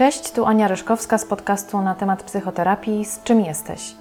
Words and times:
Cześć, 0.00 0.32
tu 0.32 0.46
Ania 0.46 0.68
Ryszkowska 0.68 1.18
z 1.18 1.24
podcastu 1.24 1.80
na 1.80 1.94
temat 1.94 2.22
psychoterapii 2.22 3.04
Z 3.04 3.22
czym 3.22 3.40
jesteś? 3.40 3.94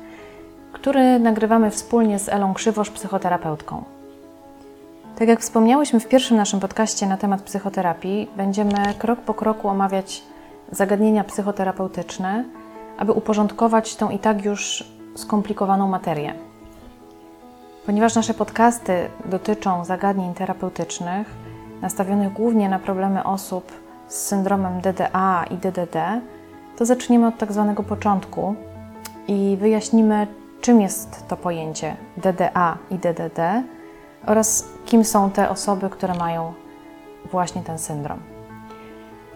który 0.74 1.20
nagrywamy 1.20 1.72
wspólnie 1.72 2.20
z 2.20 2.30
Elą 2.30 2.54
Krzywosz, 2.54 2.90
psychoterapeutką. 2.90 3.84
Tak 5.18 5.28
jak 5.28 5.40
wspomniałyśmy 5.40 6.00
w 6.00 6.08
pierwszym 6.08 6.38
naszym 6.38 6.60
podcaście 6.60 7.08
na 7.08 7.18
temat 7.18 7.42
psychoterapii, 7.42 8.30
będziemy 8.38 8.94
krok 8.98 9.20
po 9.20 9.34
kroku 9.34 9.68
omawiać 9.68 10.24
zagadnienia 10.72 11.24
psychoterapeutyczne, 11.24 12.46
aby 12.98 13.12
uporządkować 13.12 13.96
tą 13.96 14.10
i 14.10 14.20
tak 14.20 14.46
już 14.46 14.84
skomplikowaną 15.16 15.88
materię. 15.88 16.34
Ponieważ 17.86 18.16
nasze 18.16 18.34
podcasty 18.34 19.10
dotyczą 19.26 19.86
zagadnień 19.86 20.34
terapeutycznych, 20.34 21.28
nastawionych 21.82 22.34
głównie 22.34 22.70
na 22.70 22.80
problemy 22.80 23.24
osób 23.24 23.89
z 24.10 24.16
syndromem 24.16 24.82
DDA 24.82 25.46
i 25.52 25.58
DDD, 25.58 26.22
to 26.78 26.86
zaczniemy 26.86 27.28
od 27.28 27.38
tak 27.38 27.52
zwanego 27.52 27.84
początku 27.84 28.56
i 29.28 29.58
wyjaśnimy, 29.60 30.28
czym 30.62 30.82
jest 30.82 31.28
to 31.28 31.38
pojęcie 31.38 31.96
DDA 32.18 32.78
i 32.92 32.96
DDD 32.96 33.64
oraz 34.26 34.68
kim 34.86 35.06
są 35.06 35.32
te 35.32 35.50
osoby, 35.50 35.90
które 35.90 36.14
mają 36.14 36.54
właśnie 37.32 37.62
ten 37.62 37.80
syndrom. 37.80 38.20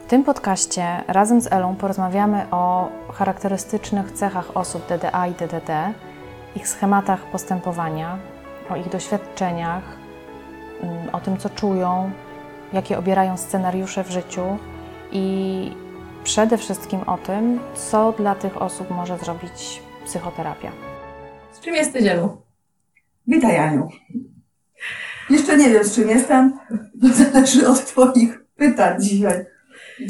W 0.03 0.07
tym 0.07 0.23
podcaście 0.23 1.03
razem 1.07 1.41
z 1.41 1.51
Elą 1.51 1.75
porozmawiamy 1.75 2.45
o 2.51 2.89
charakterystycznych 3.13 4.11
cechach 4.11 4.57
osób 4.57 4.87
DDA 4.87 5.27
i 5.27 5.31
DDD, 5.31 5.93
ich 6.55 6.67
schematach 6.67 7.19
postępowania, 7.25 8.17
o 8.69 8.75
ich 8.75 8.89
doświadczeniach, 8.89 9.83
mm, 10.81 11.15
o 11.15 11.19
tym, 11.19 11.37
co 11.37 11.49
czują, 11.49 12.11
jakie 12.73 12.97
obierają 12.97 13.37
scenariusze 13.37 14.03
w 14.03 14.11
życiu 14.11 14.57
i 15.11 15.71
przede 16.23 16.57
wszystkim 16.57 16.99
o 16.99 17.17
tym, 17.17 17.59
co 17.75 18.11
dla 18.11 18.35
tych 18.35 18.61
osób 18.61 18.91
może 18.91 19.17
zrobić 19.17 19.81
psychoterapia. 20.05 20.71
Z 21.51 21.59
czym 21.59 21.75
jesteś, 21.75 22.05
Elu? 22.05 22.41
Witaj, 23.27 23.57
Aniu. 23.57 23.89
Jeszcze 25.29 25.57
nie 25.57 25.69
wiem, 25.69 25.83
z 25.83 25.95
czym 25.95 26.09
jestem. 26.09 26.59
To 27.01 27.07
zależy 27.07 27.67
od 27.67 27.85
Twoich 27.85 28.45
pytań 28.55 29.01
dzisiaj. 29.01 29.45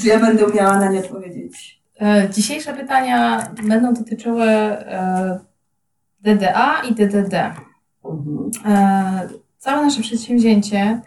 Czy 0.02 0.08
ja 0.08 0.20
będę 0.20 0.46
umiała 0.46 0.80
na 0.80 0.90
nie 0.90 1.00
odpowiedzieć? 1.00 1.82
E, 2.02 2.30
dzisiejsze 2.30 2.74
pytania 2.74 3.48
będą 3.64 3.94
dotyczyły 3.94 4.46
e, 4.46 5.40
DDA 6.22 6.82
i 6.90 6.96
DDD. 6.96 7.34
Mhm. 8.06 8.52
E, 8.66 9.30
całe 9.58 9.86
nasze 9.86 10.02
przedsięwzięcie 10.02 11.02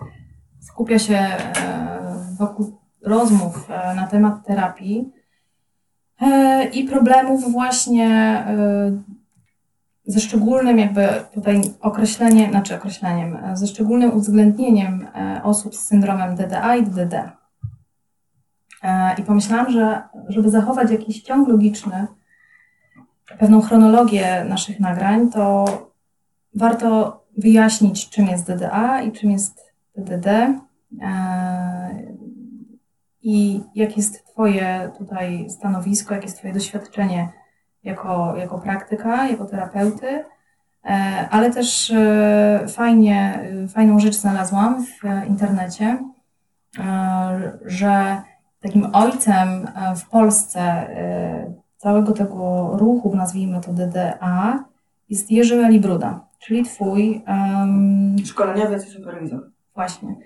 skupia 0.66 0.98
się 0.98 1.14
e, 1.14 1.38
wokół 2.38 2.78
rozmów 3.02 3.70
e, 3.70 3.94
na 3.94 4.06
temat 4.06 4.46
terapii 4.46 5.12
e, 6.20 6.64
i 6.64 6.84
problemów 6.84 7.52
właśnie 7.52 8.06
ze 10.06 10.20
szczególnym 10.20 10.78
jakby 10.78 11.08
tutaj 11.34 11.60
określeniem, 11.80 12.50
znaczy 12.50 12.76
określeniem, 12.76 13.38
ze 13.54 13.66
szczególnym 13.66 14.16
uwzględnieniem 14.16 15.08
osób 15.42 15.74
z 15.74 15.80
syndromem 15.80 16.36
DDA 16.36 16.76
i 16.76 16.82
DDD. 16.82 17.30
I 19.18 19.22
pomyślałam, 19.22 19.70
że 19.70 20.02
żeby 20.28 20.50
zachować 20.50 20.90
jakiś 20.90 21.22
ciąg 21.22 21.48
logiczny, 21.48 22.06
pewną 23.38 23.60
chronologię 23.60 24.44
naszych 24.48 24.80
nagrań, 24.80 25.30
to 25.30 25.64
warto 26.54 27.20
wyjaśnić, 27.36 28.10
czym 28.10 28.26
jest 28.26 28.46
DDA 28.46 29.02
i 29.02 29.12
czym 29.12 29.30
jest 29.30 29.65
DDD 29.96 30.26
i 33.22 33.60
jakie 33.74 33.94
jest 33.96 34.26
Twoje 34.26 34.90
tutaj 34.98 35.50
stanowisko, 35.50 36.14
jakie 36.14 36.26
jest 36.26 36.38
Twoje 36.38 36.54
doświadczenie 36.54 37.28
jako, 37.84 38.36
jako 38.36 38.58
praktyka, 38.58 39.28
jako 39.28 39.44
terapeuty, 39.44 40.24
e, 40.84 41.28
ale 41.30 41.50
też 41.50 41.90
e, 41.90 42.64
fajnie, 42.68 43.48
fajną 43.68 43.98
rzecz 43.98 44.14
znalazłam 44.14 44.84
w 44.84 45.28
internecie, 45.28 45.98
e, 46.78 47.58
że 47.64 48.22
takim 48.60 48.88
ojcem 48.92 49.48
w 49.96 50.08
Polsce 50.08 50.86
całego 51.76 52.12
tego 52.12 52.70
ruchu, 52.76 53.16
nazwijmy 53.16 53.60
to 53.60 53.72
DDA, 53.72 54.64
jest 55.08 55.30
Jerzy 55.30 55.56
Melibruda, 55.56 56.20
czyli 56.38 56.64
Twój... 56.64 57.24
Um, 57.28 58.16
Szkoleniowiec 58.24 58.86
i 58.86 58.90
superwizor. 58.90 59.55
Właśnie. 59.76 60.16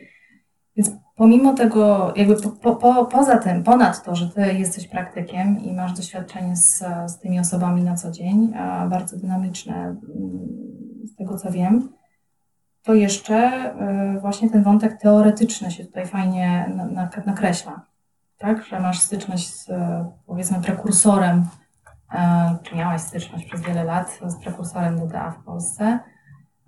Więc 0.76 0.90
pomimo 1.16 1.54
tego, 1.54 2.12
jakby 2.16 2.36
po, 2.36 2.76
po, 2.76 3.04
poza 3.04 3.38
tym, 3.38 3.62
ponad 3.62 4.04
to, 4.04 4.16
że 4.16 4.28
ty 4.28 4.52
jesteś 4.52 4.88
praktykiem 4.88 5.58
i 5.58 5.72
masz 5.72 5.92
doświadczenie 5.92 6.56
z, 6.56 6.84
z 7.06 7.18
tymi 7.18 7.40
osobami 7.40 7.82
na 7.82 7.96
co 7.96 8.10
dzień, 8.10 8.52
bardzo 8.90 9.16
dynamiczne 9.16 9.74
mm, 9.74 9.98
z 11.04 11.16
tego 11.16 11.38
co 11.38 11.50
wiem, 11.50 11.88
to 12.82 12.94
jeszcze 12.94 13.70
y, 14.16 14.20
właśnie 14.20 14.50
ten 14.50 14.62
wątek 14.62 15.00
teoretyczny 15.00 15.70
się 15.70 15.84
tutaj 15.84 16.06
fajnie 16.06 16.72
nakreśla. 17.26 17.86
Tak, 18.38 18.64
że 18.64 18.80
masz 18.80 18.98
styczność 18.98 19.54
z 19.54 19.68
powiedzmy 20.26 20.62
prekursorem, 20.62 21.46
e, 22.12 22.56
czy 22.62 22.76
miałaś 22.76 23.00
styczność 23.00 23.44
przez 23.44 23.60
wiele 23.60 23.84
lat 23.84 24.20
z 24.26 24.36
prekursorem 24.36 24.98
DDA 24.98 25.30
w 25.30 25.44
Polsce, 25.44 25.98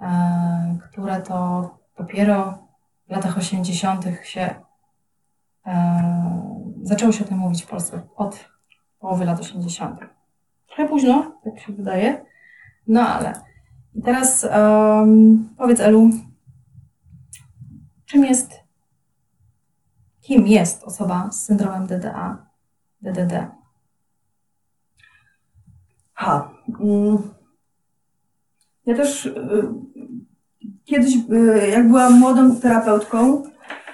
e, 0.01 0.79
które 0.91 1.23
to 1.23 1.71
dopiero 1.99 2.59
w 3.09 3.11
latach 3.11 3.39
80. 3.39 4.05
się 4.23 4.55
e, 5.67 6.63
zaczęło 6.83 7.13
się 7.13 7.25
o 7.25 7.29
tym 7.29 7.39
mówić 7.39 7.63
w 7.63 7.67
Polsce 7.67 8.03
od 8.17 8.49
połowy 8.99 9.25
lat 9.25 9.41
80. 9.41 10.01
Trochę 10.67 10.89
późno, 10.89 11.41
tak 11.45 11.61
się 11.61 11.73
wydaje. 11.73 12.25
No 12.87 13.09
ale 13.09 13.33
i 13.95 14.03
teraz 14.03 14.45
um, 14.45 15.55
powiedz 15.59 15.81
Elu, 15.81 16.11
czym 18.05 18.25
jest, 18.25 18.53
kim 20.21 20.47
jest 20.47 20.85
osoba 20.85 21.31
z 21.31 21.45
syndromem 21.45 21.87
DDA, 21.87 22.47
DDD? 23.03 23.51
Ha. 26.15 26.51
Mm. 26.81 27.35
Ja 28.87 28.97
też 28.97 29.27
y, 29.27 29.73
kiedyś, 30.85 31.15
y, 31.17 31.69
jak 31.71 31.89
byłam 31.89 32.19
młodą 32.19 32.57
terapeutką, 32.57 33.43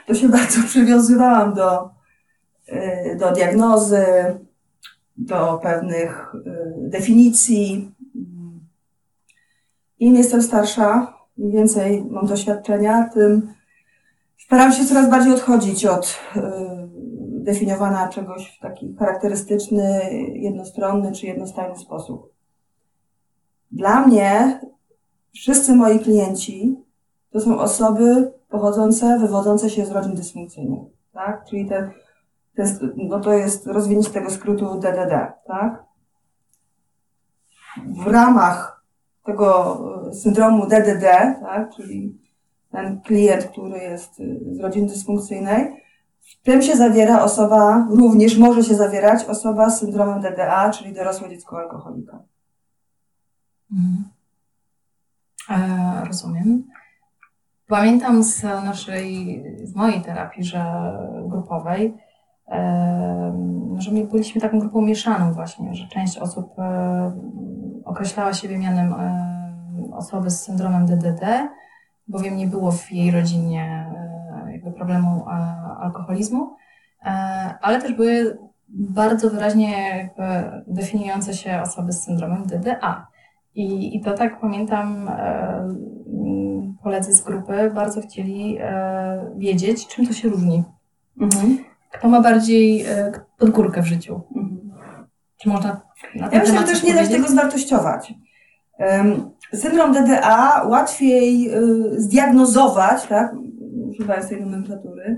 to 0.06 0.14
się 0.14 0.28
bardzo 0.38 0.62
przywiązywałam 0.62 1.54
do, 1.54 1.90
y, 2.68 3.16
do 3.20 3.32
diagnozy, 3.32 4.04
do 5.16 5.60
pewnych 5.62 6.34
y, 6.34 6.74
definicji. 6.78 7.94
Im 9.98 10.14
jestem 10.14 10.42
starsza, 10.42 11.14
im 11.38 11.50
więcej 11.50 12.04
mam 12.10 12.26
doświadczenia, 12.26 13.10
tym 13.14 13.52
staram 14.38 14.72
się 14.72 14.84
coraz 14.84 15.10
bardziej 15.10 15.32
odchodzić 15.32 15.86
od 15.86 16.20
definiowania 17.48 18.08
czegoś 18.08 18.56
w 18.56 18.60
taki 18.60 18.94
charakterystyczny, 18.98 20.00
jednostronny 20.34 21.12
czy 21.12 21.26
jednostajny 21.26 21.78
sposób. 21.78 22.32
Dla 23.70 24.06
mnie 24.06 24.60
wszyscy 25.34 25.76
moi 25.76 25.98
klienci 25.98 26.76
to 27.30 27.40
są 27.40 27.58
osoby 27.58 28.32
pochodzące, 28.48 29.18
wywodzące 29.18 29.70
się 29.70 29.86
z 29.86 29.90
rodzin 29.90 30.14
dysfunkcyjnych, 30.14 30.82
tak? 31.12 31.44
Czyli 31.50 31.66
te, 31.66 31.90
te, 32.56 32.64
no 32.96 33.20
to 33.20 33.32
jest 33.32 33.66
rozwinięcie 33.66 34.10
tego 34.10 34.30
skrótu 34.30 34.80
DDD, 34.80 35.32
tak? 35.46 35.84
W 37.86 38.06
ramach 38.06 38.84
tego 39.24 39.78
syndromu 40.12 40.66
DDD, 40.66 41.02
tak? 41.40 41.70
Czyli 41.76 42.18
ten 42.70 43.00
klient, 43.00 43.44
który 43.44 43.78
jest 43.78 44.16
z 44.52 44.60
rodziny 44.60 44.88
dysfunkcyjnej, 44.88 45.84
w 46.20 46.42
tym 46.42 46.62
się 46.62 46.76
zawiera 46.76 47.24
osoba, 47.24 47.86
również 47.90 48.38
może 48.38 48.64
się 48.64 48.74
zawierać 48.74 49.24
osoba 49.24 49.70
z 49.70 49.80
syndromem 49.80 50.20
DDA, 50.20 50.70
czyli 50.70 50.94
dorosłe 50.94 51.28
dziecko 51.28 51.58
alkoholika. 51.58 52.22
Mhm. 53.72 54.04
E, 55.50 56.04
rozumiem. 56.04 56.64
Pamiętam 57.68 58.22
z 58.22 58.42
naszej, 58.42 59.44
z 59.62 59.74
mojej 59.74 60.00
terapii, 60.00 60.44
że 60.44 60.92
grupowej, 61.26 61.94
e, 62.48 63.32
że 63.78 63.92
my 63.92 64.04
byliśmy 64.04 64.40
taką 64.40 64.58
grupą 64.58 64.80
mieszaną 64.82 65.32
właśnie, 65.32 65.74
że 65.74 65.88
część 65.88 66.18
osób 66.18 66.58
e, 66.58 67.12
określała 67.84 68.34
siebie 68.34 68.58
mianem 68.58 68.94
osoby 69.92 70.30
z 70.30 70.40
syndromem 70.40 70.86
DDD, 70.86 71.48
bowiem 72.08 72.36
nie 72.36 72.46
było 72.46 72.72
w 72.72 72.92
jej 72.92 73.10
rodzinie 73.10 73.92
jakby 74.52 74.72
problemu 74.72 75.24
alkoholizmu, 75.80 76.56
ale 77.60 77.80
też 77.80 77.92
były 77.92 78.38
bardzo 78.68 79.30
wyraźnie 79.30 80.10
definiujące 80.66 81.34
się 81.34 81.62
osoby 81.62 81.92
z 81.92 82.02
syndromem 82.02 82.46
DDA. 82.46 83.06
I, 83.54 83.96
I 83.96 84.00
to 84.00 84.12
tak 84.12 84.40
pamiętam, 84.40 85.08
e, 85.08 85.74
koledzy 86.82 87.12
z 87.12 87.20
grupy 87.20 87.70
bardzo 87.74 88.00
chcieli 88.00 88.58
e, 88.60 89.34
wiedzieć, 89.36 89.86
czym 89.86 90.06
to 90.06 90.12
się 90.12 90.28
różni. 90.28 90.64
Mhm. 91.20 91.58
Kto 91.92 92.08
ma 92.08 92.20
bardziej 92.20 92.82
e, 92.82 93.12
podgórkę 93.38 93.82
w 93.82 93.86
życiu. 93.86 94.20
Mhm. 94.36 94.58
Czy 95.36 95.48
można 95.48 95.80
na 96.14 96.28
ten 96.28 96.38
Ja 96.38 96.44
myślę, 96.44 96.60
że 96.60 96.66
też 96.66 96.82
nie 96.82 96.94
da 96.94 97.04
się 97.04 97.10
tego 97.10 97.28
zwartościować. 97.28 98.14
Syndrom 99.54 99.92
DDA 99.92 100.62
łatwiej 100.68 101.50
y, 101.54 102.00
zdiagnozować, 102.00 103.06
tak, 103.06 103.34
używając 103.90 104.28
tej 104.28 104.40
nomenklatury, 104.40 105.16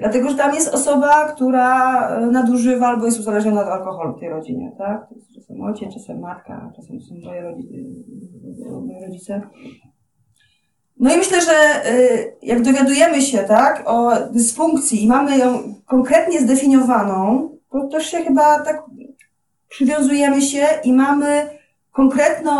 dlatego 0.00 0.28
że 0.28 0.36
tam 0.36 0.54
jest 0.54 0.74
osoba, 0.74 1.32
która 1.32 2.10
y, 2.22 2.26
nadużywa 2.26 2.86
albo 2.86 3.06
jest 3.06 3.20
uzależniona 3.20 3.60
od 3.60 3.68
alkoholu 3.68 4.16
w 4.16 4.20
tej 4.20 4.28
rodzinie, 4.28 4.72
tak? 4.78 5.08
To 5.08 5.14
jest 5.14 5.34
czasem 5.34 5.60
ojciec, 5.62 5.94
czasem 5.94 6.20
matka, 6.20 6.72
czasem 6.76 7.00
są 7.00 7.14
moje, 7.24 7.42
rodzi- 7.42 7.74
y, 8.66 8.86
moje 8.86 9.06
rodzice. 9.06 9.42
No 11.00 11.14
i 11.14 11.16
myślę, 11.16 11.40
że 11.40 11.52
y, 11.92 12.36
jak 12.42 12.62
dowiadujemy 12.62 13.22
się, 13.22 13.38
tak, 13.38 13.82
o 13.86 14.10
dysfunkcji 14.32 15.04
i 15.04 15.08
mamy 15.08 15.38
ją 15.38 15.74
konkretnie 15.86 16.40
zdefiniowaną, 16.40 17.50
to 17.70 17.88
też 17.88 18.06
się 18.06 18.18
chyba 18.18 18.58
tak 18.64 18.82
przywiązujemy 19.68 20.42
się 20.42 20.66
i 20.84 20.92
mamy 20.92 21.48
konkretną, 21.92 22.52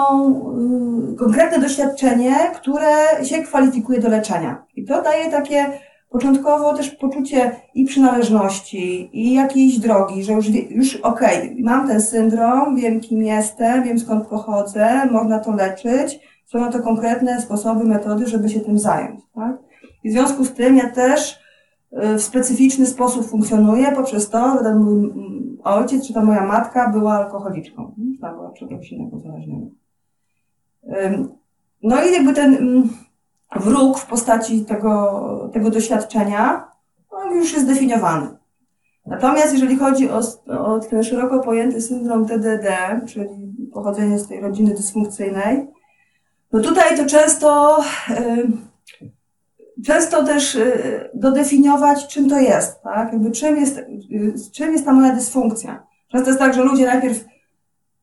y, 1.13 1.17
konkretne 1.17 1.59
doświadczenie, 1.59 2.35
które 2.55 3.25
się 3.25 3.43
kwalifikuje 3.43 4.01
do 4.01 4.09
leczenia. 4.09 4.65
I 4.75 4.85
to 4.85 5.03
daje 5.03 5.31
takie 5.31 5.67
początkowo 6.11 6.75
też 6.75 6.91
poczucie 6.91 7.57
i 7.75 7.85
przynależności, 7.85 9.11
i 9.13 9.35
jakiejś 9.35 9.79
drogi, 9.79 10.25
że 10.25 10.33
już, 10.33 10.47
już 10.71 10.97
okej, 10.97 11.57
mam 11.59 11.89
ten 11.89 12.03
syndrom, 12.03 12.77
wiem 12.77 13.01
kim 13.01 13.23
jestem, 13.23 13.85
wiem 13.85 13.99
skąd 13.99 14.27
pochodzę, 14.27 15.07
można 15.11 15.39
to 15.39 15.53
leczyć, 15.53 16.21
są 16.45 16.61
na 16.61 16.73
to 16.73 16.83
konkretne 16.83 17.41
sposoby, 17.41 17.85
metody, 17.85 18.27
żeby 18.27 18.49
się 18.49 18.61
tym 18.61 18.79
zająć. 18.79 19.21
Tak? 19.35 19.57
I 20.05 20.11
w 20.11 20.13
związku 20.13 20.45
z 20.45 20.53
tym 20.53 20.77
ja 20.77 20.91
też 20.91 21.39
y, 21.93 22.19
w 22.19 22.23
specyficzny 22.23 22.87
sposób 22.87 23.27
funkcjonuję 23.27 23.93
poprzez 23.93 24.31
to, 24.31 24.57
że 24.59 24.65
ten 24.65 24.79
mój 24.79 25.11
mm, 25.11 25.59
ojciec 25.65 26.07
czy 26.07 26.15
ta 26.15 26.25
moja 26.25 26.47
matka 26.47 26.91
była 26.91 27.13
alkoholiczką, 27.13 27.95
czy 28.21 28.21
była 28.21 28.53
czegoś 28.53 28.93
innego. 28.93 29.17
Ym, 31.05 31.39
No 31.83 32.05
i 32.05 32.13
jakby 32.13 32.33
ten 32.33 32.55
mm, 32.55 32.89
wróg 33.57 33.99
w 33.99 34.07
postaci 34.07 34.65
tego, 34.65 35.51
tego 35.53 35.71
doświadczenia, 35.71 36.69
on 37.11 37.37
już 37.37 37.53
jest 37.53 37.65
zdefiniowany. 37.65 38.39
Natomiast 39.07 39.53
jeżeli 39.53 39.77
chodzi 39.77 40.11
o, 40.11 40.21
o 40.59 40.81
ten 40.81 41.03
szeroko 41.03 41.41
pojęty 41.41 41.83
syndrom 41.83 42.27
TDD, 42.27 42.77
czyli 43.07 43.29
pochodzenie 43.73 44.19
z 44.19 44.29
tej 44.29 44.41
rodziny 44.41 44.75
dysfunkcyjnej, 44.75 45.67
no 46.53 46.61
tutaj 46.61 46.97
to 46.97 47.07
często, 47.07 47.79
często 49.87 50.25
też 50.25 50.55
y, 50.55 51.11
dodefiniować, 51.15 52.07
czym 52.07 52.29
to 52.31 52.39
jest, 52.39 52.83
tak? 52.83 53.13
Jakby 53.13 53.31
czym 53.31 53.57
jest, 53.57 53.79
y, 53.79 54.35
czym 54.53 54.73
jest 54.73 54.85
ta 54.85 54.93
moja 54.93 55.15
dysfunkcja. 55.15 55.87
Często 56.09 56.29
jest 56.29 56.41
tak, 56.41 56.55
że 56.55 56.63
ludzie 56.63 56.87
najpierw 56.87 57.25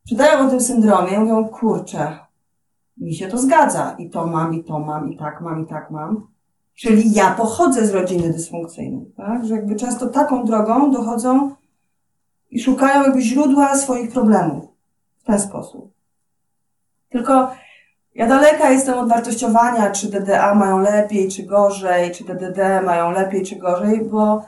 czytają 0.09 0.47
o 0.47 0.49
tym 0.49 0.61
syndromie 0.61 1.19
mówią, 1.19 1.47
kurczę, 1.47 2.17
mi 2.97 3.13
się 3.13 3.27
to 3.27 3.37
zgadza. 3.37 3.95
I 3.99 4.09
to 4.09 4.27
mam, 4.27 4.53
i 4.53 4.63
to 4.63 4.79
mam, 4.79 5.11
i 5.11 5.17
tak 5.17 5.41
mam, 5.41 5.63
i 5.63 5.67
tak 5.67 5.91
mam. 5.91 6.27
Czyli 6.75 7.13
ja 7.13 7.31
pochodzę 7.31 7.87
z 7.87 7.91
rodziny 7.91 8.33
dysfunkcyjnej, 8.33 9.05
tak? 9.17 9.45
Że 9.45 9.55
jakby 9.55 9.75
często 9.75 10.07
taką 10.07 10.45
drogą 10.45 10.91
dochodzą 10.91 11.55
i 12.51 12.59
szukają 12.59 13.03
jakby 13.03 13.21
źródła 13.21 13.77
swoich 13.77 14.11
problemów 14.11 14.65
w 15.17 15.23
ten 15.23 15.39
sposób. 15.39 15.91
Tylko 17.09 17.51
ja 18.15 18.27
daleka 18.27 18.71
jestem 18.71 18.97
od 18.97 19.09
wartościowania, 19.09 19.91
czy 19.91 20.11
DDA 20.11 20.55
mają 20.55 20.79
lepiej, 20.79 21.29
czy 21.29 21.43
gorzej, 21.43 22.11
czy 22.11 22.23
DDD 22.23 22.81
mają 22.85 23.11
lepiej, 23.11 23.45
czy 23.45 23.55
gorzej, 23.55 24.01
bo 24.05 24.45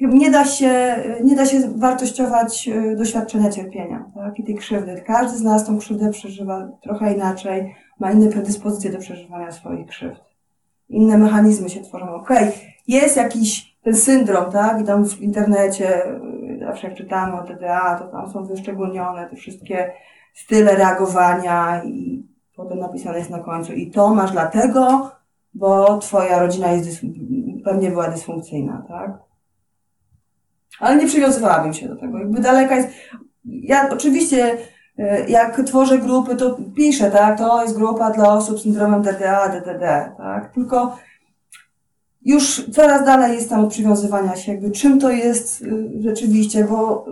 nie 0.00 0.30
da 0.30 0.44
się, 0.44 0.96
nie 1.24 1.36
da 1.36 1.46
się 1.46 1.60
wartościować 1.76 2.68
y, 2.68 2.96
doświadczenia 2.96 3.50
cierpienia 3.50 4.04
tak? 4.14 4.38
i 4.38 4.44
tej 4.44 4.54
krzywdy. 4.54 5.02
Każdy 5.06 5.38
z 5.38 5.42
nas 5.42 5.66
tą 5.66 5.78
krzywdę 5.78 6.10
przeżywa 6.10 6.68
trochę 6.82 7.14
inaczej, 7.14 7.74
ma 8.00 8.12
inne 8.12 8.28
predyspozycje 8.28 8.92
do 8.92 8.98
przeżywania 8.98 9.52
swoich 9.52 9.86
krzywd. 9.86 10.20
Inne 10.88 11.18
mechanizmy 11.18 11.68
się 11.68 11.80
tworzą. 11.80 12.14
Okej, 12.14 12.52
jest 12.88 13.16
jakiś 13.16 13.76
ten 13.82 13.96
syndrom, 13.96 14.52
tak? 14.52 14.80
I 14.80 14.84
tam 14.84 15.04
w 15.04 15.20
internecie, 15.20 16.06
y, 16.06 16.58
zawsze 16.60 16.88
jak 16.88 16.96
czytamy 16.96 17.40
o 17.40 17.42
DDA, 17.42 17.98
to 17.98 18.06
tam 18.06 18.30
są 18.30 18.44
wyszczególnione 18.44 19.28
te 19.30 19.36
wszystkie 19.36 19.92
style 20.34 20.76
reagowania 20.76 21.84
i 21.84 22.26
potem 22.56 22.78
napisane 22.78 23.18
jest 23.18 23.30
na 23.30 23.38
końcu 23.38 23.72
i 23.72 23.90
to 23.90 24.14
masz 24.14 24.32
dlatego, 24.32 25.10
bo 25.56 25.98
twoja 25.98 26.38
rodzina 26.38 26.72
jest 26.72 27.00
pewnie 27.64 27.90
była 27.90 28.10
dysfunkcyjna, 28.10 28.84
tak? 28.88 29.18
Ale 30.80 30.96
nie 30.96 31.06
przywiązywałabym 31.06 31.74
się 31.74 31.88
do 31.88 31.96
tego. 31.96 32.18
Jakby 32.18 32.40
daleka 32.40 32.76
jest. 32.76 32.88
Ja 33.44 33.88
oczywiście, 33.92 34.58
e, 34.98 35.30
jak 35.30 35.62
tworzę 35.66 35.98
grupy, 35.98 36.36
to 36.36 36.58
piszę, 36.76 37.10
tak? 37.10 37.38
To 37.38 37.62
jest 37.62 37.76
grupa 37.76 38.10
dla 38.10 38.32
osób 38.32 38.58
z 38.58 38.62
syndromem 38.62 39.02
DDA, 39.02 39.48
DDD, 39.48 40.12
tak? 40.16 40.54
Tylko 40.54 40.96
już 42.24 42.70
coraz 42.70 43.04
dalej 43.04 43.34
jest 43.34 43.50
tam 43.50 43.68
przywiązywania 43.68 44.36
się, 44.36 44.52
jakby 44.52 44.70
czym 44.70 45.00
to 45.00 45.10
jest 45.10 45.62
y, 45.62 45.90
rzeczywiście, 46.00 46.64
bo 46.64 47.06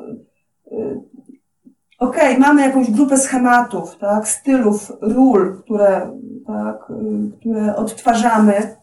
okej, 2.08 2.38
mamy 2.38 2.62
jakąś 2.62 2.90
grupę 2.90 3.16
schematów, 3.16 3.96
tak? 3.98 4.28
Stylów, 4.28 4.92
ról, 5.00 5.62
które, 5.62 6.18
tak? 6.46 6.90
y, 6.90 7.38
które 7.40 7.76
odtwarzamy, 7.76 8.76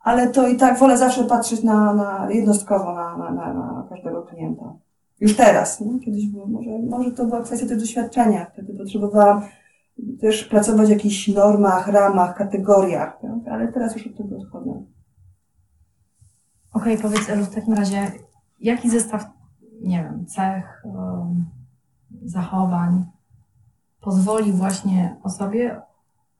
ale 0.00 0.28
to 0.28 0.48
i 0.48 0.56
tak 0.56 0.78
wolę 0.78 0.98
zawsze 0.98 1.24
patrzeć 1.24 1.62
na, 1.62 1.94
na 1.94 2.28
jednostkowo 2.30 2.94
na, 2.94 3.18
na, 3.18 3.30
na, 3.32 3.86
każdego 3.88 4.22
klienta. 4.22 4.72
Już 5.20 5.36
teraz? 5.36 5.82
Kiedyś 6.04 6.26
było, 6.26 6.46
może, 6.46 6.70
może 6.90 7.10
to 7.10 7.24
była 7.24 7.42
kwestia 7.42 7.66
tego 7.66 7.80
doświadczenia. 7.80 8.46
Wtedy 8.52 8.74
potrzebowałam 8.74 9.42
też 10.20 10.44
pracować 10.44 10.86
w 10.86 10.90
jakichś 10.90 11.28
normach, 11.28 11.88
ramach, 11.88 12.36
kategoriach, 12.36 13.18
tak? 13.22 13.52
ale 13.52 13.72
teraz 13.72 13.96
już 13.96 14.06
od 14.06 14.16
tego 14.16 14.36
odchodzę. 14.36 14.82
Okej, 16.72 16.98
powiedz 16.98 17.30
Elu, 17.30 17.44
w 17.44 17.54
takim 17.54 17.74
razie, 17.74 18.12
jaki 18.60 18.90
zestaw, 18.90 19.24
nie 19.80 20.02
wiem, 20.02 20.26
cech, 20.26 20.84
em, 20.84 21.44
zachowań 22.24 23.04
pozwoli 24.00 24.52
właśnie 24.52 25.16
osobie 25.22 25.80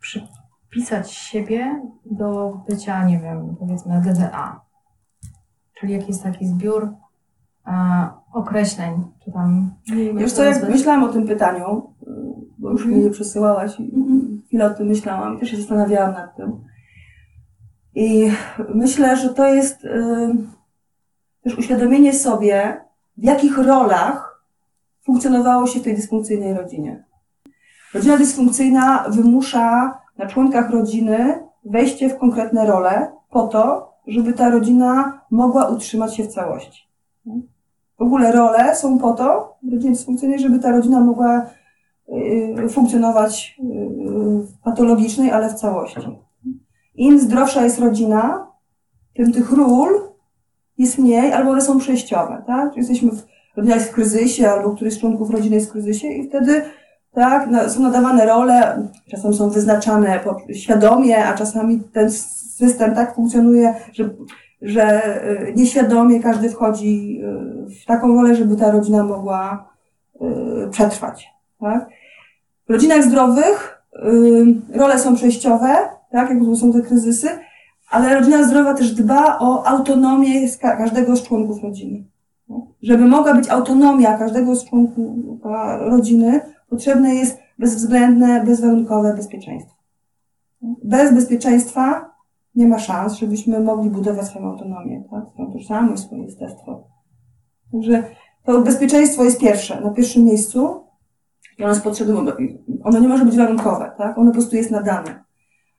przypisać 0.00 1.12
siebie 1.12 1.82
do 2.04 2.60
bycia, 2.68 3.04
nie 3.04 3.18
wiem, 3.18 3.56
powiedzmy 3.60 4.00
DDA? 4.00 4.60
Czyli 5.74 5.92
jakiś 5.92 6.18
taki 6.18 6.46
zbiór 6.46 6.88
e, 7.66 8.08
określeń, 8.32 9.04
czy 9.24 9.32
tam... 9.32 9.74
to 10.14 10.30
co, 10.36 10.44
jak 10.44 10.68
myślałam 10.68 11.04
o 11.04 11.08
tym 11.08 11.26
pytaniu, 11.26 11.94
bo 12.58 12.70
już 12.70 12.80
Mhm. 12.80 12.94
mnie 12.96 13.04
nie 13.04 13.10
przesyłałaś 13.10 13.80
i 13.80 13.94
Mhm. 13.94 14.42
chwilę 14.46 14.66
o 14.66 14.74
tym 14.74 14.86
myślałam 14.86 15.36
i 15.36 15.40
też 15.40 15.50
się 15.50 15.56
zastanawiałam 15.56 16.12
nad 16.14 16.36
tym. 16.36 16.64
I 17.94 18.30
myślę, 18.74 19.16
że 19.16 19.34
to 19.34 19.46
jest 19.46 19.84
y, 19.84 20.36
też 21.42 21.58
uświadomienie 21.58 22.12
sobie, 22.12 22.80
w 23.16 23.24
jakich 23.24 23.58
rolach 23.58 24.35
funkcjonowało 25.06 25.66
się 25.66 25.80
w 25.80 25.82
tej 25.82 25.96
dysfunkcyjnej 25.96 26.54
rodzinie. 26.54 27.04
Rodzina 27.94 28.16
dysfunkcyjna 28.16 29.04
wymusza 29.08 29.98
na 30.18 30.26
członkach 30.26 30.70
rodziny 30.70 31.42
wejście 31.64 32.08
w 32.08 32.18
konkretne 32.18 32.66
role 32.66 33.12
po 33.30 33.46
to, 33.46 33.92
żeby 34.06 34.32
ta 34.32 34.50
rodzina 34.50 35.20
mogła 35.30 35.68
utrzymać 35.68 36.16
się 36.16 36.24
w 36.24 36.34
całości. 36.34 36.88
W 37.98 38.02
ogóle 38.02 38.32
role 38.32 38.76
są 38.76 38.98
po 38.98 39.12
to 39.12 39.56
w 39.62 39.72
rodzinie 39.72 39.92
dysfunkcyjnej, 39.92 40.38
żeby 40.38 40.58
ta 40.58 40.70
rodzina 40.70 41.00
mogła 41.00 41.46
y, 42.08 42.68
funkcjonować 42.68 43.56
y, 43.60 43.62
w 44.42 44.58
patologicznej, 44.64 45.30
ale 45.30 45.48
w 45.48 45.54
całości. 45.54 46.00
Im 46.94 47.18
zdrowsza 47.18 47.64
jest 47.64 47.78
rodzina, 47.78 48.46
tym 49.14 49.32
tych 49.32 49.52
ról 49.52 49.88
jest 50.78 50.98
mniej, 50.98 51.32
albo 51.32 51.50
one 51.50 51.60
są 51.60 51.78
przejściowe, 51.78 52.42
tak? 52.46 52.76
Jesteśmy 52.76 53.10
w, 53.10 53.22
rodzina 53.56 53.74
jest 53.74 53.88
w 53.88 53.92
kryzysie, 53.92 54.50
albo 54.50 54.70
któryś 54.70 54.94
z 54.94 55.00
członków 55.00 55.30
rodziny 55.30 55.54
jest 55.54 55.68
w 55.68 55.72
kryzysie 55.72 56.08
i 56.08 56.28
wtedy 56.28 56.62
tak, 57.16 57.48
są 57.68 57.80
nadawane 57.80 58.26
role, 58.26 58.88
czasem 59.10 59.34
są 59.34 59.50
wyznaczane 59.50 60.20
świadomie, 60.54 61.24
a 61.24 61.34
czasami 61.34 61.80
ten 61.80 62.10
system 62.10 62.94
tak 62.94 63.14
funkcjonuje, 63.14 63.74
że, 63.92 64.10
że 64.62 65.16
y, 65.48 65.52
nieświadomie 65.56 66.22
każdy 66.22 66.48
wchodzi 66.48 67.20
y, 67.68 67.82
w 67.82 67.84
taką 67.86 68.14
rolę, 68.14 68.34
żeby 68.34 68.56
ta 68.56 68.70
rodzina 68.70 69.04
mogła 69.04 69.68
y, 70.14 70.70
przetrwać, 70.70 71.28
tak? 71.60 71.88
W 72.68 72.72
rodzinach 72.72 73.04
zdrowych 73.04 73.82
role 74.74 74.98
są 74.98 75.14
przejściowe, 75.14 75.76
tak, 76.10 76.30
jak 76.30 76.38
są 76.56 76.72
te 76.72 76.80
kryzysy, 76.80 77.28
ale 77.90 78.14
rodzina 78.14 78.42
zdrowa 78.42 78.74
też 78.74 78.94
dba 78.94 79.38
o 79.38 79.66
autonomię 79.66 80.48
każdego 80.60 81.16
z 81.16 81.22
członków 81.22 81.62
rodziny. 81.62 82.04
Żeby 82.82 83.04
mogła 83.04 83.34
być 83.34 83.48
autonomia 83.48 84.18
każdego 84.18 84.56
z 84.56 84.64
członków 84.64 85.06
e, 85.44 85.78
rodziny, 85.78 86.40
potrzebne 86.70 87.14
jest 87.14 87.38
bezwzględne, 87.58 88.44
bezwarunkowe 88.44 89.14
bezpieczeństwo. 89.14 89.74
Bez 90.84 91.14
bezpieczeństwa 91.14 92.10
nie 92.54 92.66
ma 92.66 92.78
szans, 92.78 93.14
żebyśmy 93.14 93.60
mogli 93.60 93.90
budować 93.90 94.26
swoją 94.26 94.46
autonomię, 94.46 95.04
tak? 95.10 95.28
swoją 95.28 95.52
tożsamość, 95.52 96.02
swoje 96.02 96.22
jestestwo. 96.22 96.88
Także 97.72 98.04
to 98.44 98.62
bezpieczeństwo 98.62 99.24
jest 99.24 99.40
pierwsze, 99.40 99.80
na 99.80 99.90
pierwszym 99.90 100.24
miejscu. 100.24 100.84
I 101.58 101.64
ono 101.64 101.74
ono 102.84 102.98
nie 102.98 103.08
może 103.08 103.24
być 103.24 103.36
warunkowe, 103.36 103.92
tak? 103.98 104.18
Ono 104.18 104.30
po 104.30 104.34
prostu 104.34 104.56
jest 104.56 104.70
nadane. 104.70 105.24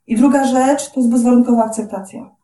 I 0.08 0.16
druga 0.16 0.44
rzecz 0.44 0.92
to 0.92 1.00
jest 1.00 1.12
bezwarunkowa 1.12 1.66
akceptacja. 1.66 2.37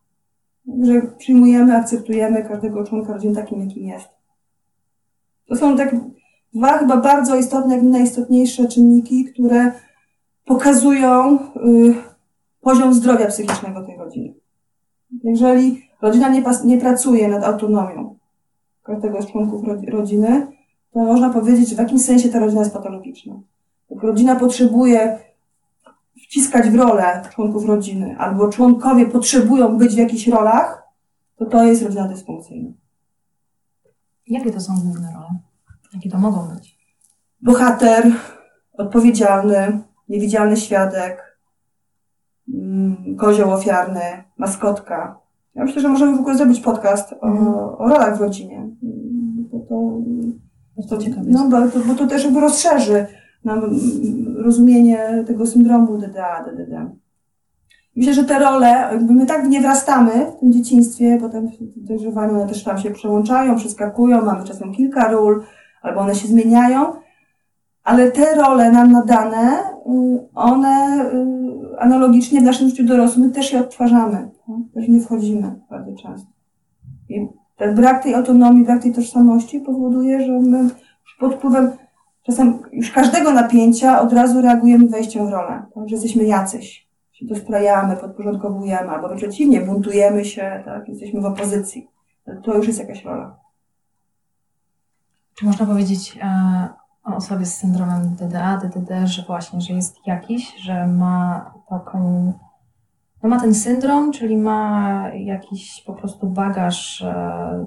Że 0.81 1.01
przyjmujemy, 1.17 1.77
akceptujemy 1.77 2.43
każdego 2.43 2.83
członka 2.83 3.13
rodziny 3.13 3.35
takim, 3.35 3.59
jakim 3.59 3.83
jest. 3.83 4.09
To 5.47 5.55
są 5.55 5.77
tak 5.77 5.95
dwa 6.53 6.77
chyba 6.77 6.97
bardzo 6.97 7.35
istotne, 7.35 7.75
jak 7.75 7.83
nie 7.83 7.89
najistotniejsze 7.89 8.67
czynniki, 8.67 9.25
które 9.25 9.71
pokazują 10.45 11.35
y, 11.35 11.93
poziom 12.61 12.93
zdrowia 12.93 13.27
psychicznego 13.27 13.81
tej 13.81 13.97
rodziny. 13.97 14.33
Jeżeli 15.23 15.81
rodzina 16.01 16.29
nie, 16.29 16.41
pas, 16.41 16.63
nie 16.63 16.77
pracuje 16.77 17.27
nad 17.27 17.43
autonomią 17.43 18.15
każdego 18.83 19.21
z 19.21 19.31
członków 19.31 19.63
rodziny, 19.87 20.47
to 20.93 20.99
można 20.99 21.29
powiedzieć, 21.29 21.69
że 21.69 21.75
w 21.75 21.79
jakimś 21.79 22.01
sensie 22.01 22.29
ta 22.29 22.39
rodzina 22.39 22.61
jest 22.61 22.73
patologiczna. 22.73 23.33
Rodzina 24.01 24.35
potrzebuje 24.35 25.19
wciskać 26.33 26.69
w 26.69 26.75
rolę 26.75 27.21
członków 27.31 27.65
rodziny, 27.65 28.15
albo 28.17 28.49
członkowie 28.49 29.05
potrzebują 29.05 29.77
być 29.77 29.95
w 29.95 29.97
jakichś 29.97 30.27
rolach, 30.27 30.83
to 31.35 31.45
to 31.45 31.63
jest 31.63 31.83
rodzina 31.83 32.07
dysfunkcyjna. 32.07 32.69
Jakie 34.27 34.51
to 34.51 34.61
są 34.61 34.73
główne 34.83 35.13
role? 35.13 35.39
Jakie 35.93 36.09
to 36.09 36.17
mogą 36.17 36.47
być? 36.55 36.77
Bohater, 37.41 38.11
odpowiedzialny, 38.77 39.79
niewidzialny 40.09 40.57
świadek, 40.57 41.37
mm, 42.53 43.15
kozioł 43.17 43.51
ofiarny, 43.51 44.23
maskotka. 44.37 45.19
Ja 45.55 45.63
myślę, 45.63 45.81
że 45.81 45.89
możemy 45.89 46.17
w 46.17 46.19
ogóle 46.19 46.37
zrobić 46.37 46.59
podcast 46.59 47.13
o, 47.13 47.27
mhm. 47.27 47.47
o 47.55 47.87
rolach 47.87 48.17
w 48.17 48.21
rodzinie. 48.21 48.69
Bo 49.51 49.59
to, 50.81 50.87
to, 50.89 50.97
ciekawe. 50.97 51.25
No, 51.27 51.49
bo 51.49 51.67
to, 51.67 51.79
bo 51.79 51.95
to 51.95 52.07
też 52.07 52.23
jakby 52.23 52.39
rozszerzy 52.39 53.07
nam 53.45 53.61
rozumienie 54.37 55.23
tego 55.27 55.45
syndromu 55.45 55.97
DDA, 55.97 56.43
DDD. 56.43 56.91
Myślę, 57.95 58.13
że 58.13 58.23
te 58.23 58.39
role, 58.39 58.67
jakby 58.91 59.13
my 59.13 59.25
tak 59.25 59.49
nie 59.49 59.61
wrastamy 59.61 60.11
w 60.11 60.39
tym 60.39 60.53
dzieciństwie, 60.53 61.17
potem 61.21 61.47
w 61.75 61.87
dojrzewaniu 61.87 62.33
one 62.33 62.47
też 62.47 62.63
tam 62.63 62.77
się 62.77 62.91
przełączają, 62.91 63.55
przeskakują, 63.55 64.25
mamy 64.25 64.43
czasem 64.43 64.73
kilka 64.73 65.11
ról, 65.11 65.43
albo 65.81 66.01
one 66.01 66.15
się 66.15 66.27
zmieniają, 66.27 66.93
ale 67.83 68.11
te 68.11 68.35
role 68.35 68.71
nam 68.71 68.91
nadane, 68.91 69.59
y, 69.59 70.27
one 70.35 71.05
y, 71.13 71.79
analogicznie 71.79 72.41
w 72.41 72.43
naszym 72.43 72.69
życiu 72.69 72.83
dorosłym 72.83 73.31
też 73.31 73.53
je 73.53 73.59
odtwarzamy, 73.59 74.29
no? 74.47 74.61
też 74.73 74.87
nie 74.87 74.99
wchodzimy 74.99 75.55
bardzo 75.69 75.91
często. 75.95 76.29
I 77.09 77.27
ten 77.57 77.75
brak 77.75 78.03
tej 78.03 78.15
autonomii, 78.15 78.65
brak 78.65 78.83
tej 78.83 78.93
tożsamości 78.93 79.59
powoduje, 79.59 80.25
że 80.25 80.39
my 80.39 80.69
pod 81.19 81.35
wpływem 81.35 81.71
czasem 82.23 82.59
już 82.71 82.91
każdego 82.91 83.31
napięcia 83.31 84.01
od 84.01 84.13
razu 84.13 84.41
reagujemy 84.41 84.87
wejściem 84.87 85.27
w 85.27 85.29
rolę, 85.29 85.65
tak? 85.75 85.89
że 85.89 85.95
jesteśmy 85.95 86.23
jacyś, 86.23 86.87
się 87.11 87.25
dostrajamy, 87.25 87.97
podporządkowujemy, 87.97 88.89
albo 88.89 89.15
przeciwnie, 89.15 89.61
buntujemy 89.61 90.25
się, 90.25 90.63
tak? 90.65 90.89
jesteśmy 90.89 91.21
w 91.21 91.25
opozycji. 91.25 91.87
To 92.43 92.55
już 92.57 92.67
jest 92.67 92.79
jakaś 92.79 93.05
rola. 93.05 93.35
Czy 95.35 95.45
można 95.45 95.65
powiedzieć 95.65 96.17
e, 96.21 96.69
o 97.03 97.15
osobie 97.15 97.45
z 97.45 97.57
syndromem 97.57 98.15
DDA, 98.15 98.57
DDD, 98.57 99.07
że 99.07 99.23
właśnie, 99.23 99.61
że 99.61 99.73
jest 99.73 100.07
jakiś, 100.07 100.55
że 100.55 100.87
ma 100.87 101.53
taką, 101.69 102.33
no 103.23 103.29
ma 103.29 103.39
ten 103.39 103.55
syndrom, 103.55 104.11
czyli 104.11 104.37
ma 104.37 105.09
jakiś 105.15 105.83
po 105.85 105.93
prostu 105.93 106.27
bagaż 106.27 107.01
e, 107.01 107.65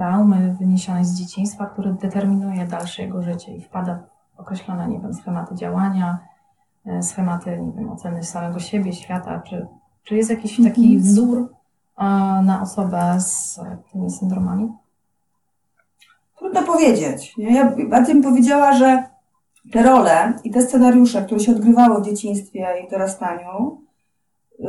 traumy 0.00 0.56
wyniesionej 0.60 1.04
z 1.04 1.14
dzieciństwa, 1.14 1.66
który 1.66 1.92
determinuje 1.92 2.66
dalsze 2.66 3.02
jego 3.02 3.22
życie 3.22 3.56
i 3.56 3.62
wpada 3.62 4.02
w 4.36 4.40
określone, 4.40 4.88
nie 4.88 5.00
wiem, 5.00 5.14
schematy 5.14 5.54
działania, 5.54 6.18
e, 6.86 7.02
schematy, 7.02 7.50
nie 7.50 7.72
wiem, 7.72 7.90
oceny 7.90 8.22
samego 8.22 8.58
siebie, 8.58 8.92
świata, 8.92 9.42
czy, 9.46 9.66
czy 10.02 10.16
jest 10.16 10.30
jakiś 10.30 10.56
taki 10.56 10.84
mhm. 10.84 11.00
wzór 11.00 11.52
na 12.44 12.60
osobę 12.62 13.20
z 13.20 13.60
tymi 13.92 14.10
syndromami? 14.10 14.72
Trudno 16.38 16.62
powiedzieć. 16.62 17.36
Nie? 17.36 17.54
Ja 17.54 17.72
bardziej 17.88 18.14
bym 18.14 18.24
powiedziała, 18.24 18.72
że 18.72 19.04
te 19.72 19.82
role 19.82 20.32
i 20.44 20.50
te 20.50 20.62
scenariusze, 20.62 21.22
które 21.22 21.40
się 21.40 21.52
odgrywały 21.52 22.02
w 22.02 22.04
dzieciństwie 22.04 22.66
i 22.86 22.90
dorastaniu, 22.90 23.82
y, 24.60 24.64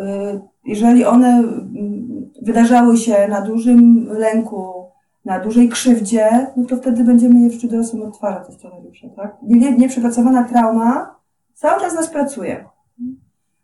jeżeli 0.66 1.06
one 1.06 1.28
mm, 1.28 2.32
wydarzały 2.42 2.98
się 2.98 3.28
na 3.28 3.42
dużym 3.42 4.08
lęku, 4.10 4.81
na 5.26 5.40
dużej 5.40 5.70
krzywdzie, 5.70 6.48
no 6.58 6.66
to 6.66 6.78
wtedy 6.78 7.04
będziemy 7.04 7.42
je 7.42 7.50
w 7.50 7.54
życiu 7.54 7.68
dorosłym 7.68 8.04
odtwarzać 8.04 8.48
te 8.48 8.54
scenariusze, 8.54 9.10
tak? 9.16 9.38
Nieprzepracowana 9.78 10.44
trauma 10.44 11.16
cały 11.54 11.82
czas 11.82 11.94
nas 11.96 12.10
pracuje. 12.10 12.66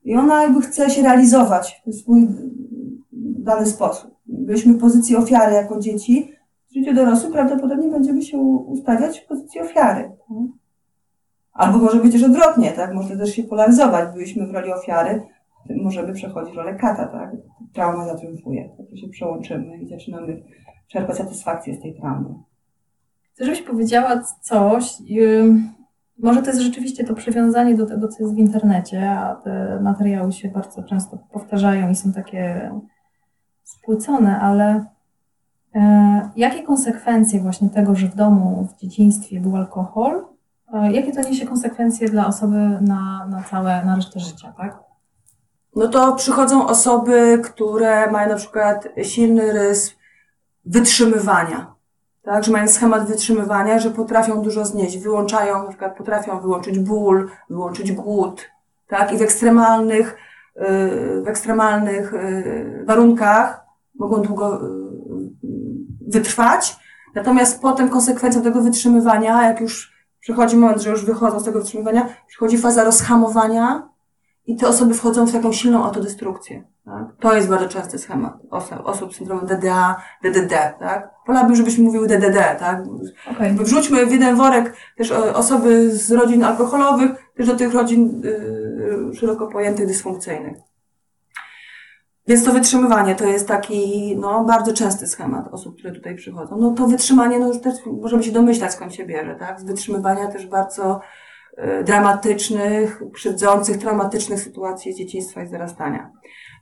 I 0.04 0.16
ona 0.16 0.44
jakby 0.44 0.62
chce 0.62 0.90
się 0.90 1.02
realizować 1.02 1.82
w 1.88 1.94
swój 1.94 2.28
dany 3.40 3.66
sposób. 3.66 4.12
Byliśmy 4.26 4.74
w 4.74 4.80
pozycji 4.80 5.16
ofiary 5.16 5.54
jako 5.56 5.80
dzieci, 5.80 6.32
w 6.70 6.74
życiu 6.74 6.94
dorosłym 6.94 7.34
prawdopodobnie 7.34 7.92
będziemy 7.92 8.22
się 8.22 8.38
ustawiać 8.38 9.20
w 9.20 9.28
pozycji 9.28 9.62
ofiary. 9.62 10.04
Tak? 10.04 10.38
Albo 11.54 11.78
może 11.78 12.00
być 12.00 12.12
też 12.12 12.24
odwrotnie, 12.24 12.72
tak? 12.72 12.94
Może 12.94 13.18
też 13.18 13.36
się 13.36 13.44
polaryzować. 13.44 14.14
Byliśmy 14.14 14.48
w 14.48 14.52
roli 14.52 14.74
ofiary, 14.74 15.22
możemy 15.70 16.14
przechodzić 16.14 16.56
rolę 16.56 16.76
kata, 16.76 17.08
tak? 17.08 17.32
Trauma 17.74 18.06
zatriumfuje. 18.06 18.70
Tak 18.78 19.00
się 19.00 19.08
przełączymy 19.08 19.78
i 19.78 19.88
zaczynamy 19.88 20.44
czerpać 20.88 21.18
satysfakcję 21.18 21.76
z 21.76 21.82
tej 21.82 21.96
traumy. 21.96 22.30
Chcę, 23.34 23.46
żebyś 23.46 23.62
powiedziała 23.62 24.22
coś, 24.42 24.98
może 26.18 26.42
to 26.42 26.48
jest 26.48 26.62
rzeczywiście 26.62 27.04
to 27.04 27.16
przywiązanie 27.16 27.76
do 27.76 27.86
tego, 27.86 28.08
co 28.08 28.24
jest 28.24 28.36
w 28.36 28.40
internecie, 28.40 29.12
a 29.12 29.36
te 29.36 29.80
materiały 29.82 30.32
się 30.32 30.50
bardzo 30.50 30.84
często 30.84 31.18
powtarzają 31.32 31.90
i 31.90 31.96
są 31.96 32.14
takie 32.14 32.72
spłycone, 33.64 34.40
ale 34.40 34.86
E, 35.78 36.30
jakie 36.36 36.64
konsekwencje 36.64 37.40
właśnie 37.40 37.70
tego, 37.70 37.96
że 37.96 38.08
w 38.08 38.16
domu 38.16 38.68
w 38.72 38.82
dzieciństwie 38.82 39.40
był 39.40 39.56
alkohol, 39.56 40.26
e, 40.74 40.92
jakie 40.92 41.12
to 41.12 41.30
niesie 41.30 41.46
konsekwencje 41.46 42.10
dla 42.10 42.28
osoby 42.28 42.58
na, 42.82 43.28
na 43.30 43.44
całe, 43.50 43.86
na 43.86 43.96
resztę 43.96 44.20
życia, 44.20 44.54
tak? 44.58 44.80
No 45.76 45.88
to 45.88 46.16
przychodzą 46.16 46.68
osoby, 46.68 47.42
które 47.44 48.12
mają 48.12 48.30
na 48.30 48.36
przykład 48.36 48.88
silny 49.04 49.54
rys 49.54 49.96
wytrzymywania. 50.68 51.74
Tak, 52.22 52.44
że 52.44 52.52
mają 52.52 52.68
schemat 52.68 53.08
wytrzymywania, 53.08 53.80
że 53.80 53.92
potrafią 53.92 54.42
dużo 54.42 54.66
znieść, 54.66 54.98
wyłączają, 54.98 55.64
na 55.64 55.70
przykład 55.70 55.98
potrafią 55.98 56.40
wyłączyć 56.40 56.80
ból, 56.80 57.30
wyłączyć 57.50 57.92
głód, 57.92 58.50
tak, 58.88 59.14
i 59.14 59.18
w 59.18 59.22
ekstremalnych, 59.22 60.18
y, 60.56 60.62
w 61.22 61.28
ekstremalnych 61.28 62.14
y, 62.14 62.84
warunkach 62.88 63.62
mogą 63.96 64.22
długo 64.22 64.62
wytrwać. 66.08 66.76
Natomiast 67.16 67.62
potem 67.62 67.90
konsekwencją 67.90 68.42
tego 68.42 68.62
wytrzymywania, 68.62 69.48
jak 69.48 69.62
już 69.62 69.94
przychodzi 70.20 70.58
moment, 70.58 70.82
że 70.82 70.90
już 70.90 71.06
wychodzą 71.06 71.40
z 71.40 71.44
tego 71.44 71.60
wytrzymywania, 71.60 72.10
przychodzi 72.28 72.58
faza 72.58 72.84
rozhamowania 72.84 73.90
i 74.48 74.56
te 74.56 74.68
osoby 74.68 74.94
wchodzą 74.94 75.26
w 75.26 75.32
taką 75.32 75.54
silną 75.54 75.86
autodestrukcję. 75.86 76.64
Tak? 76.86 77.08
To 77.20 77.36
jest 77.36 77.50
bardzo 77.50 77.70
częsty 77.70 78.00
schemat 78.00 78.34
osób, 78.50 78.78
osób 78.84 79.14
z 79.14 79.18
syndromem 79.18 79.46
DDA, 79.46 79.96
DDD, 80.24 80.74
tak? 80.80 81.10
Wolałabym, 81.28 81.56
żebyśmy 81.56 81.84
mówiły 81.84 82.08
DDD, 82.08 82.56
tak? 82.60 82.84
Okay. 83.32 83.54
Wrzućmy 83.54 84.06
w 84.06 84.12
jeden 84.12 84.36
worek 84.36 84.74
też 84.98 85.12
e, 85.12 85.34
osoby 85.34 85.92
z 85.92 86.12
rodzin 86.12 86.44
alkoholowych, 86.44 87.12
też 87.38 87.48
do 87.48 87.56
tych 87.56 87.74
rodzin 87.74 88.22
yy, 88.24 89.16
szeroko 89.16 89.48
pojętych 89.48 89.88
dysfunkcyjnych. 89.88 90.58
Więc 92.28 92.44
to 92.44 92.52
wytrzymywanie 92.52 93.16
to 93.16 93.26
jest 93.26 93.48
taki 93.48 94.16
no, 94.18 94.44
bardzo 94.44 94.74
częsty 94.74 95.08
schemat 95.08 95.48
osób, 95.52 95.78
które 95.78 95.94
tutaj 95.94 96.16
przychodzą. 96.16 96.58
No 96.58 96.72
to 96.72 96.88
wytrzymanie, 96.88 97.40
no 97.40 97.48
już 97.48 97.62
też 97.62 97.74
możemy 98.02 98.24
się 98.24 98.32
domyślać 98.32 98.74
skąd 98.74 98.96
się 98.96 99.06
bierze, 99.06 99.36
tak? 99.36 99.60
Z 99.60 99.64
wytrzymywania 99.64 100.28
też 100.28 100.46
bardzo 100.48 101.02
dramatycznych, 101.84 103.02
krzywdzących, 103.14 103.78
traumatycznych 103.78 104.40
sytuacji 104.40 104.94
z 104.94 104.98
dzieciństwa 104.98 105.44
i 105.44 105.48
zarastania. 105.48 106.12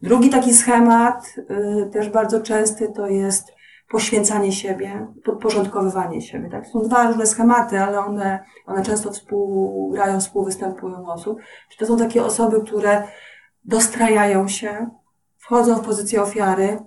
Drugi 0.02 0.30
taki 0.30 0.54
schemat, 0.54 1.36
y, 1.38 1.90
też 1.94 2.10
bardzo 2.10 2.42
częsty, 2.42 2.92
to 2.96 3.08
jest 3.08 3.54
poświęcanie 3.90 4.52
siebie, 4.52 5.08
podporządkowywanie 5.26 6.22
siebie. 6.22 6.50
Tak? 6.50 6.68
Są 6.68 6.82
dwa 6.82 7.08
różne 7.08 7.26
schematy, 7.26 7.80
ale 7.80 8.00
one, 8.00 8.40
one 8.66 8.84
często 8.84 9.12
współgrają, 9.12 10.20
współwystępują 10.20 11.08
osób. 11.08 11.40
Czy 11.72 11.78
to 11.78 11.86
są 11.86 11.98
takie 11.98 12.24
osoby, 12.24 12.62
które 12.62 13.04
dostrajają 13.66 14.48
się, 14.48 14.90
wchodzą 15.38 15.76
w 15.76 15.86
pozycję 15.86 16.22
ofiary, 16.22 16.78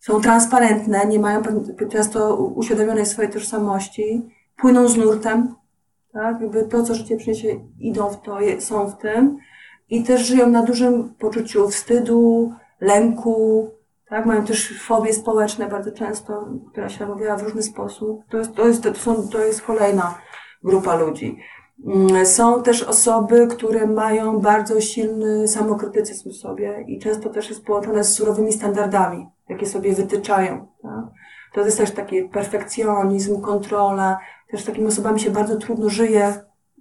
są 0.00 0.20
transparentne, 0.20 1.06
nie 1.06 1.18
mają 1.18 1.42
często 1.92 2.36
uświadomionej 2.36 3.06
swojej 3.06 3.30
tożsamości, 3.30 4.22
płyną 4.56 4.88
z 4.88 4.96
nurtem, 4.96 5.54
tak? 6.12 6.40
Jakby 6.40 6.64
to, 6.64 6.82
co 6.82 6.94
życie 6.94 7.16
przyniesie, 7.16 7.60
idą 7.78 8.10
w 8.10 8.20
to, 8.22 8.38
są 8.58 8.86
w 8.86 8.98
tym 8.98 9.38
i 9.90 10.04
też 10.04 10.20
żyją 10.20 10.46
na 10.46 10.62
dużym 10.62 11.14
poczuciu 11.14 11.68
wstydu, 11.68 12.52
lęku, 12.80 13.70
tak? 14.08 14.26
Mają 14.26 14.44
też 14.44 14.80
fobie 14.82 15.12
społeczne 15.12 15.68
bardzo 15.68 15.92
często, 15.92 16.48
która 16.72 16.88
się 16.88 17.12
objawia 17.12 17.36
w 17.36 17.42
różny 17.42 17.62
sposób. 17.62 18.22
To 18.30 18.38
jest, 18.38 18.54
to 18.54 18.68
jest, 18.68 18.82
to 18.82 18.94
są, 18.94 19.28
to 19.28 19.38
jest 19.38 19.62
kolejna 19.62 20.18
grupa 20.64 20.96
ludzi. 20.96 21.38
Mm, 21.86 22.26
są 22.26 22.62
też 22.62 22.82
osoby, 22.82 23.46
które 23.46 23.86
mają 23.86 24.40
bardzo 24.40 24.80
silny 24.80 25.48
samokrytycyzm 25.48 26.30
w 26.30 26.36
sobie 26.36 26.84
i 26.88 26.98
często 26.98 27.30
też 27.30 27.48
jest 27.48 27.64
połączone 27.64 28.04
z 28.04 28.14
surowymi 28.14 28.52
standardami, 28.52 29.26
jakie 29.48 29.66
sobie 29.66 29.92
wytyczają. 29.92 30.66
Tak? 30.82 31.04
To 31.52 31.60
jest 31.60 31.78
też 31.78 31.90
taki 31.90 32.22
perfekcjonizm, 32.22 33.40
kontrola. 33.40 34.18
Też 34.50 34.62
z 34.62 34.66
takimi 34.66 34.86
osobami 34.86 35.20
się 35.20 35.30
bardzo 35.30 35.56
trudno 35.56 35.88
żyje 35.88 36.34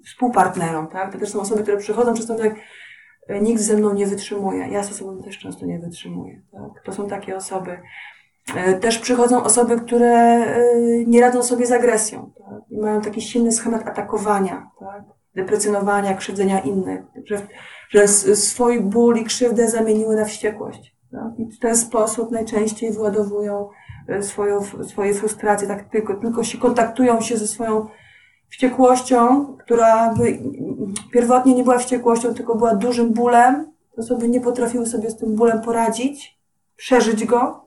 współpartnerom. 0.05 0.87
Tak? 0.87 1.13
To 1.13 1.19
też 1.19 1.29
są 1.29 1.41
osoby, 1.41 1.63
które 1.63 1.77
przychodzą 1.77 2.13
często 2.13 2.35
tak, 2.35 2.55
nikt 3.41 3.61
ze 3.61 3.77
mną 3.77 3.93
nie 3.93 4.07
wytrzymuje. 4.07 4.67
Ja 4.67 4.83
z 4.83 4.91
osobą 4.91 5.23
też 5.23 5.39
często 5.39 5.65
nie 5.65 5.79
wytrzymuję. 5.79 6.41
Tak? 6.51 6.83
To 6.83 6.93
są 6.93 7.07
takie 7.07 7.35
osoby. 7.35 7.79
E, 8.55 8.73
też 8.73 8.99
przychodzą 8.99 9.43
osoby, 9.43 9.81
które 9.81 10.11
e, 10.11 10.63
nie 11.07 11.21
radzą 11.21 11.43
sobie 11.43 11.65
z 11.65 11.71
agresją. 11.71 12.31
Tak? 12.37 12.61
I 12.69 12.77
mają 12.77 13.01
taki 13.01 13.21
silny 13.21 13.51
schemat 13.51 13.87
atakowania, 13.87 14.71
tak? 14.79 15.03
deprecjonowania, 15.35 16.13
krzywdzenia 16.13 16.59
innych. 16.59 17.01
Że, 17.25 17.41
że 17.89 18.07
swój 18.35 18.81
ból 18.81 19.17
i 19.17 19.23
krzywdę 19.23 19.67
zamieniły 19.67 20.15
na 20.15 20.25
wściekłość. 20.25 20.95
Tak? 21.11 21.39
I 21.39 21.45
w 21.45 21.59
ten 21.59 21.77
sposób 21.77 22.31
najczęściej 22.31 22.91
wyładowują 22.91 23.69
e, 23.69 23.73
swoją, 24.21 24.63
swoje 24.83 25.13
frustracje, 25.13 25.67
tak 25.67 25.89
tylko, 25.89 26.13
tylko 26.13 26.43
się 26.43 26.57
kontaktują 26.57 27.21
się 27.21 27.37
ze 27.37 27.47
swoją 27.47 27.87
wściekłością, 28.49 29.45
która 29.57 30.13
by 30.13 30.39
pierwotnie 31.11 31.55
nie 31.55 31.63
była 31.63 31.77
wściekłością, 31.77 32.33
tylko 32.33 32.55
była 32.55 32.75
dużym 32.75 33.13
bólem. 33.13 33.71
Osoby 33.97 34.29
nie 34.29 34.41
potrafiły 34.41 34.85
sobie 34.85 35.09
z 35.09 35.17
tym 35.17 35.35
bólem 35.35 35.61
poradzić, 35.61 36.39
przeżyć 36.75 37.25
go, 37.25 37.65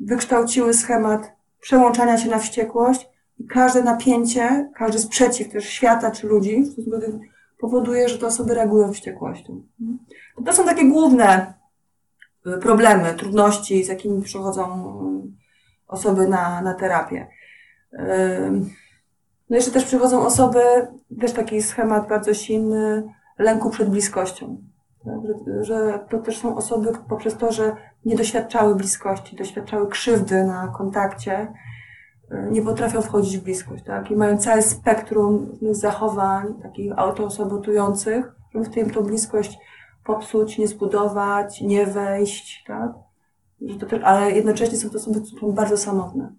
wykształciły 0.00 0.74
schemat 0.74 1.36
przełączania 1.60 2.18
się 2.18 2.30
na 2.30 2.38
wściekłość 2.38 3.08
i 3.38 3.46
każde 3.46 3.82
napięcie, 3.82 4.70
każdy 4.74 4.98
sprzeciw 4.98 5.48
też 5.48 5.64
świata 5.64 6.10
czy 6.10 6.26
ludzi 6.26 6.64
powoduje, 7.58 8.08
że 8.08 8.18
te 8.18 8.26
osoby 8.26 8.54
reagują 8.54 8.92
wściekłością. 8.92 9.62
To 10.46 10.52
są 10.52 10.64
takie 10.64 10.88
główne 10.88 11.54
y, 12.46 12.58
problemy, 12.58 13.14
trudności, 13.14 13.84
z 13.84 13.88
jakimi 13.88 14.22
przychodzą 14.22 14.92
osoby 15.88 16.28
na, 16.28 16.60
na 16.62 16.74
terapię. 16.74 17.26
No 19.50 19.56
jeszcze 19.56 19.70
też 19.70 19.84
przychodzą 19.84 20.26
osoby, 20.26 20.60
też 21.20 21.32
taki 21.32 21.62
schemat 21.62 22.08
bardzo 22.08 22.34
silny, 22.34 23.02
lęku 23.38 23.70
przed 23.70 23.90
bliskością. 23.90 24.56
Tak? 25.04 25.14
Że, 25.46 25.64
że 25.64 25.98
to 26.10 26.18
też 26.18 26.38
są 26.38 26.56
osoby 26.56 26.92
poprzez 27.08 27.36
to, 27.36 27.52
że 27.52 27.76
nie 28.04 28.16
doświadczały 28.16 28.74
bliskości, 28.74 29.36
doświadczały 29.36 29.88
krzywdy 29.88 30.44
na 30.44 30.68
kontakcie, 30.68 31.52
y, 32.32 32.50
nie 32.50 32.62
potrafią 32.62 33.02
wchodzić 33.02 33.38
w 33.38 33.44
bliskość, 33.44 33.84
tak? 33.84 34.10
I 34.10 34.16
mają 34.16 34.38
całe 34.38 34.62
spektrum 34.62 35.58
zachowań, 35.70 36.54
takich 36.62 36.98
autosabotujących, 36.98 38.32
żeby 38.52 38.64
w 38.64 38.74
tym 38.74 38.90
tą 38.90 39.02
bliskość 39.02 39.58
popsuć, 40.04 40.58
nie 40.58 40.68
zbudować, 40.68 41.60
nie 41.60 41.86
wejść, 41.86 42.64
tak? 42.66 42.92
Że 43.60 43.78
to 43.78 44.06
ale 44.06 44.32
jednocześnie 44.32 44.78
są 44.78 44.90
to 44.90 44.96
osoby, 44.96 45.20
które 45.20 45.40
są 45.40 45.52
bardzo 45.52 45.76
samotne. 45.76 46.32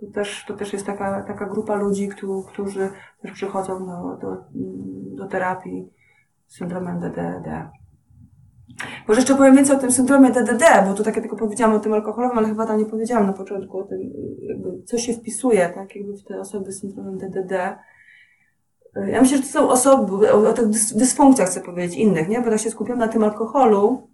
To 0.00 0.06
też, 0.06 0.44
to 0.48 0.54
też 0.54 0.72
jest 0.72 0.86
taka, 0.86 1.22
taka 1.22 1.46
grupa 1.46 1.76
ludzi, 1.76 2.08
którzy 2.52 2.90
też 3.22 3.32
przychodzą 3.32 3.86
do, 3.86 4.16
do, 4.16 4.36
do 5.16 5.26
terapii 5.26 5.88
z 6.46 6.56
syndromem 6.56 7.00
DDD. 7.00 7.68
Może 9.08 9.20
jeszcze 9.20 9.34
powiem 9.34 9.56
więcej 9.56 9.76
o 9.76 9.78
tym 9.78 9.92
syndromie 9.92 10.30
DDD, 10.30 10.64
bo 10.86 10.94
tu 10.94 11.04
takie 11.04 11.20
tylko 11.20 11.36
powiedziałam 11.36 11.76
o 11.76 11.80
tym 11.80 11.92
alkoholowym, 11.92 12.38
ale 12.38 12.48
chyba 12.48 12.66
tam 12.66 12.78
nie 12.78 12.86
powiedziałam 12.86 13.26
na 13.26 13.32
początku 13.32 13.78
o 13.78 13.84
tym, 13.84 13.98
co 14.84 14.98
się 14.98 15.12
wpisuje, 15.12 15.68
tak, 15.68 15.96
jakby 15.96 16.16
w 16.16 16.24
te 16.24 16.40
osoby 16.40 16.72
z 16.72 16.80
syndromem 16.80 17.18
DDD. 17.18 17.52
Ja 19.06 19.20
myślę, 19.20 19.36
że 19.36 19.42
to 19.42 19.48
są 19.48 19.68
osoby, 19.68 20.32
o, 20.32 20.48
o 20.48 20.52
tych 20.52 20.68
dysfunkcjach 20.68 21.48
chcę 21.48 21.60
powiedzieć, 21.60 21.98
innych, 21.98 22.28
nie? 22.28 22.40
Bo 22.40 22.50
tak 22.50 22.60
się 22.60 22.70
skupiam 22.70 22.98
na 22.98 23.08
tym 23.08 23.24
alkoholu, 23.24 24.08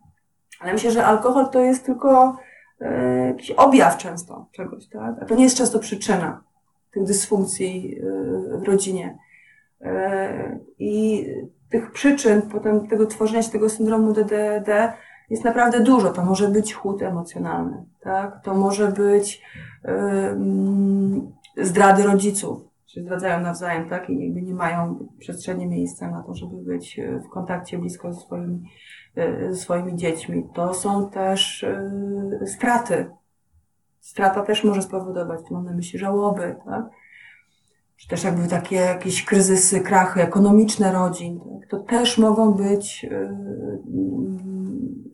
ale 0.61 0.73
myślę, 0.73 0.91
że 0.91 1.07
alkohol 1.07 1.49
to 1.49 1.61
jest 1.61 1.87
tylko 1.87 2.37
jakiś 3.27 3.51
objaw 3.51 3.97
często 3.97 4.47
czegoś, 4.53 4.89
tak? 4.89 5.15
A 5.23 5.25
to 5.25 5.35
nie 5.35 5.45
jest 5.45 5.57
często 5.57 5.79
przyczyna 5.79 6.43
tych 6.93 7.05
dysfunkcji 7.05 7.99
e, 7.99 8.59
w 8.59 8.63
rodzinie. 8.63 9.19
E, 9.81 10.59
I 10.79 11.27
tych 11.71 11.93
przyczyn 11.93 12.43
potem 12.43 12.89
tego 12.89 13.07
tworzenia 13.07 13.43
się 13.43 13.51
tego 13.51 13.69
syndromu 13.69 14.13
DDD 14.13 14.93
jest 15.31 15.45
naprawdę 15.45 15.81
dużo. 15.81 16.11
To 16.13 16.25
może 16.25 16.49
być 16.49 16.75
chłód 16.75 17.03
emocjonalny, 17.03 17.85
tak? 18.01 18.43
To 18.45 18.55
może 18.55 18.89
być 18.89 19.43
zdrady 21.57 22.03
rodziców, 22.03 22.75
się 22.95 23.03
zdradzają 23.03 23.41
nawzajem, 23.41 23.89
tak? 23.89 24.11
I 24.11 24.25
jakby 24.25 24.43
nie 24.43 24.55
mają 24.55 25.09
przestrzeni 25.19 25.67
miejsca 25.67 26.11
na 26.11 26.23
to, 26.23 26.35
żeby 26.35 26.57
być 26.57 26.99
e, 26.99 27.21
w 27.21 27.29
kontakcie 27.29 27.79
blisko 27.79 28.13
ze 28.13 28.21
swoimi, 28.21 28.63
e, 28.63 28.69
swoimi 29.55 29.97
dziećmi. 29.97 30.49
To 30.55 30.75
są 30.75 31.11
też 31.11 31.67
yy, 32.41 32.47
straty. 32.47 33.11
Strata 34.01 34.43
też 34.43 34.65
może 34.65 34.83
spowodować, 34.83 35.41
mam 35.51 35.65
na 35.65 35.73
myśli 35.73 35.99
żałoby, 35.99 36.57
tak? 36.65 36.85
czy 37.97 38.09
też 38.09 38.25
jakby 38.25 38.49
takie 38.49 38.77
jakieś 38.77 39.25
kryzysy, 39.25 39.81
krachy 39.81 40.23
ekonomiczne 40.23 40.93
rodzin, 40.93 41.41
tak, 41.61 41.69
to 41.69 41.79
też 41.79 42.19
mogą 42.19 42.53
być 42.53 43.05
y, 43.05 43.09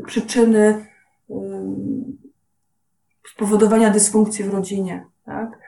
y, 0.00 0.04
przyczyny 0.06 0.86
y, 1.30 1.34
spowodowania 3.34 3.90
dysfunkcji 3.90 4.44
w 4.44 4.54
rodzinie. 4.54 5.06
Tak? 5.24 5.58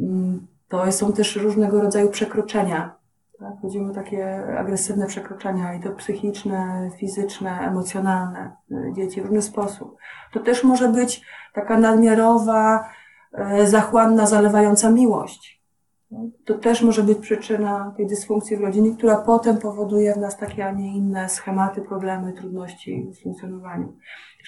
Mm, 0.00 0.46
to 0.68 0.92
są 0.92 1.12
też 1.12 1.36
różnego 1.36 1.80
rodzaju 1.80 2.10
przekroczenia. 2.10 2.95
Tak? 3.38 3.54
Takie 3.94 4.46
agresywne 4.58 5.06
przekroczenia 5.06 5.74
i 5.74 5.80
to 5.80 5.90
psychiczne, 5.90 6.90
fizyczne, 6.96 7.60
emocjonalne 7.60 8.56
dzieci 8.92 9.20
w 9.20 9.24
różny 9.24 9.42
sposób. 9.42 9.96
To 10.32 10.40
też 10.40 10.64
może 10.64 10.88
być 10.88 11.22
taka 11.54 11.78
nadmiarowa, 11.78 12.88
zachłanna, 13.64 14.26
zalewająca 14.26 14.90
miłość 14.90 15.56
to 16.44 16.54
też 16.54 16.82
może 16.82 17.02
być 17.02 17.18
przyczyna 17.18 17.94
tej 17.96 18.06
dysfunkcji 18.06 18.56
w 18.56 18.60
rodzinie, 18.60 18.96
która 18.96 19.16
potem 19.16 19.58
powoduje 19.58 20.14
w 20.14 20.16
nas 20.16 20.36
takie, 20.36 20.66
a 20.66 20.72
nie 20.72 20.96
inne 20.96 21.28
schematy, 21.28 21.80
problemy, 21.80 22.32
trudności 22.32 23.10
w 23.12 23.22
funkcjonowaniu. 23.22 23.96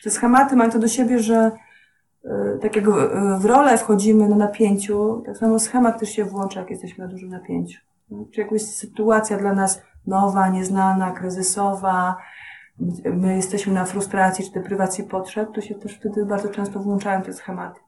Te 0.04 0.10
schematy 0.10 0.56
mają 0.56 0.70
to 0.70 0.78
do 0.78 0.88
siebie, 0.88 1.18
że 1.18 1.50
e, 2.24 2.58
tak 2.62 2.76
jak 2.76 2.90
w 3.40 3.44
rolę 3.44 3.78
wchodzimy 3.78 4.28
na 4.28 4.36
napięciu, 4.36 5.22
tak 5.26 5.36
samo 5.36 5.58
schemat 5.58 6.00
też 6.00 6.10
się 6.10 6.24
włącza, 6.24 6.60
jak 6.60 6.70
jesteśmy 6.70 7.04
na 7.04 7.10
dużym 7.10 7.30
napięciu. 7.30 7.80
Czy 8.34 8.40
jakaś 8.40 8.62
sytuacja 8.62 9.38
dla 9.38 9.52
nas 9.52 9.82
nowa, 10.06 10.48
nieznana, 10.48 11.10
kryzysowa, 11.10 12.16
my 13.04 13.36
jesteśmy 13.36 13.72
na 13.72 13.84
frustracji 13.84 14.44
czy 14.44 14.52
deprywacji 14.52 15.04
potrzeb, 15.04 15.48
to 15.54 15.60
się 15.60 15.74
też 15.74 15.94
wtedy 15.94 16.26
bardzo 16.26 16.48
często 16.48 16.80
włączają 16.80 17.22
te 17.22 17.32
schematy. 17.32 17.80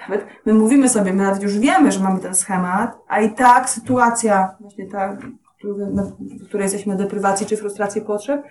Nawet 0.00 0.26
my 0.46 0.54
mówimy 0.54 0.88
sobie, 0.88 1.12
my 1.12 1.22
nawet 1.22 1.42
już 1.42 1.58
wiemy, 1.58 1.92
że 1.92 2.00
mamy 2.00 2.20
ten 2.20 2.34
schemat, 2.34 2.98
a 3.08 3.20
i 3.20 3.34
tak 3.34 3.70
sytuacja, 3.70 4.56
właśnie 4.60 4.86
ta, 4.86 5.16
w 6.40 6.48
której 6.48 6.64
jesteśmy 6.64 6.92
na 6.92 6.98
deprywacji 6.98 7.46
czy 7.46 7.56
frustracji 7.56 8.02
potrzeb, 8.02 8.42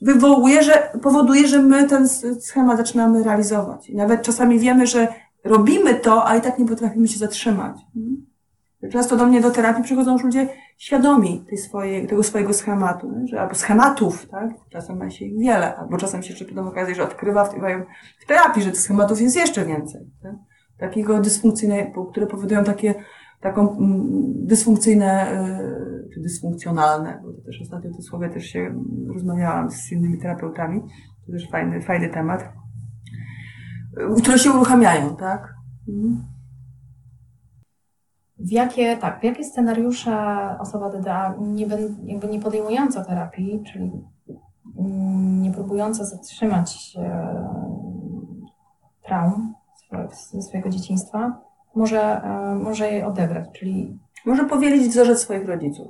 wywołuje, 0.00 0.62
że 0.62 0.90
powoduje, 1.02 1.48
że 1.48 1.62
my 1.62 1.88
ten 1.88 2.08
schemat 2.40 2.78
zaczynamy 2.78 3.22
realizować. 3.22 3.90
I 3.90 3.96
nawet 3.96 4.22
czasami 4.22 4.58
wiemy, 4.58 4.86
że 4.86 5.08
robimy 5.44 5.94
to, 5.94 6.28
a 6.28 6.36
i 6.36 6.40
tak 6.40 6.58
nie 6.58 6.66
potrafimy 6.66 7.08
się 7.08 7.18
zatrzymać. 7.18 7.76
Często 8.92 9.16
do 9.16 9.26
mnie 9.26 9.40
do 9.40 9.50
terapii 9.50 9.84
przychodzą 9.84 10.12
już 10.12 10.24
ludzie 10.24 10.48
świadomi 10.78 11.44
tej 11.48 11.58
swojej, 11.58 12.06
tego 12.06 12.22
swojego 12.22 12.52
schematu, 12.52 13.12
że, 13.24 13.40
albo 13.40 13.54
schematów, 13.54 14.28
tak? 14.28 14.50
Czasem 14.70 14.98
ma 14.98 15.10
się 15.10 15.24
ich 15.24 15.38
wiele, 15.38 15.76
albo 15.76 15.96
czasem 15.96 16.22
się 16.22 16.30
jeszcze 16.30 16.44
przyda 16.44 16.62
okazję, 16.62 16.94
że 16.94 17.04
odkrywa 17.04 17.44
w, 17.44 17.54
terapii, 18.28 18.62
że 18.62 18.70
tych 18.70 18.80
schematów 18.80 19.20
jest 19.20 19.36
jeszcze 19.36 19.64
więcej. 19.64 20.00
Tak? 20.22 20.34
Takiego 20.78 21.20
dysfunkcyjnego, 21.20 22.04
które 22.04 22.26
powodują 22.26 22.64
takie, 22.64 22.94
taką 23.40 23.76
mm, 23.76 24.02
dysfunkcyjne, 24.46 25.32
y, 26.06 26.14
czy 26.14 26.20
dysfunkcjonalne, 26.20 27.20
bo 27.22 27.32
to 27.32 27.42
też 27.42 27.62
ostatnio 27.62 27.90
to 27.96 28.02
słowie 28.02 28.28
też 28.28 28.44
się 28.44 28.82
rozmawiałam 29.14 29.70
z 29.70 29.92
innymi 29.92 30.18
terapeutami, 30.18 30.82
to 31.26 31.32
też 31.32 31.50
fajny, 31.50 31.82
fajny 31.82 32.08
temat, 32.08 32.52
które 34.22 34.38
się 34.38 34.50
uruchamiają, 34.50 35.16
tak? 35.16 35.54
Mhm. 35.88 36.35
W 38.48 38.52
jakie, 38.52 38.96
tak, 38.96 39.20
w 39.20 39.24
jakie 39.24 39.44
scenariusze 39.44 40.16
osoba 40.60 40.90
DDA, 40.90 41.34
nie, 41.40 41.66
jakby 42.04 42.28
nie 42.28 42.40
podejmująca 42.40 43.04
terapii, 43.04 43.62
czyli 43.72 43.92
nie 45.40 45.52
próbująca 45.52 46.04
zatrzymać 46.04 46.96
traum 49.02 49.54
ze 50.32 50.42
swojego 50.42 50.68
dzieciństwa, 50.68 51.40
może, 51.74 52.22
e, 52.22 52.54
może 52.54 52.92
je 52.92 53.06
odebrać, 53.06 53.48
czyli... 53.52 53.98
Może 54.26 54.44
powielić 54.44 54.88
wzorzec 54.88 55.20
swoich 55.20 55.48
rodziców. 55.48 55.88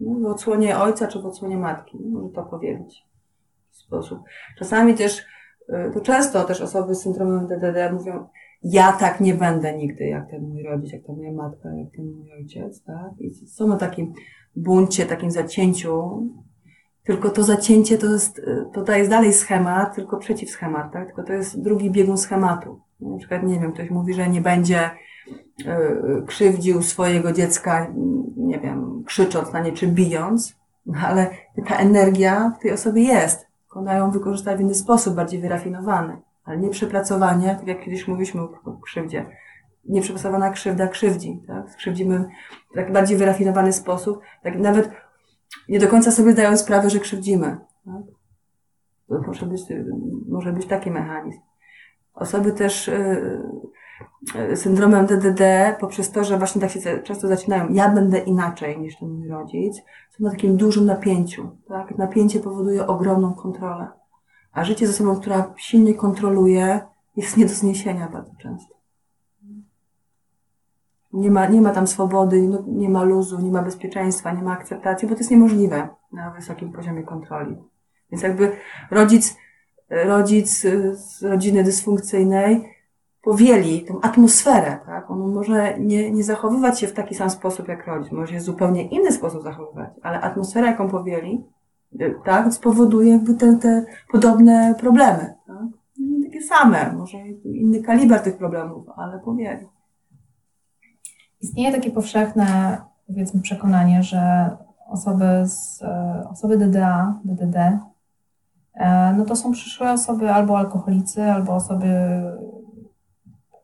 W 0.00 0.26
odsłonie 0.26 0.78
ojca 0.78 1.06
czy 1.06 1.22
w 1.22 1.26
odsłonie 1.26 1.56
matki. 1.56 1.98
Może 1.98 2.28
to 2.28 2.42
powielić 2.42 3.06
w 3.70 3.76
sposób. 3.76 4.18
Czasami 4.58 4.94
też 4.94 5.18
y, 5.68 5.90
to 5.94 6.00
często 6.00 6.44
też 6.44 6.60
osoby 6.60 6.94
z 6.94 7.02
syndromem 7.02 7.46
DDD 7.46 7.92
mówią, 7.92 8.28
ja 8.64 8.92
tak 8.92 9.20
nie 9.20 9.34
będę 9.34 9.76
nigdy, 9.76 10.04
jak 10.04 10.30
ten 10.30 10.48
mój 10.48 10.62
rodzic, 10.62 10.92
jak 10.92 11.02
ta 11.02 11.12
moja 11.12 11.32
matka, 11.32 11.68
jak 11.74 11.92
ten 11.96 12.04
mój 12.04 12.32
ojciec, 12.32 12.82
tak? 12.82 13.20
I 13.20 13.34
są 13.34 13.68
na 13.68 13.76
takim 13.76 14.12
buncie, 14.56 15.06
takim 15.06 15.30
zacięciu, 15.30 16.22
tylko 17.04 17.30
to 17.30 17.42
zacięcie 17.42 17.98
to 17.98 18.06
jest, 18.06 18.40
to 18.86 18.96
jest 18.96 19.10
dalej 19.10 19.32
schemat, 19.32 19.94
tylko 19.94 20.16
przeciw 20.16 20.50
schemat, 20.50 20.92
tak? 20.92 21.06
Tylko 21.06 21.22
to 21.22 21.32
jest 21.32 21.62
drugi 21.62 21.90
biegun 21.90 22.18
schematu. 22.18 22.80
Na 23.00 23.18
przykład, 23.18 23.42
nie 23.42 23.60
wiem, 23.60 23.72
ktoś 23.72 23.90
mówi, 23.90 24.14
że 24.14 24.28
nie 24.28 24.40
będzie 24.40 24.90
y, 25.60 25.66
krzywdził 26.26 26.82
swojego 26.82 27.32
dziecka, 27.32 27.92
nie 28.36 28.60
wiem, 28.60 29.02
krzycząc 29.06 29.52
na 29.52 29.60
nie 29.60 29.72
czy 29.72 29.86
bijąc, 29.86 30.56
no 30.86 30.94
ale 31.02 31.30
ta 31.68 31.76
energia 31.76 32.52
w 32.58 32.62
tej 32.62 32.72
osobie 32.72 33.02
jest. 33.02 33.46
Ona 33.70 33.94
ją 33.94 34.10
wykorzysta 34.10 34.56
w 34.56 34.60
inny 34.60 34.74
sposób, 34.74 35.14
bardziej 35.14 35.40
wyrafinowany. 35.40 36.16
Ale 36.44 36.58
nieprzepracowanie, 36.58 37.56
tak 37.58 37.66
jak 37.66 37.84
kiedyś 37.84 38.08
mówiliśmy 38.08 38.42
o 38.42 38.78
krzywdzie, 38.82 39.26
nieprzepracowana 39.84 40.50
krzywda 40.50 40.88
krzywdzi, 40.88 41.42
tak? 41.46 41.70
Skrzywdzimy 41.70 42.28
w 42.70 42.74
taki 42.74 42.92
bardziej 42.92 43.16
wyrafinowany 43.16 43.72
sposób, 43.72 44.20
tak 44.42 44.58
nawet 44.58 44.90
nie 45.68 45.78
do 45.78 45.88
końca 45.88 46.10
sobie 46.10 46.32
zdają 46.32 46.56
sprawę, 46.56 46.90
że 46.90 47.00
krzywdzimy, 47.00 47.56
tak? 47.84 48.02
To 49.08 49.20
może 49.26 49.46
być, 49.46 49.62
może 50.28 50.52
być 50.52 50.66
taki 50.66 50.90
mechanizm. 50.90 51.40
Osoby 52.14 52.52
też 52.52 52.90
yy, 54.34 54.56
syndromem 54.56 55.06
DDD, 55.06 55.42
poprzez 55.80 56.10
to, 56.10 56.24
że 56.24 56.38
właśnie 56.38 56.60
tak 56.60 56.70
się 56.70 56.98
często 57.02 57.28
zaczynają, 57.28 57.68
ja 57.68 57.88
będę 57.88 58.18
inaczej 58.18 58.78
niż 58.78 58.96
ten 58.96 59.08
mój 59.08 59.28
rodzic, 59.28 59.76
są 60.10 60.24
na 60.24 60.30
takim 60.30 60.56
dużym 60.56 60.86
napięciu, 60.86 61.50
tak? 61.68 61.98
Napięcie 61.98 62.40
powoduje 62.40 62.86
ogromną 62.86 63.34
kontrolę. 63.34 63.88
A 64.54 64.64
życie 64.64 64.86
z 64.86 64.90
osobą, 64.90 65.20
która 65.20 65.54
silnie 65.56 65.94
kontroluje, 65.94 66.80
jest 67.16 67.36
nie 67.36 67.46
do 67.46 67.54
zniesienia 67.54 68.08
bardzo 68.08 68.32
często. 68.42 68.74
Nie 71.12 71.30
ma, 71.30 71.46
nie 71.46 71.60
ma 71.60 71.70
tam 71.70 71.86
swobody, 71.86 72.42
no, 72.42 72.62
nie 72.66 72.88
ma 72.88 73.02
luzu, 73.02 73.40
nie 73.40 73.50
ma 73.50 73.62
bezpieczeństwa, 73.62 74.32
nie 74.32 74.42
ma 74.42 74.52
akceptacji, 74.52 75.08
bo 75.08 75.14
to 75.14 75.20
jest 75.20 75.30
niemożliwe 75.30 75.88
na 76.12 76.30
wysokim 76.30 76.72
poziomie 76.72 77.02
kontroli. 77.02 77.56
Więc 78.10 78.22
jakby 78.22 78.56
rodzic, 78.90 79.36
rodzic 79.90 80.60
z 80.92 81.22
rodziny 81.22 81.64
dysfunkcyjnej 81.64 82.74
powieli 83.22 83.84
tą 83.84 84.00
atmosferę, 84.00 84.78
tak? 84.86 85.10
On 85.10 85.34
może 85.34 85.78
nie, 85.78 86.10
nie 86.10 86.24
zachowywać 86.24 86.80
się 86.80 86.86
w 86.86 86.92
taki 86.92 87.14
sam 87.14 87.30
sposób 87.30 87.68
jak 87.68 87.86
rodzic, 87.86 88.12
może 88.12 88.32
się 88.32 88.38
w 88.38 88.42
zupełnie 88.42 88.88
inny 88.88 89.12
sposób 89.12 89.42
zachowywać, 89.42 89.90
ale 90.02 90.20
atmosfera, 90.20 90.66
jaką 90.66 90.88
powieli, 90.88 91.44
tak, 92.24 92.52
spowoduje 92.54 93.12
jakby 93.12 93.34
te, 93.34 93.56
te 93.56 93.84
podobne 94.12 94.74
problemy, 94.78 95.34
tak? 95.46 95.56
Nie 95.98 96.24
takie 96.24 96.42
same, 96.42 96.92
może 96.92 97.18
inny 97.44 97.82
kaliber 97.82 98.20
tych 98.20 98.36
problemów, 98.38 98.86
ale 98.96 99.18
powieli. 99.18 99.66
Istnieje 101.40 101.72
takie 101.72 101.90
powszechne, 101.90 102.78
powiedzmy, 103.06 103.40
przekonanie, 103.40 104.02
że 104.02 104.50
osoby 104.86 105.24
z, 105.46 105.82
e, 105.82 106.24
osoby 106.30 106.56
DDA, 106.56 107.20
DDD, 107.24 107.78
e, 108.74 109.12
no 109.12 109.24
to 109.24 109.36
są 109.36 109.52
przyszłe 109.52 109.92
osoby 109.92 110.32
albo 110.32 110.58
alkoholicy, 110.58 111.22
albo 111.22 111.54
osoby 111.54 111.88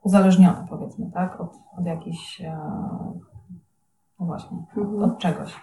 uzależnione, 0.03 0.65
powiedzmy, 0.69 1.11
tak, 1.13 1.41
od, 1.41 1.57
od 1.77 1.85
jakichś, 1.85 2.41
e, 2.41 2.57
no 4.19 4.25
właśnie, 4.25 4.57
mhm. 4.77 5.03
od 5.03 5.17
czegoś. 5.17 5.55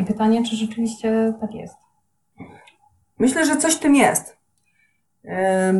I 0.00 0.04
pytanie, 0.04 0.44
czy 0.44 0.56
rzeczywiście 0.56 1.34
tak 1.40 1.54
jest? 1.54 1.85
Myślę, 3.18 3.46
że 3.46 3.56
coś 3.56 3.74
w 3.74 3.80
tym 3.80 3.94
jest. 3.94 4.36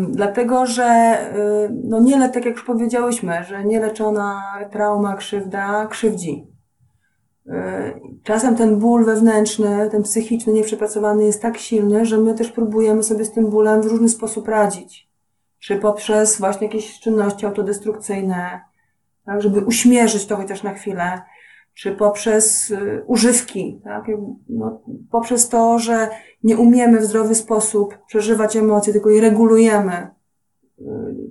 Dlatego, 0.08 0.66
że 0.66 1.18
no 1.84 2.00
nie, 2.00 2.28
tak 2.28 2.44
jak 2.44 2.54
już 2.54 2.64
powiedziałyśmy, 2.64 3.44
że 3.44 3.64
nieleczona 3.64 4.42
trauma, 4.70 5.16
krzywda 5.16 5.86
krzywdzi. 5.86 6.46
Czasem 8.22 8.56
ten 8.56 8.78
ból 8.78 9.04
wewnętrzny, 9.04 9.88
ten 9.90 10.02
psychiczny, 10.02 10.52
nieprzepracowany 10.52 11.24
jest 11.24 11.42
tak 11.42 11.58
silny, 11.58 12.06
że 12.06 12.18
my 12.18 12.34
też 12.34 12.50
próbujemy 12.50 13.02
sobie 13.02 13.24
z 13.24 13.32
tym 13.32 13.50
bólem 13.50 13.82
w 13.82 13.86
różny 13.86 14.08
sposób 14.08 14.48
radzić. 14.48 15.08
Czy 15.58 15.76
poprzez 15.76 16.38
właśnie 16.38 16.66
jakieś 16.66 17.00
czynności 17.00 17.46
autodestrukcyjne, 17.46 18.60
tak, 19.26 19.42
żeby 19.42 19.60
uśmierzyć 19.60 20.26
to 20.26 20.36
chociaż 20.36 20.62
na 20.62 20.74
chwilę, 20.74 21.22
czy 21.76 21.92
poprzez 21.92 22.70
y, 22.70 23.02
używki, 23.06 23.80
tak? 23.84 24.04
No, 24.48 24.80
poprzez 25.10 25.48
to, 25.48 25.78
że 25.78 26.08
nie 26.44 26.56
umiemy 26.56 27.00
w 27.00 27.04
zdrowy 27.04 27.34
sposób 27.34 27.98
przeżywać 28.06 28.56
emocje, 28.56 28.92
tylko 28.92 29.10
je 29.10 29.20
regulujemy 29.20 29.92
y, 30.80 30.84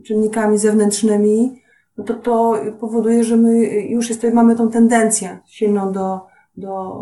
czynnikami 0.05 0.57
zewnętrznymi, 0.57 1.61
no 1.97 2.03
to 2.03 2.13
to 2.13 2.55
powoduje, 2.79 3.23
że 3.23 3.37
my 3.37 3.65
już 3.81 4.09
jesteśmy, 4.09 4.35
mamy 4.35 4.55
tą 4.55 4.69
tendencję 4.69 5.39
silną 5.45 5.91
do, 5.91 6.19
do 6.57 6.93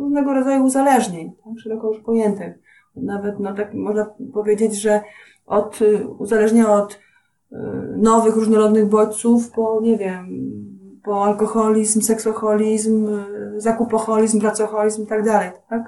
różnego 0.00 0.34
rodzaju 0.34 0.64
uzależnień, 0.64 1.32
tak? 1.44 1.58
szeroko 1.58 1.88
już 1.88 2.02
pojętych. 2.02 2.58
Nawet, 2.96 3.40
no 3.40 3.54
tak 3.54 3.74
można 3.74 4.06
powiedzieć, 4.32 4.74
że 4.74 5.02
od 5.46 5.82
y, 5.82 6.08
uzależnienia 6.08 6.72
od 6.72 6.98
nowych, 7.96 8.36
różnorodnych 8.36 8.88
bodźców 8.88 9.50
po, 9.50 9.80
nie 9.82 9.98
wiem, 9.98 10.26
po 11.04 11.24
alkoholizm, 11.24 12.00
seksoholizm, 12.00 13.08
y, 13.08 13.60
zakupoholizm, 13.60 14.40
pracoholizm 14.40 15.02
i 15.02 15.06
tak 15.06 15.24
dalej, 15.24 15.50
tak? 15.70 15.82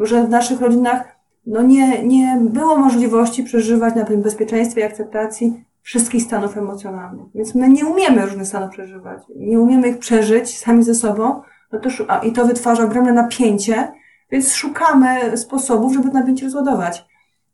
Że 0.00 0.24
w 0.24 0.28
naszych 0.28 0.60
rodzinach 0.60 1.14
no 1.46 1.62
nie, 1.62 2.04
nie 2.04 2.38
było 2.40 2.76
możliwości 2.76 3.44
przeżywać 3.44 3.94
na 3.94 4.04
tym 4.04 4.22
bezpieczeństwie 4.22 4.80
i 4.80 4.84
akceptacji 4.84 5.64
wszystkich 5.82 6.22
stanów 6.22 6.56
emocjonalnych. 6.56 7.26
Więc 7.34 7.54
my 7.54 7.68
nie 7.68 7.86
umiemy 7.86 8.22
różnych 8.22 8.46
stanów 8.46 8.70
przeżywać. 8.70 9.22
Nie 9.36 9.60
umiemy 9.60 9.88
ich 9.88 9.98
przeżyć 9.98 10.58
sami 10.58 10.82
ze 10.82 10.94
sobą, 10.94 11.42
no 11.72 11.78
to, 11.78 11.88
i 12.22 12.32
to 12.32 12.46
wytwarza 12.46 12.84
ogromne 12.84 13.12
napięcie, 13.12 13.92
więc 14.30 14.52
szukamy 14.52 15.36
sposobów, 15.36 15.94
żeby 15.94 16.10
napięcie 16.10 16.44
rozładować. 16.44 17.06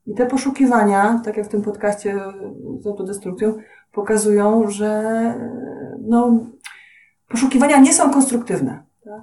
I 0.07 0.15
te 0.15 0.27
poszukiwania, 0.27 1.21
tak 1.25 1.37
jak 1.37 1.47
w 1.47 1.49
tym 1.49 1.63
podcaście 1.63 2.21
z 2.81 2.87
autodestrukcją, 2.87 3.55
pokazują, 3.93 4.71
że 4.71 5.35
no, 6.01 6.41
poszukiwania 7.31 7.79
nie 7.79 7.93
są 7.93 8.11
konstruktywne. 8.11 8.83
Tak? 9.05 9.23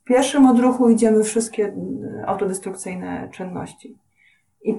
W 0.00 0.04
pierwszym 0.04 0.46
odruchu 0.46 0.90
idziemy 0.90 1.22
wszystkie 1.22 1.66
e, 1.66 2.26
autodestrukcyjne 2.26 3.28
czynności. 3.32 3.98
I 4.64 4.74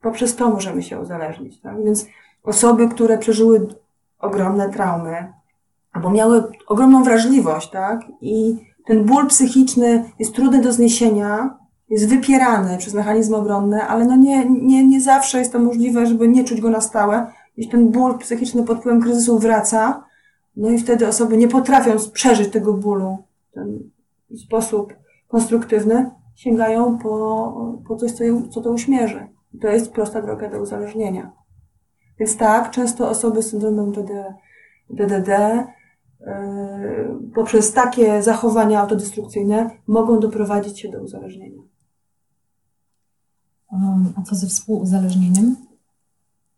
poprzez 0.00 0.36
to 0.36 0.50
możemy 0.50 0.82
się 0.82 1.00
uzależnić. 1.00 1.60
Tak? 1.60 1.84
Więc 1.84 2.06
osoby, 2.42 2.88
które 2.88 3.18
przeżyły 3.18 3.68
ogromne 4.18 4.68
traumy, 4.68 5.32
albo 5.92 6.10
miały 6.10 6.42
ogromną 6.66 7.04
wrażliwość, 7.04 7.70
tak? 7.70 8.00
I 8.20 8.56
ten 8.86 9.04
ból 9.04 9.26
psychiczny 9.26 10.10
jest 10.18 10.34
trudny 10.34 10.62
do 10.62 10.72
zniesienia, 10.72 11.58
jest 11.88 12.08
wypierany 12.08 12.78
przez 12.78 12.94
mechanizmy 12.94 13.36
obronne, 13.36 13.86
ale 13.86 14.04
no 14.04 14.16
nie, 14.16 14.50
nie, 14.50 14.86
nie 14.86 15.00
zawsze 15.00 15.38
jest 15.38 15.52
to 15.52 15.58
możliwe, 15.58 16.06
żeby 16.06 16.28
nie 16.28 16.44
czuć 16.44 16.60
go 16.60 16.70
na 16.70 16.80
stałe. 16.80 17.32
Jeśli 17.56 17.72
ten 17.72 17.88
ból 17.88 18.18
psychiczny 18.18 18.62
pod 18.62 18.78
wpływem 18.78 19.00
kryzysu 19.00 19.38
wraca, 19.38 20.04
no 20.56 20.70
i 20.70 20.78
wtedy 20.78 21.08
osoby 21.08 21.36
nie 21.36 21.48
potrafią 21.48 21.90
przeżyć 22.12 22.52
tego 22.52 22.72
bólu 22.72 23.18
w 23.50 23.54
ten 23.54 23.90
sposób 24.36 24.94
konstruktywny, 25.28 26.10
sięgają 26.34 26.98
po, 26.98 27.80
po 27.88 27.96
coś, 27.96 28.12
co, 28.12 28.24
je, 28.24 28.42
co 28.50 28.60
to 28.60 28.70
uśmierzy. 28.70 29.26
to 29.60 29.68
jest 29.68 29.92
prosta 29.92 30.22
droga 30.22 30.50
do 30.50 30.60
uzależnienia. 30.60 31.32
Więc 32.18 32.36
tak, 32.36 32.70
często 32.70 33.08
osoby 33.08 33.42
z 33.42 33.50
syndromem 33.50 33.92
DD, 33.92 34.34
DDD 34.90 35.28
yy, 35.28 36.26
poprzez 37.34 37.72
takie 37.72 38.22
zachowania 38.22 38.80
autodestrukcyjne 38.80 39.70
mogą 39.86 40.20
doprowadzić 40.20 40.80
się 40.80 40.88
do 40.88 41.02
uzależnienia. 41.02 41.62
Um, 43.72 44.12
a 44.16 44.22
co 44.22 44.34
ze 44.34 44.46
współuzależnieniem? 44.46 45.56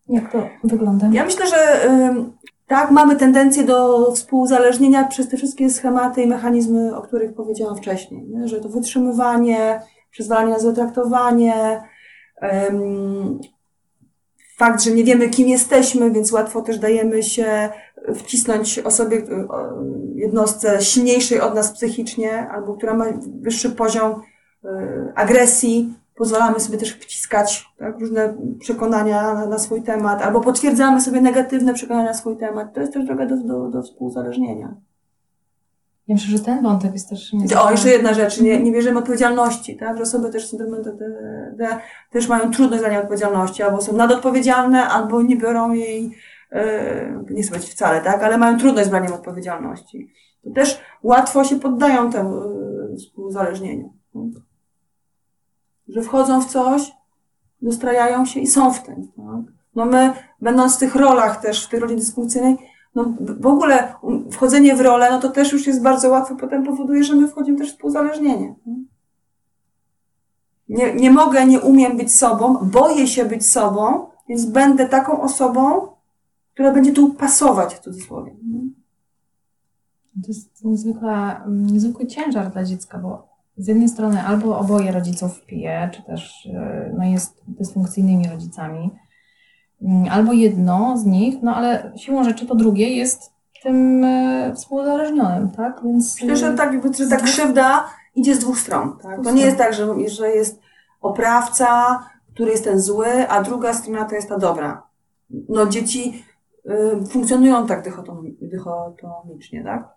Jak 0.09 0.33
to 0.33 0.48
wygląda? 0.64 1.09
Ja 1.12 1.24
myślę, 1.24 1.46
że 1.46 1.88
yy, 1.88 2.33
tak, 2.66 2.90
mamy 2.90 3.16
tendencję 3.16 3.64
do 3.64 4.12
współzależnienia 4.12 5.05
przez 5.05 5.29
te 5.29 5.37
wszystkie 5.37 5.70
schematy 5.70 6.22
i 6.22 6.27
mechanizmy, 6.27 6.96
o 6.96 7.03
których 7.03 7.35
powiedziałam 7.35 7.77
wcześniej, 7.77 8.29
nie? 8.29 8.48
że 8.48 8.61
to 8.61 8.68
wytrzymywanie, 8.68 9.81
przyzwalanie 10.11 10.53
na 10.53 10.59
złe 10.59 10.72
traktowanie, 10.72 11.83
um, 12.42 13.40
fakt, 14.57 14.83
że 14.83 14.90
nie 14.90 15.05
wiemy, 15.05 15.29
kim 15.29 15.48
jesteśmy, 15.48 16.11
więc 16.11 16.33
łatwo 16.33 16.62
też 16.62 16.79
dajemy 16.79 17.22
się 17.22 17.70
wcisnąć 18.14 18.79
osobie, 18.79 19.22
jednostce 20.14 20.83
silniejszej 20.83 21.40
od 21.40 21.55
nas 21.55 21.72
psychicznie, 21.72 22.48
albo 22.48 22.75
która 22.75 22.94
ma 22.94 23.05
wyższy 23.40 23.70
poziom 23.70 24.12
y, 24.12 24.68
agresji, 25.14 25.94
pozwalamy 26.14 26.61
sobie 26.61 26.79
też 26.79 26.92
wciskać 26.92 27.66
tak, 27.79 28.01
różne 28.01 28.35
przekonania 28.61 29.35
na, 29.35 29.46
na, 29.46 29.59
swój 29.59 29.83
temat, 29.83 30.22
albo 30.22 30.40
potwierdzamy 30.40 31.01
sobie 31.01 31.20
negatywne 31.20 31.75
przekonania 31.75 32.07
na 32.07 32.14
swój 32.14 32.37
temat. 32.37 32.75
To 32.75 32.81
jest 32.81 32.92
też 32.92 33.05
droga 33.07 33.27
do, 33.27 33.37
do, 33.37 33.68
do 33.68 33.83
współzależnienia. 33.83 34.75
Ja 36.09 36.14
myślę, 36.14 36.38
że 36.38 36.44
ten 36.44 36.62
wątek 36.62 36.92
jest 36.92 37.09
też 37.09 37.33
O, 37.61 37.70
jeszcze 37.70 37.88
jedna 37.88 38.14
rzecz, 38.14 38.40
nie, 38.40 38.62
nie 38.62 38.72
bierzemy 38.72 38.98
odpowiedzialności, 38.98 39.77
tak? 39.77 39.96
Że 39.96 40.03
osoby 40.03 40.31
też 40.31 40.48
syndromem 40.48 40.83
DD 40.83 41.79
też 42.11 42.29
mają 42.29 42.51
trudność 42.51 42.83
za 42.83 43.01
odpowiedzialności, 43.01 43.62
albo 43.62 43.81
są 43.81 43.96
nadodpowiedzialne, 43.96 44.88
albo 44.88 45.22
nie 45.22 45.37
biorą 45.37 45.72
jej, 45.72 46.05
yy, 46.53 46.61
nie 47.31 47.42
chcę 47.42 47.51
powiedzieć 47.51 47.70
wcale, 47.70 48.01
tak? 48.01 48.22
Ale 48.22 48.38
mają 48.38 48.59
trudność 48.59 48.87
z 48.87 48.90
braniem 48.90 49.12
odpowiedzialności. 49.12 50.12
To 50.44 50.51
też 50.51 50.81
łatwo 51.03 51.44
się 51.44 51.61
poddają 51.61 52.11
temu 52.11 52.35
yy, 52.90 52.96
współzależnieniu. 52.96 53.92
Tak? 54.12 54.52
Że 55.94 56.02
wchodzą 56.02 56.40
w 56.40 56.46
coś, 56.46 56.92
dostrajają 57.62 58.26
się 58.26 58.40
i 58.40 58.46
są 58.46 58.72
w 58.72 58.83
tym, 58.83 59.09
tak? 59.16 59.55
No 59.74 59.85
my, 59.85 60.12
będąc 60.40 60.76
w 60.76 60.78
tych 60.78 60.94
rolach 60.94 61.42
też, 61.42 61.66
w 61.66 61.68
tej 61.68 61.81
roli 61.81 61.96
dysfunkcyjnej, 61.96 62.57
no 62.94 63.05
w 63.20 63.46
ogóle 63.46 63.94
wchodzenie 64.31 64.76
w 64.76 64.81
rolę, 64.81 65.11
no 65.11 65.20
to 65.20 65.28
też 65.28 65.52
już 65.52 65.66
jest 65.66 65.83
bardzo 65.83 66.09
łatwo, 66.11 66.37
potem 66.37 66.64
powoduje, 66.64 67.05
że 67.05 67.16
my 67.16 67.28
wchodzimy 67.28 67.59
też 67.59 67.70
w 67.70 67.72
współzależnienie. 67.72 68.55
Nie, 70.68 70.94
nie 70.94 71.11
mogę, 71.11 71.46
nie 71.46 71.61
umiem 71.61 71.96
być 71.96 72.14
sobą, 72.14 72.59
boję 72.62 73.07
się 73.07 73.24
być 73.24 73.46
sobą, 73.46 74.07
więc 74.28 74.44
będę 74.44 74.88
taką 74.88 75.22
osobą, 75.22 75.88
która 76.55 76.72
będzie 76.72 76.92
tu 76.92 77.14
pasować 77.14 77.74
w 77.74 77.81
cudzysłowie. 77.81 78.37
To 80.22 80.28
jest 80.28 80.64
niezwykle, 80.64 81.40
niezwykły 81.48 82.07
ciężar 82.07 82.52
dla 82.52 82.64
dziecka, 82.64 82.98
bo 82.98 83.32
z 83.57 83.69
jednej 83.69 83.88
strony 83.88 84.23
albo 84.23 84.59
oboje 84.59 84.93
rodziców 84.93 85.45
pije, 85.47 85.91
czy 85.93 86.03
też 86.03 86.49
e, 86.55 86.93
no, 86.99 87.05
jest 87.05 87.43
dysfunkcyjnymi 87.49 88.29
rodzicami, 88.29 88.91
Mm, 89.83 90.09
albo 90.11 90.33
jedno 90.33 90.99
z 90.99 91.05
nich, 91.05 91.43
no 91.43 91.57
ale 91.57 91.93
siłą 91.97 92.25
rzeczy 92.25 92.47
to 92.47 92.55
drugie 92.55 92.97
jest 92.97 93.33
tym 93.62 94.05
e, 94.05 94.53
współzależnionym, 94.55 95.51
tak? 95.51 95.81
Więc 95.85 96.23
Myślę, 96.23 96.37
że 96.37 96.55
tak, 96.55 96.73
że 96.97 97.09
ta 97.09 97.17
krzywda 97.17 97.88
idzie 98.15 98.35
z 98.35 98.38
dwóch 98.38 98.59
stron. 98.59 98.99
Tak? 99.03 99.25
To 99.25 99.31
nie 99.31 99.45
jest 99.45 99.59
tak, 99.59 99.75
że, 99.75 100.09
że 100.09 100.29
jest 100.29 100.61
oprawca, 101.01 102.01
który 102.35 102.51
jest 102.51 102.65
ten 102.65 102.81
zły, 102.81 103.29
a 103.29 103.43
druga 103.43 103.75
strona 103.75 104.05
to 104.05 104.15
jest 104.15 104.29
ta 104.29 104.38
dobra. 104.38 104.87
No 105.49 105.67
dzieci 105.67 106.25
y, 106.67 107.07
funkcjonują 107.07 107.67
tak 107.67 107.83
dychotomicznie, 108.41 109.65
tak? 109.65 109.88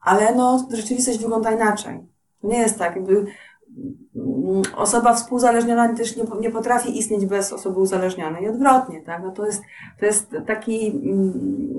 Ale 0.00 0.34
no 0.34 0.68
rzeczywistość 0.72 1.18
wygląda 1.18 1.52
inaczej. 1.52 2.00
To 2.42 2.48
nie 2.48 2.58
jest 2.58 2.78
tak, 2.78 2.96
jakby 2.96 3.26
osoba 4.76 5.14
współzależniona 5.14 5.94
też 5.94 6.16
nie, 6.16 6.24
nie 6.40 6.50
potrafi 6.50 6.98
istnieć 6.98 7.26
bez 7.26 7.52
osoby 7.52 7.80
uzależnionej 7.80 8.44
i 8.44 8.48
odwrotnie, 8.48 9.02
tak? 9.02 9.22
No 9.22 9.30
to 9.30 9.46
jest, 9.46 9.62
to 10.00 10.06
jest 10.06 10.36
taki 10.46 10.90
mm, 10.90 11.32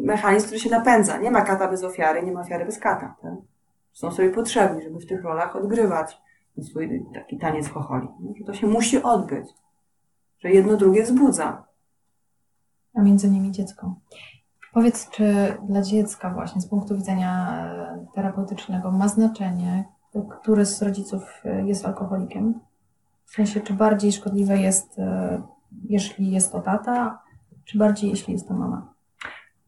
mechanizm, 0.03 0.45
który 0.45 0.59
się 0.59 0.69
napędza. 0.69 1.17
Nie 1.17 1.31
ma 1.31 1.41
kata 1.41 1.67
bez 1.67 1.83
ofiary, 1.83 2.23
nie 2.23 2.31
ma 2.31 2.41
ofiary 2.41 2.65
bez 2.65 2.79
kata, 2.79 3.15
tak? 3.21 3.33
Są 3.91 4.11
sobie 4.11 4.29
potrzebni, 4.29 4.83
żeby 4.83 4.99
w 4.99 5.05
tych 5.05 5.23
rolach 5.23 5.55
odgrywać 5.55 6.21
swój 6.61 7.05
taki 7.13 7.37
taniec 7.37 7.69
chocholi. 7.69 8.07
Że 8.39 8.45
to 8.45 8.53
się 8.53 8.67
musi 8.67 9.03
odbyć. 9.03 9.47
Że 10.39 10.49
jedno 10.51 10.77
drugie 10.77 11.03
wzbudza. 11.03 11.63
A 12.95 13.01
między 13.01 13.29
nimi 13.29 13.51
dziecko. 13.51 13.95
Powiedz, 14.73 15.09
czy 15.09 15.57
dla 15.63 15.81
dziecka 15.81 16.29
właśnie 16.29 16.61
z 16.61 16.67
punktu 16.67 16.95
widzenia 16.95 17.57
e, 17.65 18.05
terapeutycznego 18.15 18.91
ma 18.91 19.07
znaczenie, 19.07 19.83
który 20.21 20.65
z 20.65 20.81
rodziców 20.81 21.23
e, 21.45 21.67
jest 21.67 21.85
alkoholikiem? 21.85 22.59
W 23.25 23.31
sensie, 23.31 23.61
czy 23.61 23.73
bardziej 23.73 24.11
szkodliwe 24.11 24.57
jest, 24.57 24.99
e, 24.99 25.41
jeśli 25.83 26.31
jest 26.31 26.51
to 26.51 26.61
tata, 26.61 27.23
czy 27.65 27.77
bardziej, 27.77 28.09
jeśli 28.09 28.33
jest 28.33 28.47
to 28.47 28.53
mama? 28.53 28.93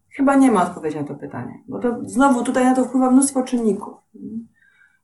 Chyba 0.09 0.35
nie 0.35 0.51
ma 0.51 0.63
odpowiedzi 0.63 0.97
na 0.97 1.03
to 1.03 1.15
pytanie, 1.15 1.59
bo 1.67 1.79
to 1.79 1.99
znowu 2.03 2.43
tutaj 2.43 2.65
na 2.65 2.75
to 2.75 2.85
wpływa 2.85 3.11
mnóstwo 3.11 3.43
czynników. 3.43 3.93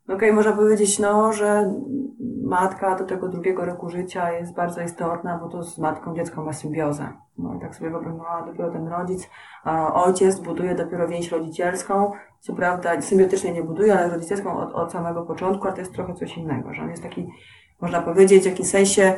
Okej, 0.04 0.16
okay, 0.16 0.34
można 0.34 0.52
powiedzieć, 0.52 1.00
no, 1.00 1.34
że 1.34 1.74
matka 2.44 2.96
do 2.96 3.06
tego 3.06 3.28
drugiego 3.28 3.66
roku 3.66 3.90
życia 3.90 4.32
jest 4.32 4.54
bardzo 4.54 4.82
istotna, 4.82 5.38
bo 5.38 5.50
to 5.50 5.64
z 5.64 5.78
matką 5.78 6.16
dziecko 6.16 6.44
ma 6.44 6.54
symbiozę. 6.54 7.14
No 7.38 7.56
i 7.56 7.60
tak 7.60 7.76
sobie 7.76 7.90
wyobrażam, 7.90 8.18
no, 8.18 8.46
dopiero 8.46 8.72
ten 8.72 8.88
rodzic, 8.88 9.30
ojciec 9.94 10.40
buduje 10.40 10.76
dopiero 10.76 11.08
więź 11.08 11.32
rodzicielską, 11.32 12.12
co 12.40 12.54
prawda 12.54 13.02
symbiotycznie 13.02 13.54
nie 13.54 13.64
buduje, 13.64 14.00
ale 14.00 14.10
rodzicielską 14.10 14.58
od, 14.58 14.74
od 14.74 14.92
samego 14.92 15.22
początku, 15.22 15.68
a 15.68 15.72
to 15.72 15.80
jest 15.80 15.94
trochę 15.94 16.14
coś 16.14 16.38
innego, 16.38 16.74
że 16.74 16.82
on 16.82 16.90
jest 16.90 17.04
taki, 17.04 17.30
można 17.82 18.02
powiedzieć, 18.02 18.44
w 18.44 18.46
jakimś 18.46 18.70
sensie 18.70 19.14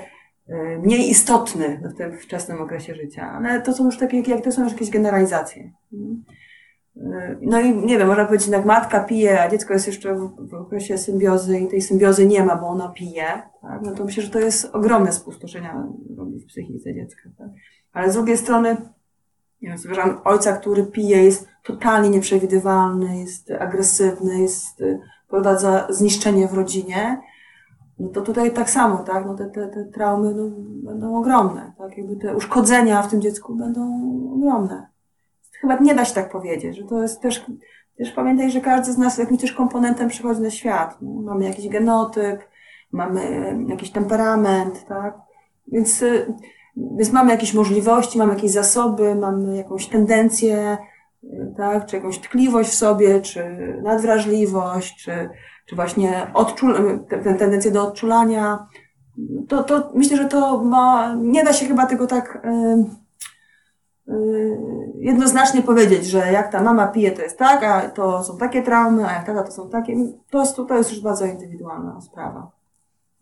y, 0.50 0.80
mniej 0.84 1.10
istotny 1.10 1.82
w 1.94 1.98
tym 1.98 2.18
wczesnym 2.18 2.62
okresie 2.62 2.96
życia. 2.96 3.32
Ale 3.32 3.62
to 3.62 3.74
są 3.74 3.86
już 3.86 3.98
takie, 3.98 4.22
jak 4.22 4.44
to 4.44 4.52
są 4.52 4.64
już 4.64 4.72
jakieś 4.74 4.90
generalizacje. 4.90 5.72
Y, 6.98 7.38
no 7.42 7.62
i 7.62 7.86
nie 7.86 7.98
wiem, 7.98 8.08
można 8.08 8.26
powiedzieć, 8.26 8.48
jak 8.48 8.66
matka 8.66 9.00
pije, 9.00 9.42
a 9.42 9.50
dziecko 9.50 9.74
jest 9.74 9.88
jeszcze 9.88 10.16
w, 10.16 10.50
w 10.50 10.54
okresie 10.54 10.98
symbiozy 10.98 11.60
i 11.60 11.68
tej 11.68 11.82
symbiozy 11.82 12.26
nie 12.26 12.44
ma, 12.44 12.56
bo 12.56 12.68
ona 12.68 12.90
pije, 12.90 13.42
tak? 13.62 13.82
no 13.82 13.94
to 13.96 14.06
myślę, 14.06 14.24
że 14.24 14.30
to 14.30 14.40
jest 14.40 14.76
ogromne 14.76 15.14
spustoszenia 15.14 15.88
w 16.10 16.46
psychice 16.46 16.94
dziecka. 16.94 17.30
Tak? 17.38 17.48
Ale 17.94 18.12
z 18.12 18.14
drugiej 18.14 18.38
strony, 18.38 18.78
nie 19.62 19.70
wiem, 19.70 19.78
zwierzam 19.78 20.22
ojca, 20.24 20.54
który 20.58 20.84
pije, 20.84 21.24
jest 21.24 21.48
totalnie 21.64 22.10
nieprzewidywalny, 22.10 23.20
jest 23.20 23.52
agresywny, 23.52 24.42
jest, 24.42 24.82
y, 24.82 25.00
prowadza 25.30 25.88
zniszczenie 25.90 26.48
w 26.48 26.54
rodzinie, 26.54 27.22
no 28.00 28.10
to 28.10 28.22
tutaj 28.22 28.54
tak 28.54 28.70
samo, 28.70 28.98
tak, 28.98 29.26
no 29.26 29.36
te, 29.36 29.46
te, 29.46 29.68
te 29.68 29.86
traumy 29.86 30.34
no, 30.34 30.50
będą 30.92 31.18
ogromne, 31.18 31.74
tak, 31.78 31.98
jakby 31.98 32.16
te 32.16 32.36
uszkodzenia 32.36 33.02
w 33.02 33.10
tym 33.10 33.22
dziecku 33.22 33.56
będą 33.56 33.82
ogromne. 34.36 34.93
Chyba 35.64 35.78
nie 35.78 35.96
da 35.96 36.06
się 36.06 36.16
tak 36.16 36.32
powiedzieć, 36.32 36.78
że 36.78 36.84
to 36.84 37.02
jest 37.02 37.22
też, 37.22 37.46
też 37.98 38.12
pamiętaj, 38.12 38.52
że 38.52 38.62
każdy 38.62 38.94
z 38.94 38.98
nas 38.98 39.18
jakimś 39.18 39.42
też 39.42 39.52
komponentem 39.52 40.10
przychodzi 40.10 40.42
na 40.42 40.50
świat. 40.50 40.98
Mamy 41.02 41.46
jakiś 41.46 41.70
genotyp, 41.70 42.40
mamy 42.92 43.56
jakiś 43.68 43.92
temperament, 43.92 44.86
tak, 44.88 45.18
więc 45.68 46.02
y, 46.02 46.34
więc 46.78 47.12
mamy 47.12 47.32
jakieś 47.32 47.54
możliwości, 47.54 48.18
mamy 48.18 48.34
jakieś 48.34 48.52
zasoby, 48.52 49.16
mamy 49.16 49.58
jakąś 49.58 49.88
tendencję, 49.88 50.78
tak, 51.58 51.86
czy 51.86 51.96
jakąś 51.96 52.20
tkliwość 52.20 52.70
w 52.70 52.76
sobie, 52.76 53.22
czy 53.22 53.44
nadwrażliwość, 53.84 55.04
czy, 55.04 55.30
czy 55.66 55.76
właśnie 55.76 56.28
odczul, 56.34 57.00
tendencję 57.10 57.72
do 57.72 57.88
odczulania. 57.88 58.68
To, 59.48 59.64
to 59.64 59.92
myślę, 59.96 60.18
że 60.18 60.26
to 60.26 60.64
ma, 60.64 61.16
nie 61.16 61.44
da 61.44 61.54
się 61.54 61.66
chyba 61.66 61.86
tego 61.86 62.08
tak 62.08 62.42
yy, 62.44 63.03
jednoznacznie 64.96 65.62
powiedzieć, 65.62 66.06
że 66.06 66.32
jak 66.32 66.52
ta 66.52 66.64
mama 66.64 66.88
pije, 66.88 67.12
to 67.12 67.22
jest 67.22 67.38
tak, 67.38 67.64
a 67.64 67.90
to 67.90 68.24
są 68.24 68.38
takie 68.38 68.64
traumy, 68.64 69.08
a 69.08 69.14
jak 69.14 69.26
tata 69.26 69.44
to 69.44 69.52
są 69.52 69.70
takie. 69.70 69.96
To 70.30 70.40
jest, 70.40 70.56
to 70.56 70.78
jest 70.78 70.92
już 70.92 71.02
bardzo 71.02 71.26
indywidualna 71.26 72.02
sprawa. 72.02 72.52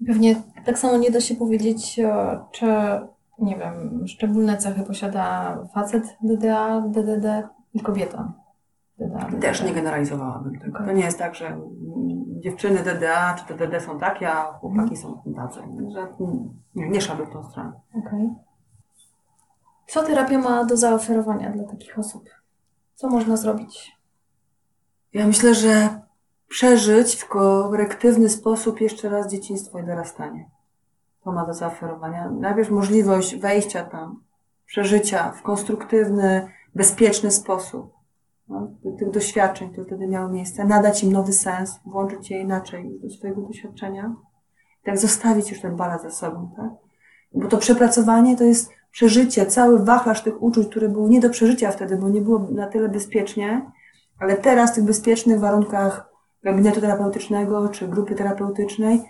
Pewnie 0.08 0.36
tak 0.66 0.80
samo 0.80 0.98
nie 0.98 1.12
da 1.12 1.22
się 1.22 1.36
powiedzieć, 1.36 2.00
e, 2.00 2.40
czy 2.52 2.66
nie 3.40 3.58
wiem, 3.58 4.08
szczególne 4.08 4.58
cechy 4.58 4.84
posiada 4.84 5.58
facet 5.74 6.04
DDA, 6.24 6.82
DDD 6.82 7.48
i 7.74 7.80
kobieta. 7.80 8.34
DDA, 9.00 9.40
Też 9.42 9.64
nie 9.64 9.74
generalizowałabym 9.74 10.60
tego. 10.60 10.74
Okay. 10.74 10.88
To 10.88 10.94
nie 10.94 11.04
jest 11.04 11.20
tak, 11.20 11.36
że 11.36 11.58
dziewczyny 12.40 12.80
DDA 12.80 13.36
czy 13.36 13.54
DDD 13.54 13.82
są 13.82 14.00
takie, 14.00 14.30
a 14.30 14.44
chłopaki 14.44 14.82
mm. 14.82 14.96
są 14.96 15.22
tacy. 15.36 15.60
Że 15.94 16.08
nie, 16.76 16.90
nie 16.90 17.02
szedł 17.02 17.26
w 17.26 17.30
tą 17.30 17.44
stronę. 17.44 17.72
Okay. 18.00 18.30
Co 19.92 20.04
terapia 20.04 20.38
ma 20.38 20.66
do 20.66 20.78
zaoferowania 20.78 21.50
dla 21.50 21.64
takich 21.64 22.00
osób? 22.00 22.30
Co 22.96 23.10
można 23.10 23.38
zrobić? 23.38 23.98
Ja 25.14 25.28
myślę, 25.28 25.56
że 25.56 26.02
przeżyć 26.48 27.16
w 27.16 27.28
korektywny 27.28 28.30
sposób 28.30 28.82
jeszcze 28.82 29.10
raz 29.10 29.32
dzieciństwo 29.32 29.80
i 29.80 29.86
dorastanie 29.86 30.50
to 31.24 31.32
ma 31.32 31.46
do 31.46 31.54
zaoferowania. 31.54 32.30
Najpierw 32.30 32.70
możliwość 32.70 33.36
wejścia 33.36 33.84
tam, 33.84 34.24
przeżycia 34.66 35.32
w 35.32 35.42
konstruktywny, 35.42 36.48
bezpieczny 36.76 37.32
sposób 37.32 37.94
no, 38.48 38.68
tych 39.00 39.12
doświadczeń, 39.12 39.72
które 39.72 39.86
wtedy 39.86 40.08
miały 40.08 40.32
miejsce, 40.32 40.66
nadać 40.66 41.04
im 41.04 41.12
nowy 41.12 41.34
sens, 41.34 41.80
włączyć 41.86 42.32
je 42.32 42.42
inaczej 42.42 43.00
do 43.04 43.10
swojego 43.10 43.42
doświadczenia, 43.42 44.16
tak 44.84 44.98
zostawić 44.98 45.52
już 45.52 45.62
ten 45.62 45.76
balans 45.76 46.02
za 46.02 46.12
sobą, 46.12 46.52
tak? 46.56 46.70
Bo 47.34 47.48
to 47.48 47.58
przepracowanie 47.58 48.38
to 48.38 48.44
jest 48.44 48.81
przeżycie, 48.92 49.46
cały 49.46 49.86
wachlarz 49.86 50.24
tych 50.24 50.44
uczuć, 50.44 50.68
które 50.68 50.90
były 50.90 51.10
nie 51.10 51.20
do 51.20 51.30
przeżycia 51.30 51.72
wtedy, 51.72 51.98
bo 51.98 52.10
nie 52.10 52.22
było 52.22 52.48
na 52.52 52.68
tyle 52.68 52.90
bezpiecznie, 52.90 53.72
ale 54.20 54.38
teraz 54.38 54.72
w 54.72 54.76
tych 54.76 54.84
bezpiecznych 54.84 55.40
warunkach 55.40 56.12
gabinetu 56.44 56.82
terapeutycznego 56.82 57.70
czy 57.70 57.88
grupy 57.88 58.16
terapeutycznej 58.16 59.02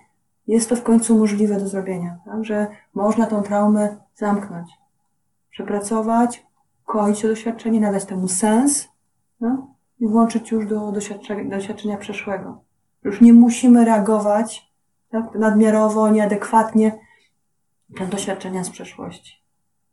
jest 0.47 0.69
to 0.69 0.75
w 0.75 0.83
końcu 0.83 1.17
możliwe 1.17 1.59
do 1.59 1.67
zrobienia, 1.67 2.17
tak? 2.25 2.45
że 2.45 2.67
można 2.93 3.25
tą 3.25 3.41
traumę 3.41 3.97
zamknąć, 4.15 4.71
przepracować, 5.49 6.45
kończyć 6.85 7.21
to 7.21 7.27
doświadczenie, 7.27 7.79
nadać 7.79 8.05
temu 8.05 8.27
sens 8.27 8.89
no? 9.39 9.75
i 9.99 10.07
włączyć 10.07 10.51
już 10.51 10.67
do 10.67 10.91
doświadczenia, 10.91 11.43
do 11.43 11.49
doświadczenia 11.49 11.97
przeszłego. 11.97 12.63
Już 13.03 13.21
nie 13.21 13.33
musimy 13.33 13.85
reagować 13.85 14.71
tak? 15.09 15.35
nadmiarowo, 15.35 16.09
nieadekwatnie 16.09 16.99
na 17.99 18.05
doświadczenia 18.05 18.63
z 18.63 18.69
przeszłości. 18.69 19.40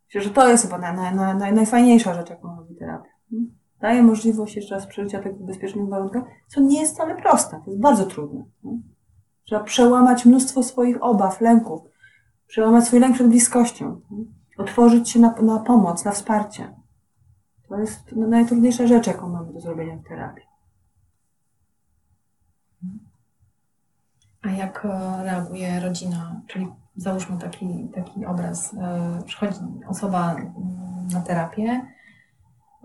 Myślę, 0.09 0.21
że 0.21 0.29
to 0.29 0.49
jest 0.49 0.63
chyba 0.63 0.77
naj, 0.77 1.15
naj, 1.15 1.35
naj, 1.35 1.53
najfajniejsza 1.53 2.13
rzecz, 2.13 2.29
jaką 2.29 2.55
robi 2.55 2.75
terapia. 2.75 3.09
Hmm? 3.29 3.59
daje 3.79 4.03
możliwość 4.03 4.55
jeszcze 4.55 4.75
raz 4.75 4.87
przeżycia 4.87 5.21
tego 5.21 5.35
w 5.35 5.43
bezpiecznych 5.43 5.89
warunkach, 5.89 6.23
co 6.47 6.61
nie 6.61 6.79
jest 6.79 6.93
wcale 6.93 7.21
proste, 7.21 7.61
to 7.65 7.71
jest 7.71 7.81
bardzo 7.81 8.05
trudne. 8.05 8.43
No. 8.63 8.71
Trzeba 9.43 9.63
przełamać 9.63 10.25
mnóstwo 10.25 10.63
swoich 10.63 11.03
obaw, 11.03 11.41
lęków, 11.41 11.81
przełamać 12.47 12.85
swój 12.85 12.99
lęk 12.99 13.15
przed 13.15 13.27
bliskością, 13.27 14.01
no. 14.11 14.17
otworzyć 14.57 15.09
się 15.09 15.19
na, 15.19 15.35
na 15.41 15.59
pomoc, 15.59 16.05
na 16.05 16.11
wsparcie. 16.11 16.73
To 17.69 17.79
jest 17.79 18.11
najtrudniejsza 18.11 18.87
rzecz, 18.87 19.07
jaką 19.07 19.29
mamy 19.29 19.53
do 19.53 19.59
zrobienia 19.59 19.97
w 19.97 20.07
terapii. 20.07 20.43
A 24.41 24.49
jak 24.49 24.85
e, 24.85 25.23
reaguje 25.23 25.79
rodzina? 25.79 26.41
Czyli 26.47 26.67
załóżmy 26.99 27.37
taki, 27.37 27.89
taki 27.95 28.25
obraz. 28.25 28.73
E, 28.73 29.23
przychodzi 29.25 29.59
osoba 29.87 30.31
mm, 30.31 31.07
na 31.13 31.21
terapię, 31.21 31.81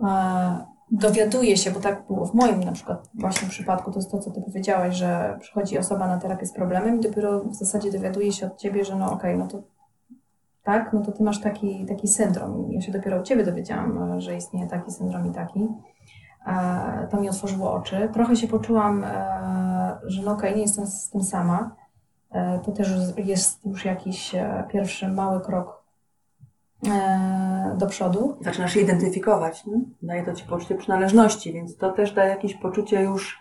e, 0.03 0.65
dowiaduje 0.91 1.57
się, 1.57 1.71
bo 1.71 1.79
tak 1.79 2.07
było 2.07 2.25
w 2.25 2.33
moim 2.33 2.59
na 2.59 2.71
przykład 2.71 3.09
właśnie 3.13 3.49
przypadku, 3.49 3.91
to 3.91 3.99
jest 3.99 4.11
to, 4.11 4.19
co 4.19 4.31
ty 4.31 4.41
powiedziałaś, 4.41 4.95
że 4.95 5.37
przychodzi 5.39 5.77
osoba 5.77 6.07
na 6.07 6.17
terapię 6.17 6.45
z 6.45 6.53
problemem 6.53 6.99
i 6.99 7.03
dopiero 7.03 7.43
w 7.43 7.55
zasadzie 7.55 7.91
dowiaduje 7.91 8.31
się 8.31 8.45
od 8.45 8.57
ciebie, 8.57 8.85
że 8.85 8.95
no 8.95 9.05
okej, 9.05 9.35
okay, 9.35 9.37
no 9.37 9.47
to 9.47 9.75
tak, 10.63 10.93
no 10.93 11.01
to 11.01 11.11
ty 11.11 11.23
masz 11.23 11.41
taki, 11.41 11.85
taki 11.85 12.07
syndrom. 12.07 12.71
Ja 12.71 12.81
się 12.81 12.91
dopiero 12.91 13.17
od 13.17 13.23
ciebie 13.27 13.43
dowiedziałam, 13.43 14.21
że 14.21 14.35
istnieje 14.35 14.67
taki 14.67 14.91
syndrom 14.91 15.27
i 15.27 15.31
taki. 15.31 15.67
E, 16.47 17.07
to 17.11 17.21
mi 17.21 17.29
otworzyło 17.29 17.73
oczy. 17.73 18.09
Trochę 18.13 18.35
się 18.35 18.47
poczułam, 18.47 19.03
e, 19.03 19.99
że 20.03 20.21
no 20.21 20.31
okej, 20.31 20.49
okay, 20.49 20.55
nie 20.55 20.61
jestem 20.61 20.87
z 20.87 21.09
tym 21.09 21.23
sama. 21.23 21.75
E, 22.31 22.59
to 22.65 22.71
też 22.71 22.89
jest 23.17 23.65
już 23.65 23.85
jakiś 23.85 24.35
pierwszy 24.69 25.07
mały 25.07 25.41
krok 25.41 25.85
do 27.77 27.87
przodu. 27.87 28.37
Zaczynasz 28.41 28.73
się 28.73 28.79
identyfikować, 28.79 29.65
nie? 29.65 29.79
daje 30.01 30.23
to 30.23 30.33
ci 30.33 30.45
poczucie 30.45 30.75
przynależności, 30.75 31.53
więc 31.53 31.77
to 31.77 31.91
też 31.91 32.11
daje 32.11 32.29
jakieś 32.29 32.53
poczucie 32.53 33.01
już 33.01 33.39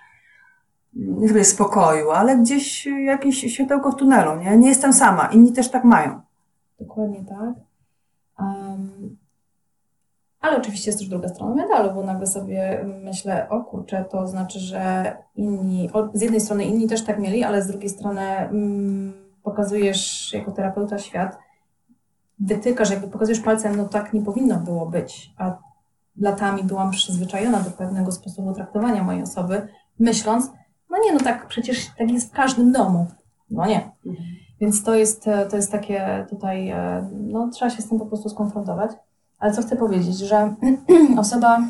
nie 0.95 1.29
sobie 1.29 1.45
spokoju, 1.45 2.11
ale 2.11 2.39
gdzieś 2.39 2.87
jakieś 2.87 3.53
światełko 3.53 3.93
w 3.93 3.97
tunelu, 3.97 4.41
nie? 4.41 4.57
Nie 4.57 4.69
jestem 4.69 4.93
sama, 4.93 5.27
inni 5.27 5.53
też 5.53 5.71
tak 5.71 5.85
mają. 5.85 6.21
Dokładnie 6.81 7.25
tak. 7.25 7.55
Um, 8.39 9.17
ale 10.45 10.57
oczywiście 10.57 10.91
jest 10.91 10.99
też 10.99 11.09
druga 11.09 11.29
strona 11.29 11.55
medalu, 11.55 11.95
bo 11.95 12.03
nagle 12.03 12.27
sobie 12.27 12.85
myślę, 13.03 13.49
o 13.49 13.61
kurczę, 13.61 14.05
to 14.11 14.27
znaczy, 14.27 14.59
że 14.59 15.17
inni, 15.37 15.91
z 16.15 16.23
jednej 16.23 16.41
strony 16.41 16.65
inni 16.65 16.89
też 16.89 17.05
tak 17.05 17.19
mieli, 17.19 17.45
ale 17.45 17.63
z 17.63 17.67
drugiej 17.67 17.89
strony 17.89 18.21
mm, 18.21 19.13
pokazujesz 19.43 20.33
jako 20.33 20.53
terapeuta 20.53 20.99
świat, 20.99 21.39
wytykasz, 22.39 22.91
jakby 22.91 23.09
pokazujesz 23.09 23.41
palcem, 23.41 23.77
no 23.77 23.85
tak 23.85 24.13
nie 24.13 24.23
powinno 24.23 24.57
było 24.57 24.87
być, 24.87 25.35
a 25.39 25.59
latami 26.21 26.65
byłam 26.65 26.91
przyzwyczajona 26.91 27.61
do 27.61 27.71
pewnego 27.71 28.13
sposobu 28.13 28.53
traktowania 28.53 29.03
mojej 29.03 29.23
osoby, 29.23 29.69
myśląc, 29.99 30.51
no 30.91 30.97
nie, 31.05 31.13
no 31.13 31.21
tak 31.21 31.47
przecież 31.47 31.87
tak 31.99 32.11
jest 32.11 32.29
w 32.29 32.37
każdym 32.37 32.73
domu. 32.73 33.07
No 33.51 33.67
nie. 33.67 33.91
Mhm. 34.07 34.27
Więc 34.61 34.85
to 34.85 34.95
jest, 34.95 35.25
to 35.51 35.57
jest 35.57 35.73
takie 35.73 36.27
tutaj, 36.31 36.69
e, 36.69 37.09
no 37.13 37.49
trzeba 37.49 37.71
się 37.71 37.83
z 37.83 37.89
tym 37.89 37.99
po 37.99 38.07
prostu 38.07 38.29
skonfrontować. 38.29 38.91
Ale 39.39 39.53
co 39.53 39.63
chcę 39.63 39.77
powiedzieć, 39.77 40.19
że 40.19 40.55
osoba 41.19 41.63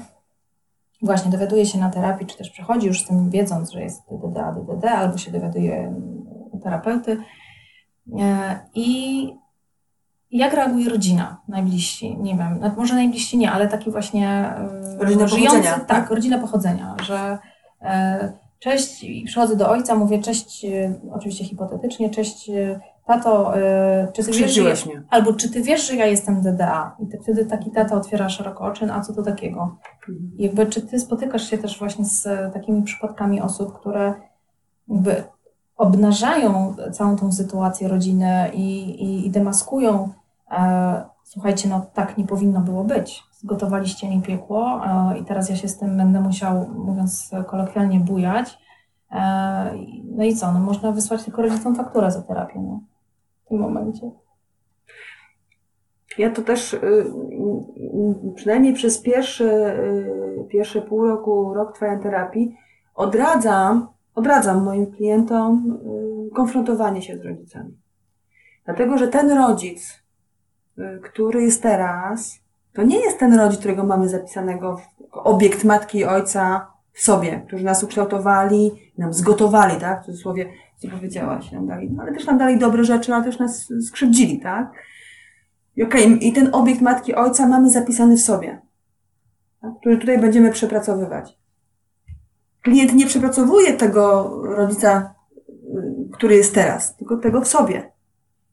właśnie 1.02 1.30
dowiaduje 1.30 1.66
się 1.66 1.78
na 1.78 1.90
terapii, 1.90 2.26
czy 2.26 2.36
też 2.36 2.50
przechodzi 2.50 2.86
już 2.86 3.02
z 3.02 3.06
tym 3.06 3.30
wiedząc, 3.30 3.70
że 3.70 3.82
jest 3.82 4.02
DDD, 4.10 4.54
DDD, 4.56 4.90
albo 4.90 5.18
się 5.18 5.32
dowiaduje 5.32 5.94
u 6.50 6.58
terapeuty. 6.58 7.16
E, 8.20 8.58
I 8.74 9.34
jak 10.30 10.54
reaguje 10.54 10.88
rodzina, 10.88 11.40
najbliżsi? 11.48 12.16
Nie 12.18 12.36
wiem, 12.36 12.60
może 12.76 12.94
najbliżsi 12.94 13.38
nie, 13.38 13.52
ale 13.52 13.68
taki 13.68 13.90
właśnie 13.90 14.28
e, 14.28 14.96
rodzina 14.98 15.26
żyjący, 15.26 15.56
pochodzenia. 15.56 15.84
tak, 15.84 16.10
rodzina 16.10 16.38
pochodzenia, 16.38 16.96
że 17.02 17.38
e, 17.82 18.32
cześć, 18.58 19.06
przychodzę 19.26 19.56
do 19.56 19.70
ojca, 19.70 19.94
mówię 19.94 20.18
cześć, 20.18 20.66
oczywiście 21.12 21.44
hipotetycznie, 21.44 22.10
cześć 22.10 22.50
tato, 23.06 23.58
y, 23.58 24.12
czy 24.12 24.24
ty 24.24 24.32
wiesz, 24.32 24.56
ja, 24.86 25.02
albo 25.10 25.32
czy 25.32 25.50
ty 25.50 25.62
wiesz, 25.62 25.88
że 25.88 25.96
ja 25.96 26.06
jestem 26.06 26.42
DDA? 26.42 26.96
I 26.98 27.22
wtedy 27.22 27.46
taki 27.46 27.70
tata 27.70 27.96
otwiera 27.96 28.28
szeroko 28.28 28.64
oczy, 28.64 28.92
a 28.92 29.00
co 29.00 29.14
to 29.14 29.22
takiego? 29.22 29.76
Mhm. 30.08 30.30
Jakby, 30.38 30.66
czy 30.66 30.82
ty 30.82 31.00
spotykasz 31.00 31.50
się 31.50 31.58
też 31.58 31.78
właśnie 31.78 32.04
z 32.04 32.52
takimi 32.52 32.82
przypadkami 32.82 33.40
osób, 33.40 33.78
które 33.78 34.14
jakby 34.88 35.24
obnażają 35.76 36.76
całą 36.92 37.16
tą 37.16 37.32
sytuację 37.32 37.88
rodziny 37.88 38.50
i, 38.52 38.80
i, 39.04 39.26
i 39.26 39.30
demaskują, 39.30 40.08
e, 40.50 41.04
słuchajcie, 41.24 41.68
no 41.68 41.86
tak 41.94 42.18
nie 42.18 42.24
powinno 42.24 42.60
było 42.60 42.84
być. 42.84 43.22
Zgotowaliście 43.32 44.10
mi 44.10 44.22
piekło 44.22 44.80
e, 44.86 45.18
i 45.18 45.24
teraz 45.24 45.50
ja 45.50 45.56
się 45.56 45.68
z 45.68 45.78
tym 45.78 45.96
będę 45.96 46.20
musiał, 46.20 46.68
mówiąc 46.68 47.30
kolokwialnie, 47.46 48.00
bujać. 48.00 48.58
E, 49.12 49.74
no 50.16 50.24
i 50.24 50.36
co? 50.36 50.52
No 50.52 50.60
można 50.60 50.92
wysłać 50.92 51.22
tylko 51.24 51.42
rodzicom 51.42 51.76
fakturę 51.76 52.10
za 52.10 52.22
terapię. 52.22 52.60
No 52.60 52.80
w 53.44 53.48
tym 53.48 53.58
momencie. 53.58 54.10
Ja 56.18 56.30
to 56.30 56.42
też 56.42 56.74
y, 56.74 56.76
y, 56.76 58.34
przynajmniej 58.34 58.74
przez 58.74 58.98
pierwsze, 58.98 59.78
y, 59.78 60.44
pierwsze 60.48 60.82
pół 60.82 61.04
roku, 61.04 61.54
rok 61.54 61.78
trwania 61.78 62.02
terapii 62.02 62.56
odradzam, 62.94 63.88
odradzam 64.14 64.64
moim 64.64 64.86
klientom 64.86 65.78
konfrontowanie 66.34 67.02
się 67.02 67.18
z 67.18 67.24
rodzicami. 67.24 67.78
Dlatego, 68.64 68.98
że 68.98 69.08
ten 69.08 69.30
rodzic, 69.30 70.02
który 71.02 71.42
jest 71.42 71.62
teraz, 71.62 72.38
to 72.72 72.82
nie 72.82 73.00
jest 73.00 73.18
ten 73.18 73.34
rodzic, 73.34 73.58
którego 73.58 73.84
mamy 73.84 74.08
zapisanego 74.08 74.76
w 74.76 74.82
obiekt 75.12 75.64
matki 75.64 75.98
i 75.98 76.04
ojca 76.04 76.73
sobie, 76.94 77.42
którzy 77.46 77.64
nas 77.64 77.84
ukształtowali, 77.84 78.70
nam 78.98 79.12
zgotowali, 79.12 79.80
tak? 79.80 80.02
W 80.02 80.06
cudzysłowie, 80.06 80.52
co 80.76 80.88
powiedziałaś, 80.88 81.52
nam 81.52 81.66
dali, 81.66 81.90
no, 81.90 82.02
ale 82.02 82.12
też 82.12 82.26
nam 82.26 82.38
dali 82.38 82.58
dobre 82.58 82.84
rzeczy, 82.84 83.14
ale 83.14 83.24
też 83.24 83.38
nas 83.38 83.68
skrzywdzili, 83.86 84.40
tak? 84.40 84.72
I 85.76 85.82
okej, 85.82 86.04
okay, 86.06 86.16
i 86.16 86.32
ten 86.32 86.48
obiekt 86.52 86.80
matki, 86.80 87.14
ojca 87.14 87.48
mamy 87.48 87.70
zapisany 87.70 88.16
w 88.16 88.20
sobie, 88.20 88.62
tak? 89.60 89.70
który 89.80 89.98
tutaj 89.98 90.18
będziemy 90.18 90.52
przepracowywać. 90.52 91.38
Klient 92.62 92.94
nie 92.94 93.06
przepracowuje 93.06 93.72
tego 93.72 94.30
rodzica, 94.42 95.14
który 96.12 96.36
jest 96.36 96.54
teraz, 96.54 96.96
tylko 96.96 97.16
tego 97.16 97.40
w 97.40 97.48
sobie. 97.48 97.92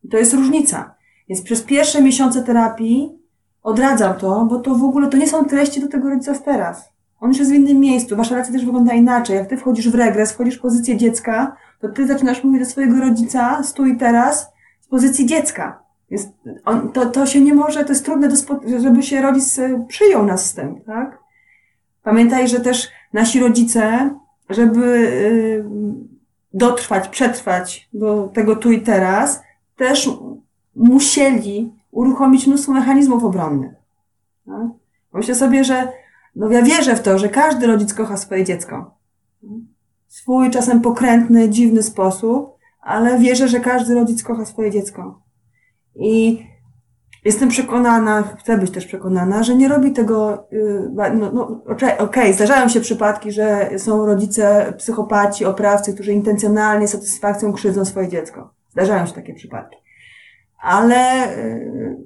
I 0.04 0.10
to 0.10 0.18
jest 0.18 0.34
różnica. 0.34 0.96
Więc 1.30 1.42
przez 1.42 1.62
pierwsze 1.62 2.02
miesiące 2.02 2.44
terapii 2.44 3.20
odradzam 3.64 4.18
to, 4.18 4.46
bo 4.46 4.60
to 4.60 4.76
w 4.76 4.84
ogóle 4.84 5.08
to 5.08 5.18
nie 5.18 5.28
są 5.28 5.46
treści 5.46 5.82
do 5.82 5.88
tego 5.88 6.10
rodzica 6.10 6.34
teraz. 6.36 6.91
On 7.22 7.30
już 7.30 7.40
jest 7.40 7.52
w 7.52 7.54
innym 7.54 7.80
miejscu, 7.80 8.16
wasza 8.16 8.32
relacja 8.32 8.54
też 8.54 8.66
wygląda 8.66 8.94
inaczej. 8.94 9.36
Jak 9.36 9.50
ty 9.50 9.58
wchodzisz 9.58 9.90
w 9.90 9.96
regres, 9.96 10.32
wchodzisz 10.32 10.58
w 10.58 10.62
pozycję 10.62 10.98
dziecka, 10.98 11.56
to 11.80 11.90
ty 11.90 12.08
zaczynasz 12.08 12.44
mówić 12.44 12.60
do 12.60 12.70
swojego 12.70 13.00
rodzica, 13.00 13.64
stój 13.64 13.98
teraz, 13.98 14.52
z 14.80 14.88
pozycji 14.88 15.26
dziecka. 15.26 15.84
Jest, 16.10 16.30
on, 16.66 16.92
to, 16.92 17.06
to 17.06 17.26
się 17.26 17.42
nie 17.42 17.54
może, 17.54 17.84
to 17.84 17.90
jest 17.90 18.06
trudne, 18.06 18.30
do 18.30 18.36
żeby 18.80 19.04
się 19.04 19.22
rodzic 19.22 19.60
e, 19.60 19.86
przyjął 19.88 20.26
nas 20.26 20.46
z 20.46 20.54
tym, 20.54 20.82
tak? 20.82 21.20
Pamiętaj, 22.04 22.48
że 22.48 22.60
też 22.60 22.88
nasi 23.14 23.40
rodzice, 23.40 24.10
żeby 24.50 24.86
y, 24.86 25.66
dotrwać, 26.54 27.08
przetrwać 27.08 27.90
do 27.94 28.30
tego 28.34 28.56
tu 28.56 28.72
i 28.72 28.82
teraz, 28.82 29.42
też 29.78 30.10
musieli 30.76 31.72
uruchomić 31.92 32.48
mnóstwo 32.48 32.72
mechanizmów 32.72 33.24
obronnych. 33.24 33.72
Tak? 34.46 34.68
Myślę 35.14 35.36
sobie, 35.36 35.64
że 35.64 35.88
no 36.36 36.50
ja 36.52 36.62
wierzę 36.62 36.96
w 36.96 37.02
to, 37.02 37.18
że 37.20 37.30
każdy 37.30 37.68
rodzic 37.68 37.94
kocha 37.94 38.18
swoje 38.18 38.44
dziecko. 38.46 38.98
Swój 40.08 40.50
czasem 40.50 40.82
pokrętny, 40.82 41.50
dziwny 41.50 41.84
sposób, 41.84 42.58
ale 42.82 43.20
wierzę, 43.20 43.48
że 43.48 43.60
każdy 43.60 43.96
rodzic 43.96 44.24
kocha 44.24 44.46
swoje 44.46 44.72
dziecko. 44.72 45.22
I 45.96 46.46
jestem 47.26 47.50
przekonana, 47.50 48.24
chcę 48.24 48.58
być 48.58 48.72
też 48.72 48.86
przekonana, 48.86 49.44
że 49.44 49.56
nie 49.56 49.68
robi 49.68 49.92
tego, 49.92 50.48
y, 50.54 50.92
no, 51.14 51.32
no 51.34 51.62
okej, 51.68 51.98
okay, 51.98 52.34
zdarzają 52.34 52.70
się 52.70 52.82
przypadki, 52.82 53.32
że 53.32 53.70
są 53.78 54.06
rodzice 54.06 54.74
psychopaci, 54.78 55.46
oprawcy, 55.46 55.94
którzy 55.94 56.14
intencjonalnie 56.14 56.88
satysfakcją 56.88 57.54
krzywdzą 57.54 57.86
swoje 57.86 58.08
dziecko. 58.08 58.54
Zdarzają 58.70 59.06
się 59.06 59.14
takie 59.14 59.34
przypadki. 59.34 59.78
Ale 60.62 61.30
y, 61.38 61.98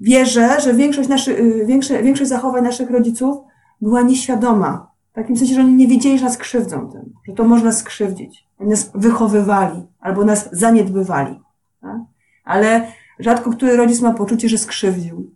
wierzę, 0.00 0.60
że 0.60 0.74
większość, 0.74 1.08
naszych, 1.08 1.40
y, 1.40 1.66
większość, 1.66 2.02
większość 2.02 2.30
zachowań 2.30 2.64
naszych 2.64 2.90
rodziców 2.90 3.38
była 3.80 4.02
nieświadoma. 4.02 4.90
W 5.12 5.14
takim 5.14 5.36
sensie, 5.36 5.54
że 5.54 5.60
oni 5.60 5.74
nie 5.74 5.88
wiedzieli, 5.88 6.18
że 6.18 6.24
nas 6.24 6.36
krzywdzą 6.36 6.90
tym, 6.90 7.12
że 7.28 7.32
to 7.32 7.44
można 7.44 7.72
skrzywdzić. 7.72 8.46
Oni 8.58 8.70
nas 8.70 8.90
wychowywali 8.94 9.82
albo 10.00 10.24
nas 10.24 10.48
zaniedbywali. 10.52 11.40
Tak? 11.80 11.98
Ale 12.44 12.86
rzadko 13.18 13.50
który 13.50 13.76
rodzic 13.76 14.00
ma 14.00 14.14
poczucie, 14.14 14.48
że 14.48 14.58
skrzywdził. 14.58 15.30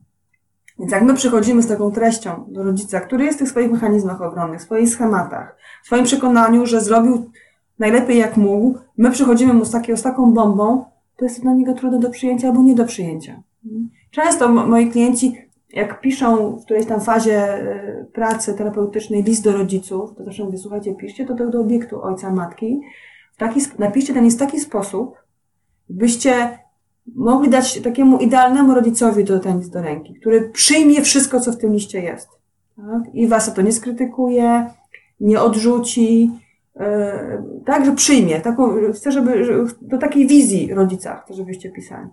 Więc 0.78 0.92
jak 0.92 1.02
my 1.02 1.14
przychodzimy 1.14 1.62
z 1.62 1.66
taką 1.66 1.90
treścią 1.90 2.44
do 2.48 2.62
rodzica, 2.62 3.00
który 3.00 3.24
jest 3.24 3.38
w 3.38 3.38
tych 3.38 3.48
swoich 3.48 3.70
mechanizmach 3.70 4.22
obronnych, 4.22 4.60
w 4.60 4.64
swoich 4.64 4.88
schematach, 4.88 5.56
w 5.82 5.86
swoim 5.86 6.04
przekonaniu, 6.04 6.66
że 6.66 6.80
zrobił 6.80 7.30
najlepiej 7.78 8.18
jak 8.18 8.36
mógł, 8.36 8.78
my 8.98 9.10
przychodzimy 9.10 9.54
mu 9.54 9.64
z, 9.64 9.70
takiego, 9.70 9.98
z 9.98 10.02
taką 10.02 10.32
bombą, 10.32 10.84
to 11.16 11.24
jest 11.24 11.42
dla 11.42 11.52
niego 11.52 11.74
trudne 11.74 12.00
do 12.00 12.10
przyjęcia 12.10 12.48
albo 12.48 12.62
nie 12.62 12.74
do 12.74 12.84
przyjęcia. 12.84 13.42
Często 14.14 14.48
moi 14.48 14.90
klienci 14.90 15.44
jak 15.72 16.00
piszą 16.00 16.56
w 16.56 16.64
którejś 16.64 16.86
tam 16.86 17.00
fazie 17.00 17.58
y, 17.58 18.06
pracy 18.12 18.54
terapeutycznej 18.54 19.22
list 19.22 19.44
do 19.44 19.52
rodziców, 19.52 20.14
to 20.16 20.24
zawsze 20.24 20.44
mówię, 20.44 20.58
słuchajcie, 20.58 20.94
piszcie 20.94 21.26
to 21.26 21.34
do, 21.34 21.50
do 21.50 21.60
obiektu 21.60 22.02
ojca, 22.02 22.30
matki. 22.30 22.80
W 23.32 23.36
taki, 23.36 23.60
napiszcie 23.78 24.14
ten 24.14 24.24
list 24.24 24.36
w 24.36 24.40
taki 24.40 24.60
sposób, 24.60 25.16
byście 25.88 26.58
mogli 27.14 27.50
dać 27.50 27.80
takiemu 27.80 28.18
idealnemu 28.18 28.74
rodzicowi 28.74 29.24
to 29.24 29.38
ten 29.38 29.58
list 29.58 29.72
do 29.72 29.82
ręki, 29.82 30.14
który 30.14 30.50
przyjmie 30.50 31.02
wszystko, 31.02 31.40
co 31.40 31.52
w 31.52 31.58
tym 31.58 31.72
liście 31.72 32.00
jest. 32.00 32.28
Tak? 32.76 33.14
I 33.14 33.28
was 33.28 33.54
to 33.54 33.62
nie 33.62 33.72
skrytykuje, 33.72 34.70
nie 35.20 35.40
odrzuci, 35.40 36.30
yy, 36.76 36.82
tak, 37.66 37.84
że 37.84 37.92
przyjmie. 37.92 38.40
Taką, 38.40 38.74
chcę, 38.92 39.12
żeby, 39.12 39.44
że, 39.44 39.64
do 39.82 39.98
takiej 39.98 40.26
wizji 40.26 40.74
rodzica 40.74 41.16
chcę, 41.16 41.34
żebyście 41.34 41.70
pisali. 41.70 42.08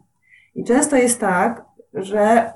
I 0.55 0.63
często 0.63 0.95
jest 0.95 1.19
tak, 1.19 1.65
że 1.93 2.51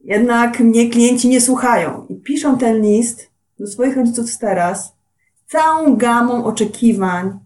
jednak 0.00 0.60
mnie 0.60 0.90
klienci 0.90 1.28
nie 1.28 1.40
słuchają 1.40 2.06
i 2.08 2.14
piszą 2.14 2.58
ten 2.58 2.82
list 2.82 3.30
do 3.58 3.66
swoich 3.66 3.96
rodziców 3.96 4.38
teraz 4.38 4.96
całą 5.46 5.96
gamą 5.96 6.44
oczekiwań, 6.44 7.38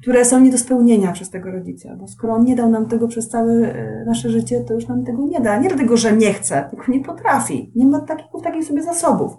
które 0.00 0.24
są 0.24 0.40
nie 0.40 0.50
do 0.50 0.58
spełnienia 0.58 1.12
przez 1.12 1.30
tego 1.30 1.50
rodzica, 1.50 1.96
bo 1.96 2.08
skoro 2.08 2.34
on 2.34 2.44
nie 2.44 2.56
dał 2.56 2.70
nam 2.70 2.86
tego 2.86 3.08
przez 3.08 3.28
całe 3.28 3.52
e, 3.52 4.04
nasze 4.06 4.30
życie, 4.30 4.60
to 4.60 4.74
już 4.74 4.88
nam 4.88 5.04
tego 5.04 5.26
nie 5.26 5.40
da. 5.40 5.58
Nie 5.58 5.68
dlatego, 5.68 5.96
że 5.96 6.12
nie 6.12 6.32
chce, 6.32 6.68
tylko 6.70 6.92
nie 6.92 7.04
potrafi. 7.04 7.72
Nie 7.76 7.86
ma 7.86 8.00
takich, 8.00 8.26
takich 8.42 8.64
sobie 8.64 8.82
zasobów. 8.82 9.32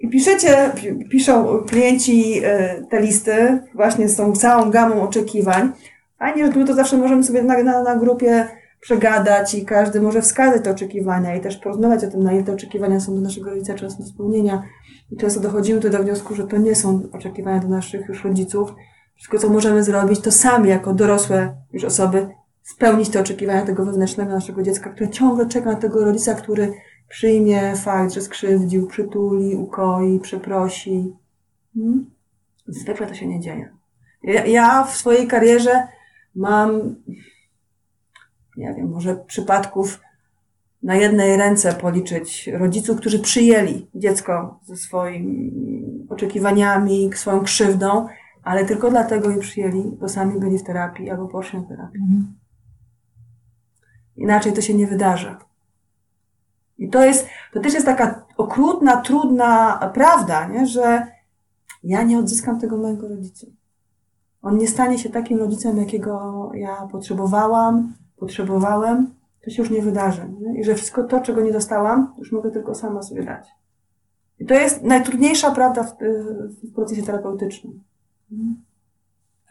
I 0.00 0.08
piszecie, 0.08 0.70
piszą 1.10 1.58
klienci 1.58 2.40
e, 2.44 2.82
te 2.90 3.00
listy 3.00 3.58
właśnie 3.74 4.08
z 4.08 4.16
tą 4.16 4.32
całą 4.32 4.70
gamą 4.70 5.02
oczekiwań. 5.02 5.72
Fajnie, 6.18 6.46
że 6.46 6.52
tu 6.52 6.64
to 6.64 6.74
zawsze 6.74 6.96
możemy 6.96 7.24
sobie 7.24 7.42
na, 7.42 7.62
na, 7.62 7.82
na 7.82 7.96
grupie 7.96 8.48
przegadać 8.80 9.54
i 9.54 9.64
każdy 9.64 10.00
może 10.00 10.22
wskazać 10.22 10.64
te 10.64 10.70
oczekiwania 10.70 11.36
i 11.36 11.40
też 11.40 11.56
porozmawiać 11.56 12.04
o 12.04 12.10
tym, 12.10 12.22
na 12.22 12.32
ile 12.32 12.42
te 12.42 12.52
oczekiwania 12.52 13.00
są 13.00 13.14
do 13.14 13.20
naszego 13.20 13.50
rodzica, 13.50 13.74
do 13.74 13.90
spełnienia. 13.90 14.62
I 15.10 15.16
często 15.16 15.40
dochodzimy 15.40 15.80
tu 15.80 15.90
do 15.90 16.02
wniosku, 16.02 16.34
że 16.34 16.46
to 16.46 16.56
nie 16.56 16.74
są 16.74 17.02
oczekiwania 17.12 17.60
do 17.60 17.68
naszych 17.68 18.08
już 18.08 18.24
rodziców. 18.24 18.74
Wszystko, 19.14 19.38
co 19.38 19.48
możemy 19.48 19.84
zrobić, 19.84 20.20
to 20.20 20.32
sami 20.32 20.68
jako 20.68 20.94
dorosłe 20.94 21.56
już 21.72 21.84
osoby 21.84 22.28
spełnić 22.62 23.08
te 23.08 23.20
oczekiwania 23.20 23.62
tego 23.62 23.84
wewnętrznego 23.84 24.30
naszego 24.30 24.62
dziecka, 24.62 24.90
które 24.90 25.10
ciągle 25.10 25.46
czeka 25.46 25.72
na 25.72 25.76
tego 25.76 26.04
rodzica, 26.04 26.34
który 26.34 26.72
przyjmie 27.08 27.76
fakt, 27.76 28.12
że 28.12 28.20
skrzywdził, 28.20 28.86
przytuli, 28.86 29.56
ukoi, 29.56 30.20
przeprosi. 30.20 31.16
Hmm? 31.74 32.10
Zwykle 32.66 33.06
to 33.06 33.14
się 33.14 33.26
nie 33.26 33.40
dzieje. 33.40 33.70
Ja, 34.22 34.46
ja 34.46 34.84
w 34.84 34.96
swojej 34.96 35.26
karierze 35.26 35.88
mam 36.34 36.94
nie 38.56 38.74
wiem, 38.74 38.90
może 38.90 39.16
przypadków 39.16 40.00
na 40.82 40.94
jednej 40.94 41.36
ręce 41.36 41.72
policzyć 41.72 42.46
rodziców, 42.46 43.00
którzy 43.00 43.18
przyjęli 43.18 43.86
dziecko 43.94 44.60
ze 44.64 44.76
swoimi 44.76 46.06
oczekiwaniami, 46.08 47.10
swoją 47.14 47.40
krzywdą, 47.40 48.06
ale 48.42 48.64
tylko 48.64 48.90
dlatego 48.90 49.30
je 49.30 49.38
przyjęli, 49.38 49.82
bo 50.00 50.08
sami 50.08 50.40
byli 50.40 50.58
w 50.58 50.62
terapii 50.62 51.10
albo 51.10 51.28
poszli 51.28 51.58
na 51.58 51.64
terapię. 51.64 51.98
Mhm. 51.98 52.34
Inaczej 54.16 54.52
to 54.52 54.60
się 54.60 54.74
nie 54.74 54.86
wydarzy. 54.86 55.36
I 56.78 56.90
to 56.90 57.04
jest, 57.04 57.28
to 57.52 57.60
też 57.60 57.74
jest 57.74 57.86
taka 57.86 58.26
okrutna, 58.36 58.96
trudna 58.96 59.78
prawda, 59.94 60.48
nie? 60.48 60.66
że 60.66 61.06
ja 61.82 62.02
nie 62.02 62.18
odzyskam 62.18 62.60
tego 62.60 62.76
mojego 62.76 63.08
rodzica. 63.08 63.46
On 64.42 64.58
nie 64.58 64.68
stanie 64.68 64.98
się 64.98 65.10
takim 65.10 65.38
rodzicem, 65.38 65.78
jakiego 65.78 66.50
ja 66.54 66.88
potrzebowałam, 66.92 67.94
potrzebowałem, 68.16 69.14
to 69.44 69.50
się 69.50 69.62
już 69.62 69.70
nie 69.70 69.82
wydarzy. 69.82 70.28
Nie? 70.40 70.60
I 70.60 70.64
że 70.64 70.74
wszystko 70.74 71.04
to, 71.04 71.20
czego 71.20 71.40
nie 71.40 71.52
dostałam, 71.52 72.14
już 72.18 72.32
mogę 72.32 72.50
tylko 72.50 72.74
sama 72.74 73.02
sobie 73.02 73.22
dać. 73.22 73.48
I 74.38 74.46
to 74.46 74.54
jest 74.54 74.82
najtrudniejsza 74.82 75.50
prawda 75.50 75.82
w, 75.82 75.96
w 76.62 76.74
procesie 76.74 77.02
terapeutycznym. 77.02 77.80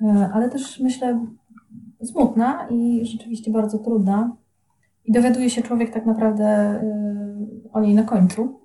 E, 0.01 0.29
ale 0.33 0.49
też 0.49 0.79
myślę 0.79 1.25
smutna 2.03 2.67
i 2.69 3.05
rzeczywiście 3.05 3.51
bardzo 3.51 3.79
trudna. 3.79 4.35
I 5.05 5.11
dowiaduje 5.11 5.49
się 5.49 5.61
człowiek 5.61 5.93
tak 5.93 6.05
naprawdę 6.05 6.45
e, 6.45 6.83
o 7.73 7.81
niej 7.81 7.93
na 7.93 8.03
końcu. 8.03 8.59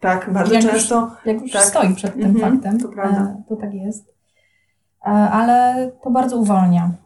Tak, 0.00 0.32
bardzo 0.32 0.54
jak 0.54 0.62
często. 0.62 1.00
Już, 1.00 1.26
jak 1.26 1.42
już 1.42 1.52
tak. 1.52 1.62
stoi 1.62 1.94
przed 1.94 2.14
tym 2.14 2.24
mhm, 2.24 2.52
faktem. 2.52 2.80
To 2.80 2.88
prawda. 2.88 3.20
E, 3.20 3.42
to 3.48 3.56
tak 3.56 3.74
jest. 3.74 4.12
Ale 5.30 5.90
to 6.04 6.10
bardzo 6.10 6.36
uwalnia 6.36 7.01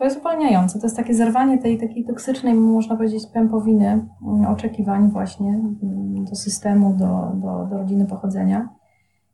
to 0.00 0.04
jest 0.04 0.18
uwalniające. 0.18 0.78
To 0.78 0.86
jest 0.86 0.96
takie 0.96 1.14
zerwanie 1.14 1.58
tej 1.58 1.78
takiej 1.78 2.04
toksycznej, 2.04 2.54
można 2.54 2.96
powiedzieć, 2.96 3.26
pępowiny 3.26 4.06
mm, 4.22 4.46
oczekiwań 4.46 5.10
właśnie 5.10 5.48
mm, 5.48 6.24
do 6.24 6.34
systemu, 6.36 6.94
do, 6.94 7.32
do, 7.34 7.66
do 7.70 7.78
rodziny 7.78 8.06
pochodzenia. 8.06 8.68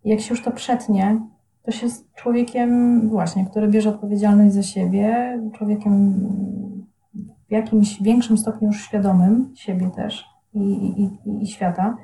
I 0.04 0.10
jak 0.10 0.20
się 0.20 0.34
już 0.34 0.42
to 0.42 0.50
przetnie, 0.50 1.20
to 1.62 1.70
się 1.70 1.88
z 1.88 2.12
człowiekiem 2.14 3.00
właśnie, 3.08 3.46
który 3.46 3.68
bierze 3.68 3.90
odpowiedzialność 3.90 4.54
za 4.54 4.62
siebie, 4.62 5.38
człowiekiem 5.54 6.14
w 7.48 7.52
jakimś 7.52 8.02
większym 8.02 8.38
stopniu 8.38 8.68
już 8.68 8.84
świadomym 8.84 9.52
siebie 9.54 9.90
też 9.90 10.24
i, 10.54 10.60
i, 11.02 11.42
i 11.42 11.46
świata. 11.46 11.96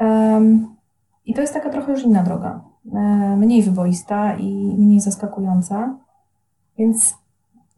Um, 0.00 0.76
I 1.24 1.34
to 1.34 1.40
jest 1.40 1.54
taka 1.54 1.70
trochę 1.70 1.92
już 1.92 2.04
inna 2.04 2.22
droga, 2.22 2.64
e, 2.94 3.36
mniej 3.36 3.62
wyboista 3.62 4.34
i 4.36 4.74
mniej 4.78 5.00
zaskakująca. 5.00 5.98
Więc 6.78 7.18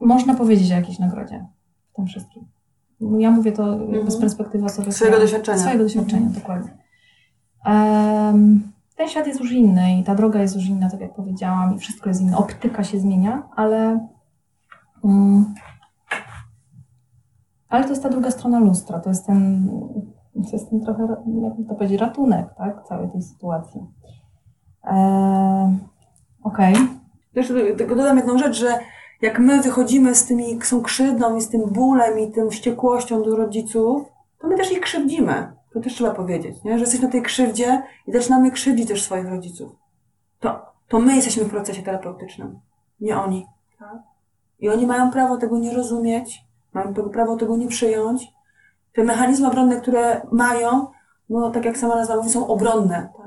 można 0.01 0.35
powiedzieć 0.35 0.73
o 0.73 0.75
jakiejś 0.75 0.99
nagrodzie 0.99 1.47
w 1.93 1.97
tym 1.97 2.07
wszystkim. 2.07 2.45
Ja 3.19 3.31
mówię 3.31 3.53
to 3.53 3.75
mhm. 3.75 4.11
z 4.11 4.17
perspektywy 4.17 4.65
osoby. 4.65 4.93
Swojego 4.93 5.19
doświadczenia. 5.19 5.59
Swojego 5.59 5.85
doświadczenia, 5.85 6.27
mhm. 6.27 6.41
dokładnie. 6.41 6.79
Um, 7.67 8.73
ten 8.97 9.09
świat 9.09 9.27
jest 9.27 9.41
już 9.41 9.53
inny 9.53 9.99
i 9.99 10.05
ta 10.05 10.15
droga 10.15 10.43
jest 10.43 10.57
już 10.57 10.67
inna, 10.67 10.91
tak 10.91 11.01
jak 11.01 11.15
powiedziałam, 11.15 11.77
i 11.77 11.79
wszystko 11.79 12.09
jest 12.09 12.21
inne. 12.21 12.37
Optyka 12.37 12.85
się 12.85 13.01
zmienia, 13.01 13.49
ale. 13.57 14.09
Um, 15.03 15.55
ale 17.69 17.85
to 17.85 17.91
jest 17.91 18.03
ta 18.03 18.09
druga 18.09 18.31
strona 18.31 18.59
lustra. 18.59 19.01
To 19.01 19.09
jest 19.09 19.27
ten, 19.27 19.71
to 20.35 20.51
jest 20.53 20.71
ten 20.71 20.81
trochę, 20.81 21.03
jak 21.43 21.69
to 21.69 21.75
powiedzieć, 21.75 22.01
ratunek, 22.01 22.55
tak? 22.59 22.85
Całej 22.85 23.11
tej 23.11 23.23
sytuacji. 23.23 23.81
Eee, 24.85 25.79
Okej. 26.43 26.75
Okay. 26.75 26.87
Jeszcze 27.35 27.75
tylko 27.75 27.95
dodam 27.97 28.17
jedną 28.17 28.39
rzecz, 28.39 28.59
że 28.59 28.79
jak 29.23 29.39
my 29.39 29.63
wychodzimy 29.63 30.15
z 30.15 30.27
tymi, 30.27 30.59
tą 30.71 30.83
krzywdą 30.83 31.37
i 31.37 31.41
z 31.41 31.49
tym 31.49 31.63
bólem 31.67 32.19
i 32.19 32.33
tym 32.33 32.51
wściekłością 32.51 33.23
do 33.23 33.37
rodziców, 33.37 34.03
to 34.39 34.49
my 34.49 34.57
też 34.57 34.73
ich 34.73 34.81
krzywdzimy. 34.81 35.53
To 35.73 35.81
też 35.81 35.95
trzeba 35.95 36.11
powiedzieć, 36.11 36.65
nie? 36.65 36.73
że 36.73 36.81
jesteśmy 36.81 37.07
na 37.07 37.13
tej 37.13 37.23
krzywdzie 37.23 37.83
i 38.07 38.13
zaczynamy 38.13 38.51
krzywdzić 38.51 38.89
też 38.89 39.03
swoich 39.03 39.29
rodziców. 39.29 39.73
To, 40.41 40.67
to 40.89 40.99
my 40.99 41.17
jesteśmy 41.17 41.45
w 41.45 41.51
procesie 41.51 41.83
terapeutycznym, 41.83 42.59
nie 43.01 43.19
oni. 43.19 43.47
Tak? 43.79 43.99
I 44.61 44.69
oni 44.69 44.87
mają 44.87 45.11
prawo 45.11 45.37
tego 45.37 45.59
nie 45.59 45.75
rozumieć, 45.75 46.45
mają 46.73 46.95
prawo 46.95 47.37
tego 47.37 47.57
nie 47.57 47.69
przyjąć. 47.69 48.33
Te 48.93 49.05
mechanizmy 49.05 49.49
obronne, 49.49 49.81
które 49.81 50.27
mają, 50.33 50.87
no 51.31 51.51
tak 51.51 51.65
jak 51.65 51.79
sama 51.79 51.97
nazwa 51.97 52.17
mówi, 52.17 52.31
są 52.31 52.47
obronne. 52.47 53.09
Tak? 53.17 53.27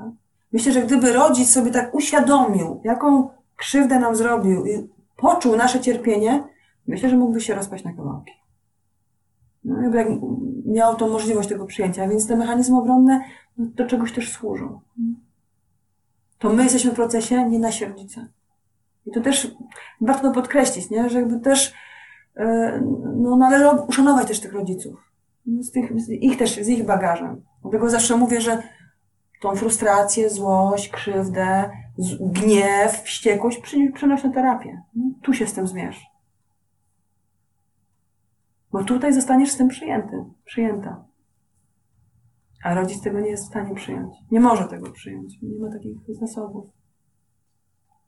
Myślę, 0.52 0.72
że 0.72 0.82
gdyby 0.82 1.12
rodzic 1.12 1.50
sobie 1.50 1.70
tak 1.70 1.94
uświadomił, 1.94 2.80
jaką 2.84 3.28
krzywdę 3.56 3.98
nam 3.98 4.16
zrobił 4.16 4.66
i 4.66 4.93
poczuł 5.24 5.56
nasze 5.56 5.80
cierpienie, 5.80 6.44
myślę, 6.86 7.08
że 7.08 7.16
mógłby 7.16 7.40
się 7.40 7.54
rozpaść 7.54 7.84
na 7.84 7.92
kawałki. 7.92 8.32
No, 9.64 9.82
jak 9.94 10.08
miał 10.66 10.96
tą 10.96 11.10
możliwość 11.10 11.48
tego 11.48 11.66
przyjęcia, 11.66 12.08
więc 12.08 12.26
te 12.26 12.36
mechanizmy 12.36 12.78
obronne 12.78 13.24
no, 13.58 13.66
do 13.66 13.86
czegoś 13.86 14.12
też 14.12 14.32
służą. 14.32 14.80
To 16.38 16.52
my 16.52 16.62
jesteśmy 16.62 16.90
w 16.90 16.94
procesie, 16.94 17.50
nie 17.50 17.58
nasi 17.58 17.84
rodzice. 17.84 18.28
I 19.06 19.10
to 19.10 19.20
też 19.20 19.56
warto 20.00 20.22
to 20.22 20.34
podkreślić, 20.34 20.90
nie? 20.90 21.10
że 21.10 21.18
jakby 21.18 21.40
też 21.40 21.74
yy, 22.36 22.44
no, 23.16 23.36
należy 23.36 23.68
uszanować 23.88 24.28
też 24.28 24.40
tych 24.40 24.52
rodziców. 24.52 25.10
Z, 25.60 25.70
tych, 25.70 26.00
z 26.00 26.10
ich 26.10 26.38
też, 26.38 26.54
z 26.54 26.68
ich 26.68 26.86
bagażem. 26.86 27.42
Dlatego 27.62 27.90
zawsze 27.90 28.16
mówię, 28.16 28.40
że 28.40 28.62
tą 29.44 29.56
frustrację, 29.56 30.30
złość, 30.30 30.88
krzywdę, 30.88 31.70
gniew, 32.20 33.02
wściekłość 33.02 33.60
przenoś 33.94 34.24
na 34.24 34.32
terapię. 34.32 34.82
Tu 35.22 35.32
się 35.32 35.46
z 35.46 35.52
tym 35.52 35.66
zmierz. 35.66 36.06
Bo 38.72 38.84
tutaj 38.84 39.12
zostaniesz 39.12 39.50
z 39.50 39.56
tym 39.56 39.68
przyjęty, 39.68 40.24
przyjęta. 40.44 41.04
A 42.64 42.74
rodzic 42.74 43.02
tego 43.02 43.20
nie 43.20 43.30
jest 43.30 43.44
w 43.44 43.48
stanie 43.48 43.74
przyjąć. 43.74 44.16
Nie 44.30 44.40
może 44.40 44.64
tego 44.64 44.90
przyjąć. 44.90 45.42
Nie 45.42 45.58
ma 45.58 45.72
takich 45.72 45.96
zasobów. 46.08 46.66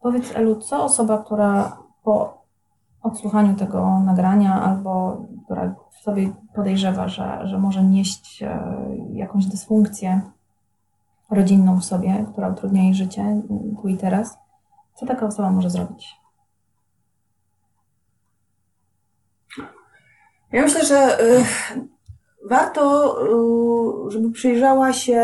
Powiedz 0.01 0.37
Elu, 0.37 0.57
co 0.57 0.84
osoba, 0.84 1.24
która 1.24 1.78
po 2.03 2.45
odsłuchaniu 3.03 3.55
tego 3.55 4.01
nagrania 4.01 4.62
albo 4.62 5.22
która 5.45 5.74
w 5.91 6.03
sobie 6.03 6.32
podejrzewa, 6.55 7.09
że, 7.09 7.41
że 7.45 7.59
może 7.59 7.84
nieść 7.84 8.43
e, 8.43 8.78
jakąś 9.12 9.47
dysfunkcję 9.47 10.20
rodzinną 11.31 11.81
w 11.81 11.85
sobie, 11.85 12.27
która 12.33 12.49
utrudnia 12.49 12.83
jej 12.83 12.95
życie 12.95 13.43
tu 13.83 13.89
i 13.89 13.97
teraz, 13.97 14.39
co 14.95 15.07
taka 15.07 15.27
osoba 15.27 15.51
może 15.51 15.70
zrobić? 15.70 16.16
Ja 20.53 20.62
myślę, 20.62 20.85
że 20.85 21.20
y, 21.20 21.45
warto, 22.49 23.16
y, 24.07 24.11
żeby 24.11 24.31
przyjrzała 24.31 24.93
się 24.93 25.18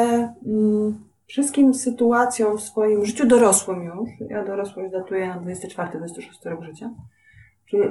mm, 0.46 1.04
wszystkim 1.26 1.74
sytuacjom 1.74 2.58
w 2.58 2.62
swoim 2.62 3.04
życiu 3.04 3.26
dorosłym 3.26 3.84
już. 3.84 4.30
Ja 4.30 4.44
dorosłość 4.44 4.92
datuję 4.92 5.28
na 5.28 5.40
24-26 5.40 6.50
rok 6.50 6.62
życia. 6.62 6.90
Czyli 7.66 7.82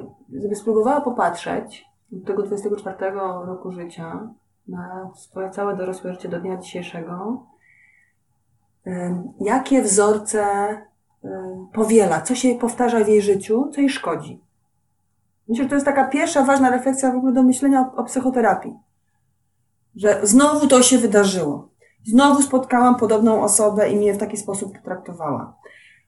żeby 0.41 0.55
spróbowała 0.55 1.01
popatrzeć 1.01 1.85
od 2.17 2.25
tego 2.25 2.43
24 2.43 3.11
roku 3.45 3.71
życia 3.71 4.29
na 4.67 5.11
swoje 5.15 5.49
całe 5.49 5.77
dorosłe 5.77 6.13
życie 6.13 6.29
do 6.29 6.39
dnia 6.39 6.57
dzisiejszego, 6.57 7.45
jakie 9.39 9.81
wzorce 9.81 10.45
powiela, 11.73 12.21
co 12.21 12.35
się 12.35 12.55
powtarza 12.55 13.03
w 13.03 13.07
jej 13.07 13.21
życiu, 13.21 13.69
co 13.73 13.81
jej 13.81 13.89
szkodzi. 13.89 14.41
Myślę, 15.47 15.63
że 15.63 15.69
to 15.69 15.75
jest 15.75 15.85
taka 15.85 16.07
pierwsza 16.07 16.43
ważna 16.43 16.69
refleksja 16.69 17.11
w 17.11 17.15
ogóle 17.15 17.33
do 17.33 17.43
myślenia 17.43 17.81
o, 17.81 17.95
o 17.95 18.03
psychoterapii. 18.03 18.73
Że 19.95 20.19
znowu 20.23 20.67
to 20.67 20.81
się 20.81 20.97
wydarzyło. 20.97 21.69
Znowu 22.05 22.41
spotkałam 22.41 22.95
podobną 22.95 23.43
osobę 23.43 23.89
i 23.89 23.95
mnie 23.95 24.13
w 24.13 24.17
taki 24.17 24.37
sposób 24.37 24.77
potraktowała. 24.77 25.53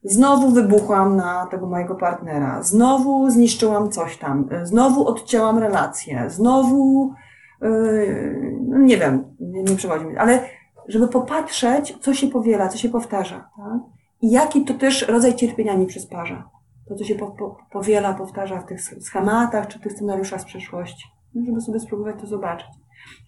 Znowu 0.03 0.49
wybuchłam 0.49 1.15
na 1.15 1.45
tego 1.45 1.67
mojego 1.67 1.95
partnera. 1.95 2.63
Znowu 2.63 3.29
zniszczyłam 3.29 3.91
coś 3.91 4.17
tam. 4.17 4.49
Znowu 4.63 5.07
odcięłam 5.07 5.59
relację. 5.59 6.29
Znowu, 6.29 7.13
yy, 7.61 8.59
no 8.67 8.77
nie 8.77 8.97
wiem, 8.97 9.35
nie, 9.39 9.63
nie 9.63 9.75
przychodzi 9.75 10.05
mi, 10.05 10.17
ale 10.17 10.39
żeby 10.87 11.07
popatrzeć, 11.07 11.97
co 12.01 12.13
się 12.13 12.27
powiela, 12.27 12.69
co 12.69 12.77
się 12.77 12.89
powtarza. 12.89 13.49
Tak? 13.57 13.79
I 14.21 14.31
jaki 14.31 14.65
to 14.65 14.73
też 14.73 15.07
rodzaj 15.07 15.35
cierpienia 15.35 15.77
mi 15.77 15.85
przysparza. 15.85 16.49
To, 16.87 16.95
co 16.95 17.03
się 17.03 17.15
po, 17.15 17.27
po, 17.27 17.57
powiela, 17.71 18.13
powtarza 18.13 18.59
w 18.59 18.65
tych 18.65 18.81
schematach 18.81 19.67
czy 19.67 19.79
tych 19.79 19.91
scenariuszach 19.91 20.41
z 20.41 20.45
przeszłości. 20.45 21.07
No, 21.35 21.45
żeby 21.45 21.61
sobie 21.61 21.79
spróbować 21.79 22.15
to 22.21 22.27
zobaczyć. 22.27 22.67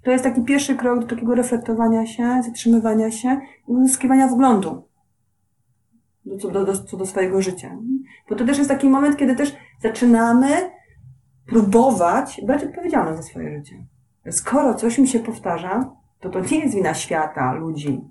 To 0.04 0.12
jest 0.12 0.24
taki 0.24 0.42
pierwszy 0.42 0.76
krok 0.76 1.00
do 1.00 1.08
takiego 1.08 1.36
reflektowania 1.36 2.06
się, 2.06 2.42
zatrzymywania 2.46 3.12
się 3.12 3.42
i 3.68 3.72
uzyskiwania 3.72 4.28
wglądu 4.28 4.84
co, 6.40 6.52
do, 6.52 6.66
do, 6.66 6.78
co 6.78 6.98
do 6.98 7.06
swojego 7.06 7.42
życia. 7.42 7.78
Bo 8.30 8.36
to 8.36 8.46
też 8.46 8.58
jest 8.58 8.70
taki 8.70 8.90
moment, 8.90 9.18
kiedy 9.18 9.36
też 9.36 9.56
zaczynamy 9.82 10.48
próbować 11.48 12.42
brać 12.46 12.64
odpowiedzialność 12.64 13.18
za 13.18 13.24
swoje 13.24 13.58
życie. 13.58 13.86
Skoro 14.32 14.74
coś 14.74 14.98
mi 14.98 15.08
się 15.08 15.20
powtarza, 15.20 15.92
to 16.20 16.30
to 16.30 16.40
nie 16.40 16.60
jest 16.60 16.76
wina 16.76 16.94
świata, 16.94 17.54
ludzi. 17.54 18.02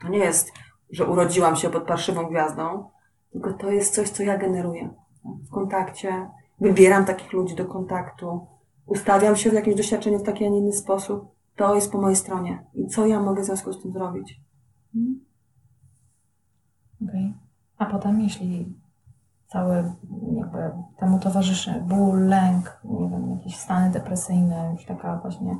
To 0.00 0.08
nie 0.08 0.18
jest, 0.18 0.52
że 0.90 1.06
urodziłam 1.06 1.56
się 1.56 1.70
pod 1.70 1.86
parszywą 1.86 2.26
gwiazdą, 2.26 2.90
tylko 3.32 3.52
to 3.52 3.70
jest 3.70 3.94
coś, 3.94 4.10
co 4.10 4.22
ja 4.22 4.38
generuję 4.38 4.94
w 5.24 5.50
kontakcie. 5.50 6.30
Wybieram 6.60 7.04
takich 7.04 7.32
ludzi 7.32 7.54
do 7.54 7.64
kontaktu, 7.64 8.46
ustawiam 8.86 9.36
się 9.36 9.50
w 9.50 9.54
jakieś 9.54 9.74
doświadczenie 9.74 10.18
w 10.18 10.22
taki, 10.22 10.46
a 10.46 10.48
nie 10.48 10.58
inny 10.58 10.72
sposób. 10.72 11.32
To 11.56 11.74
jest 11.74 11.92
po 11.92 12.00
mojej 12.00 12.16
stronie. 12.16 12.64
I 12.74 12.86
co 12.86 13.06
ja 13.06 13.20
mogę 13.20 13.42
w 13.42 13.44
związku 13.44 13.72
z 13.72 13.82
tym 13.82 13.92
zrobić? 13.92 14.40
Hmm? 14.92 15.20
Okej. 17.02 17.26
Okay. 17.26 17.32
A 17.78 17.86
potem, 17.86 18.20
jeśli 18.20 18.78
cały 19.46 19.92
jakby 20.36 20.70
temu 20.96 21.18
towarzyszy 21.18 21.84
ból, 21.88 22.26
lęk, 22.26 22.80
nie 22.84 23.08
wiem, 23.08 23.30
jakieś 23.30 23.56
stany 23.56 23.90
depresyjne, 23.90 24.70
już 24.72 24.84
taka 24.84 25.16
właśnie 25.16 25.56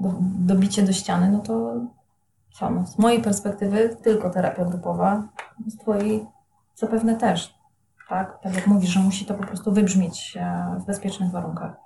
do, 0.00 0.14
dobicie 0.20 0.82
do 0.82 0.92
ściany, 0.92 1.30
no 1.30 1.38
to? 1.38 1.74
No, 2.60 2.86
z 2.86 2.98
mojej 2.98 3.22
perspektywy 3.22 3.96
tylko 4.02 4.30
terapia 4.30 4.64
grupowa, 4.64 5.28
z 5.66 5.76
twojej 5.76 6.26
zapewne 6.74 7.16
też, 7.16 7.54
tak? 8.08 8.38
Tak 8.42 8.54
jak 8.54 8.66
mówisz, 8.66 8.90
że 8.90 9.00
musi 9.00 9.24
to 9.24 9.34
po 9.34 9.46
prostu 9.46 9.72
wybrzmieć 9.72 10.38
e, 10.40 10.76
w 10.80 10.86
bezpiecznych 10.86 11.30
warunkach. 11.30 11.76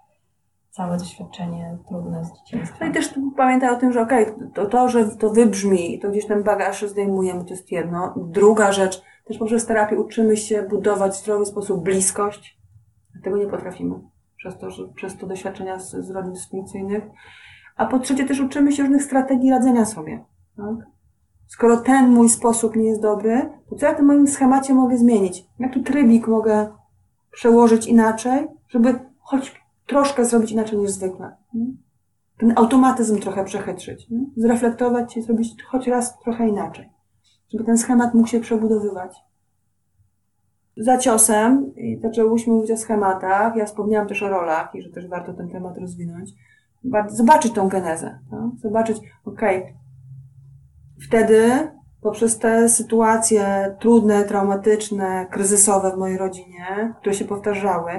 Całe 0.70 0.98
doświadczenie 0.98 1.78
trudne 1.88 2.24
z 2.24 2.32
dzieciństwa. 2.38 2.78
No 2.80 2.86
i 2.86 2.92
też 2.92 3.14
pamiętaj 3.36 3.70
o 3.70 3.76
tym, 3.76 3.92
że 3.92 4.00
okej, 4.00 4.34
okay, 4.34 4.50
to, 4.54 4.66
to, 4.66 4.88
że 4.88 5.08
to 5.08 5.30
wybrzmi, 5.30 5.98
to 5.98 6.10
gdzieś 6.10 6.26
ten 6.26 6.42
bagaż 6.42 6.82
zdejmujemy, 6.82 7.44
to 7.44 7.50
jest 7.50 7.72
jedno. 7.72 8.14
Druga 8.16 8.72
rzecz, 8.72 9.02
też 9.24 9.38
poprzez 9.38 9.66
terapię 9.66 10.00
uczymy 10.00 10.36
się 10.36 10.62
budować 10.62 11.12
w 11.12 11.20
zdrowy 11.20 11.46
sposób 11.46 11.84
bliskość. 11.84 12.58
Tego 13.24 13.36
nie 13.36 13.46
potrafimy. 13.46 13.94
Przez 14.36 14.58
to, 14.58 14.70
że, 14.70 14.88
przez 14.88 15.18
to 15.18 15.26
doświadczenia 15.26 15.78
z, 15.78 15.90
z 15.90 16.10
rodzin 16.10 16.32
dysfunkcyjnych. 16.32 17.04
A 17.76 17.86
po 17.86 17.98
trzecie 17.98 18.24
też 18.24 18.40
uczymy 18.40 18.72
się 18.72 18.82
różnych 18.82 19.02
strategii 19.02 19.50
radzenia 19.50 19.84
sobie. 19.84 20.24
Tak? 20.56 20.74
Skoro 21.46 21.76
ten 21.76 22.10
mój 22.10 22.28
sposób 22.28 22.76
nie 22.76 22.88
jest 22.88 23.02
dobry, 23.02 23.50
to 23.70 23.76
co 23.76 23.86
ja 23.86 23.92
w 23.92 23.96
tym 23.96 24.06
moim 24.06 24.26
schemacie 24.26 24.74
mogę 24.74 24.98
zmienić? 24.98 25.44
Jaki 25.58 25.82
trybik 25.82 26.28
mogę 26.28 26.68
przełożyć 27.30 27.86
inaczej, 27.86 28.46
żeby 28.68 28.98
choć 29.18 29.62
troszkę 29.86 30.24
zrobić 30.24 30.52
inaczej 30.52 30.78
niż 30.78 30.90
zwykle? 30.90 31.36
Ten 32.38 32.52
automatyzm 32.56 33.18
trochę 33.18 33.44
przechytrzyć, 33.44 34.08
zreflektować 34.36 35.16
i 35.16 35.22
zrobić 35.22 35.62
choć 35.62 35.86
raz 35.86 36.18
trochę 36.18 36.48
inaczej, 36.48 36.90
żeby 37.52 37.64
ten 37.64 37.78
schemat 37.78 38.14
mógł 38.14 38.28
się 38.28 38.40
przebudowywać. 38.40 39.16
Za 40.76 40.98
ciosem, 40.98 41.72
zaczęłyśmy 42.02 42.52
mówić 42.52 42.70
o 42.70 42.76
schematach, 42.76 43.56
ja 43.56 43.64
wspomniałam 43.64 44.08
też 44.08 44.22
o 44.22 44.28
rolach 44.28 44.74
i 44.74 44.82
że 44.82 44.90
też 44.90 45.08
warto 45.08 45.32
ten 45.32 45.48
temat 45.48 45.78
rozwinąć, 45.78 46.30
zobaczyć 47.08 47.52
tą 47.52 47.68
genezę, 47.68 48.18
tak? 48.30 48.40
zobaczyć, 48.62 48.98
okej, 49.24 49.62
okay, 49.62 49.74
wtedy 51.06 51.70
poprzez 52.00 52.38
te 52.38 52.68
sytuacje 52.68 53.76
trudne, 53.80 54.24
traumatyczne, 54.24 55.26
kryzysowe 55.30 55.92
w 55.92 55.98
mojej 55.98 56.18
rodzinie, 56.18 56.94
które 57.00 57.14
się 57.14 57.24
powtarzały, 57.24 57.92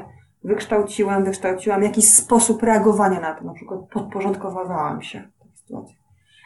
wykształciłam, 0.44 1.24
wykształciłam 1.24 1.84
jakiś 1.84 2.10
sposób 2.10 2.64
reagowania 2.64 3.20
na 3.20 3.34
to. 3.34 3.44
Na 3.44 3.54
przykład 3.54 3.80
podporządkowywałam 3.94 5.02
się 5.02 5.20
w 5.20 5.40
takiej 5.40 5.58
sytuacji. 5.58 5.98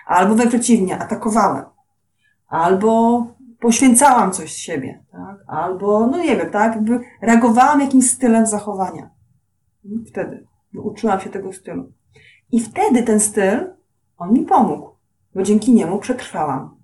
Albo 0.07 0.35
wręcz 0.35 0.49
przeciwnie, 0.49 0.99
atakowałem. 0.99 1.65
Albo 2.47 3.23
poświęcałam 3.59 4.31
coś 4.31 4.53
z 4.53 4.57
siebie, 4.57 5.03
tak? 5.11 5.37
Albo, 5.47 6.07
no 6.07 6.17
nie 6.17 6.35
wiem, 6.35 6.49
tak? 6.49 6.75
Jakby 6.75 6.99
reagowałam 7.21 7.81
jakimś 7.81 8.11
stylem 8.11 8.45
zachowania. 8.45 9.09
Wtedy. 10.07 10.47
Uczyłam 10.75 11.19
się 11.19 11.29
tego 11.29 11.53
stylu. 11.53 11.91
I 12.51 12.59
wtedy 12.59 13.03
ten 13.03 13.19
styl, 13.19 13.73
on 14.17 14.33
mi 14.33 14.45
pomógł 14.45 14.97
bo 15.37 15.43
dzięki 15.43 15.73
niemu 15.73 15.99
przetrwałam. 15.99 16.77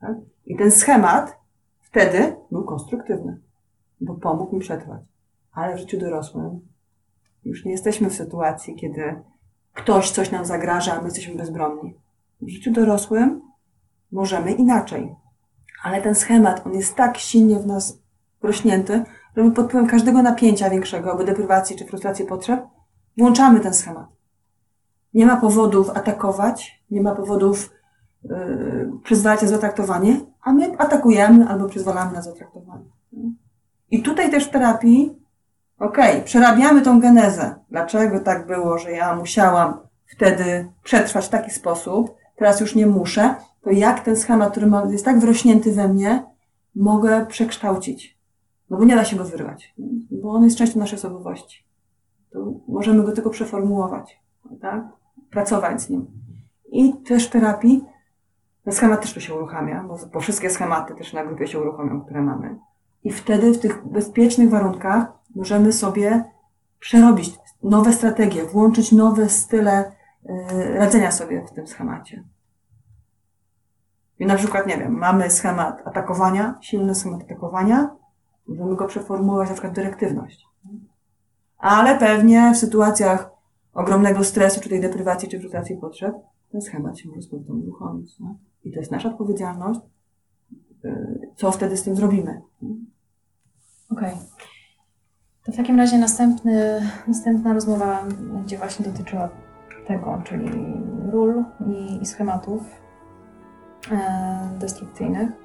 Tak? 0.00 0.16
I 0.46 0.56
ten 0.56 0.70
schemat 0.70 1.38
wtedy 1.80 2.36
był 2.50 2.64
konstruktywny, 2.64 3.40
bo 4.00 4.14
pomógł 4.14 4.54
mi 4.54 4.60
przetrwać. 4.60 5.02
Ale 5.52 5.76
w 5.76 5.78
życiu 5.78 5.98
dorosłym 5.98 6.60
już 7.44 7.64
nie 7.64 7.72
jesteśmy 7.72 8.10
w 8.10 8.14
sytuacji, 8.14 8.74
kiedy 8.74 9.22
ktoś 9.74 10.10
coś 10.10 10.30
nam 10.30 10.44
zagraża, 10.44 10.92
a 10.92 10.98
my 10.98 11.04
jesteśmy 11.04 11.34
bezbronni. 11.34 11.94
W 12.40 12.48
życiu 12.48 12.72
dorosłym 12.72 13.40
możemy 14.12 14.52
inaczej. 14.52 15.14
Ale 15.82 16.02
ten 16.02 16.14
schemat, 16.14 16.66
on 16.66 16.74
jest 16.74 16.94
tak 16.94 17.18
silnie 17.18 17.58
w 17.58 17.66
nas 17.66 17.98
wrośnięty, 18.42 19.04
że 19.36 19.44
my 19.44 19.52
pod 19.52 19.66
wpływem 19.66 19.88
każdego 19.88 20.22
napięcia 20.22 20.70
większego, 20.70 21.10
albo 21.10 21.24
deprywacji 21.24 21.76
czy 21.76 21.86
frustracji 21.86 22.24
potrzeb, 22.24 22.64
włączamy 23.18 23.60
ten 23.60 23.74
schemat. 23.74 24.06
Nie 25.14 25.26
ma 25.26 25.36
powodów 25.36 25.90
atakować, 25.90 26.82
nie 26.90 27.02
ma 27.02 27.14
powodów 27.14 27.70
yy, 28.24 28.92
przyzwalać 29.04 29.42
na 29.42 29.48
zatraktowanie, 29.48 30.20
a 30.42 30.52
my 30.52 30.78
atakujemy 30.78 31.48
albo 31.48 31.68
przyzwalamy 31.68 32.12
na 32.12 32.22
zatraktowanie. 32.22 32.84
I 33.90 34.02
tutaj 34.02 34.30
też 34.30 34.44
w 34.44 34.50
terapii, 34.50 35.18
okej, 35.78 36.12
okay, 36.12 36.22
przerabiamy 36.22 36.82
tą 36.82 37.00
genezę. 37.00 37.54
Dlaczego 37.70 38.20
tak 38.20 38.46
było, 38.46 38.78
że 38.78 38.92
ja 38.92 39.16
musiałam 39.16 39.74
wtedy 40.06 40.72
przetrwać 40.82 41.26
w 41.26 41.28
taki 41.28 41.50
sposób, 41.50 42.14
teraz 42.36 42.60
już 42.60 42.74
nie 42.74 42.86
muszę, 42.86 43.34
to 43.62 43.70
jak 43.70 44.00
ten 44.00 44.16
schemat, 44.16 44.50
który 44.50 44.70
jest 44.90 45.04
tak 45.04 45.18
wrośnięty 45.18 45.72
we 45.72 45.88
mnie, 45.88 46.24
mogę 46.74 47.26
przekształcić? 47.26 48.18
No 48.70 48.76
bo 48.78 48.84
nie 48.84 48.96
da 48.96 49.04
się 49.04 49.16
go 49.16 49.24
wyrwać, 49.24 49.74
bo 50.10 50.30
on 50.30 50.44
jest 50.44 50.56
częścią 50.56 50.78
naszej 50.78 50.98
osobowości. 50.98 51.64
To 52.30 52.52
możemy 52.68 53.02
go 53.02 53.12
tylko 53.12 53.30
przeformułować, 53.30 54.20
tak? 54.60 54.84
Pracować 55.32 55.82
z 55.82 55.90
nim. 55.90 56.06
I 56.72 56.94
też 56.96 57.28
terapii 57.28 57.84
ten 58.64 58.72
schemat 58.72 59.00
też 59.00 59.14
tu 59.14 59.20
się 59.20 59.34
uruchamia, 59.34 59.84
bo, 59.88 59.98
bo 60.12 60.20
wszystkie 60.20 60.50
schematy 60.50 60.94
też 60.94 61.12
na 61.12 61.24
grupie 61.24 61.46
się 61.46 61.60
uruchomią, 61.60 62.00
które 62.00 62.22
mamy. 62.22 62.58
I 63.04 63.12
wtedy 63.12 63.52
w 63.52 63.58
tych 63.58 63.86
bezpiecznych 63.86 64.50
warunkach 64.50 65.06
możemy 65.34 65.72
sobie 65.72 66.24
przerobić 66.78 67.34
nowe 67.62 67.92
strategie, 67.92 68.44
włączyć 68.44 68.92
nowe 68.92 69.28
style 69.28 69.92
yy, 70.24 70.74
radzenia 70.74 71.12
sobie 71.12 71.46
w 71.46 71.50
tym 71.50 71.66
schemacie. 71.66 72.24
I 74.18 74.26
na 74.26 74.36
przykład, 74.36 74.66
nie 74.66 74.78
wiem, 74.78 74.98
mamy 74.98 75.30
schemat 75.30 75.86
atakowania, 75.86 76.58
silny 76.60 76.94
schemat 76.94 77.22
atakowania, 77.22 77.96
możemy 78.46 78.76
go 78.76 78.86
przeformułować 78.86 79.48
na 79.48 79.54
przykład 79.54 79.74
dyrektywność. 79.74 80.46
Ale 81.58 81.98
pewnie 81.98 82.52
w 82.54 82.56
sytuacjach 82.56 83.30
ogromnego 83.72 84.24
stresu, 84.24 84.60
czy 84.60 84.68
tej 84.68 84.80
deprywacji, 84.80 85.28
czy 85.28 85.40
frustracji 85.40 85.76
potrzeb, 85.76 86.14
ten 86.52 86.60
schemat 86.60 86.98
się 86.98 87.08
może 87.08 87.28
powrotem 87.28 87.62
uruchomić. 87.62 88.18
No? 88.18 88.36
I 88.64 88.72
to 88.72 88.78
jest 88.78 88.90
nasza 88.92 89.08
odpowiedzialność, 89.08 89.80
y, 90.84 91.20
co 91.36 91.52
wtedy 91.52 91.76
z 91.76 91.82
tym 91.82 91.96
zrobimy. 91.96 92.42
Okej. 93.90 94.12
Okay. 94.12 94.26
To 95.44 95.52
w 95.52 95.56
takim 95.56 95.78
razie 95.78 95.98
następny, 95.98 96.82
następna 97.08 97.52
rozmowa 97.52 98.04
będzie 98.20 98.58
właśnie 98.58 98.84
dotyczyła 98.84 99.28
tego, 99.86 100.22
czyli 100.24 100.50
ról 101.12 101.44
i, 101.66 102.02
i 102.02 102.06
schematów 102.06 102.62
e, 103.90 104.58
destrukcyjnych. 104.58 105.41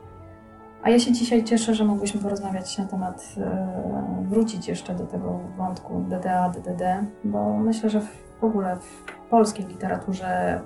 A 0.83 0.89
ja 0.89 0.99
się 0.99 1.11
dzisiaj 1.11 1.43
cieszę, 1.43 1.75
że 1.75 1.85
mogłyśmy 1.85 2.21
porozmawiać 2.21 2.77
na 2.77 2.85
temat, 2.85 3.35
e, 3.37 4.25
wrócić 4.29 4.67
jeszcze 4.67 4.95
do 4.95 5.05
tego 5.05 5.39
wątku 5.57 6.05
DDA, 6.09 6.49
DDD, 6.49 7.05
bo 7.23 7.57
myślę, 7.57 7.89
że 7.89 8.01
w 8.41 8.43
ogóle 8.43 8.75
w 8.75 9.29
polskiej 9.29 9.65
literaturze 9.65 10.61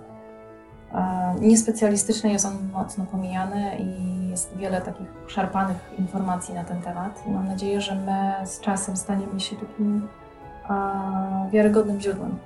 e, 0.93 1.35
niespecjalistycznej 1.39 2.33
jest 2.33 2.45
on 2.45 2.53
mocno 2.73 3.05
pomijany 3.05 3.77
i 3.79 4.11
jest 4.29 4.57
wiele 4.57 4.81
takich 4.81 5.07
szarpanych 5.27 5.93
informacji 5.99 6.53
na 6.53 6.63
ten 6.63 6.81
temat. 6.81 7.23
I 7.27 7.31
mam 7.31 7.47
nadzieję, 7.47 7.81
że 7.81 7.95
my 7.95 8.33
z 8.45 8.59
czasem 8.59 8.97
staniemy 8.97 9.39
się 9.39 9.55
takim 9.55 10.07
e, 10.69 11.49
wiarygodnym 11.51 11.99
źródłem 12.01 12.37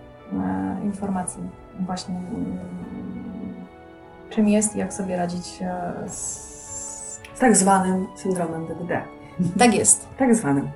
informacji 0.83 1.43
właśnie 1.79 2.15
mm, 2.15 2.57
czym 4.29 4.49
jest 4.49 4.75
i 4.75 4.79
jak 4.79 4.93
sobie 4.93 5.17
radzić 5.17 5.59
z... 6.07 6.54
Z 7.35 7.39
tak 7.39 7.55
zwanym 7.55 8.07
syndromem 8.15 8.67
DDD. 8.67 9.01
Tak 9.59 9.75
jest. 9.75 10.07
Tak 10.17 10.35
zwanym. 10.35 10.69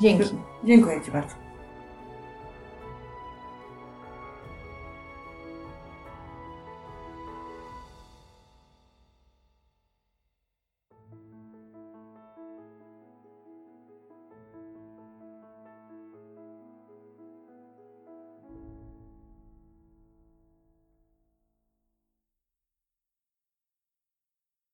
Dzięki. 0.00 0.24
Dziękuję 0.64 1.00
Ci 1.00 1.10
bardzo. 1.10 1.47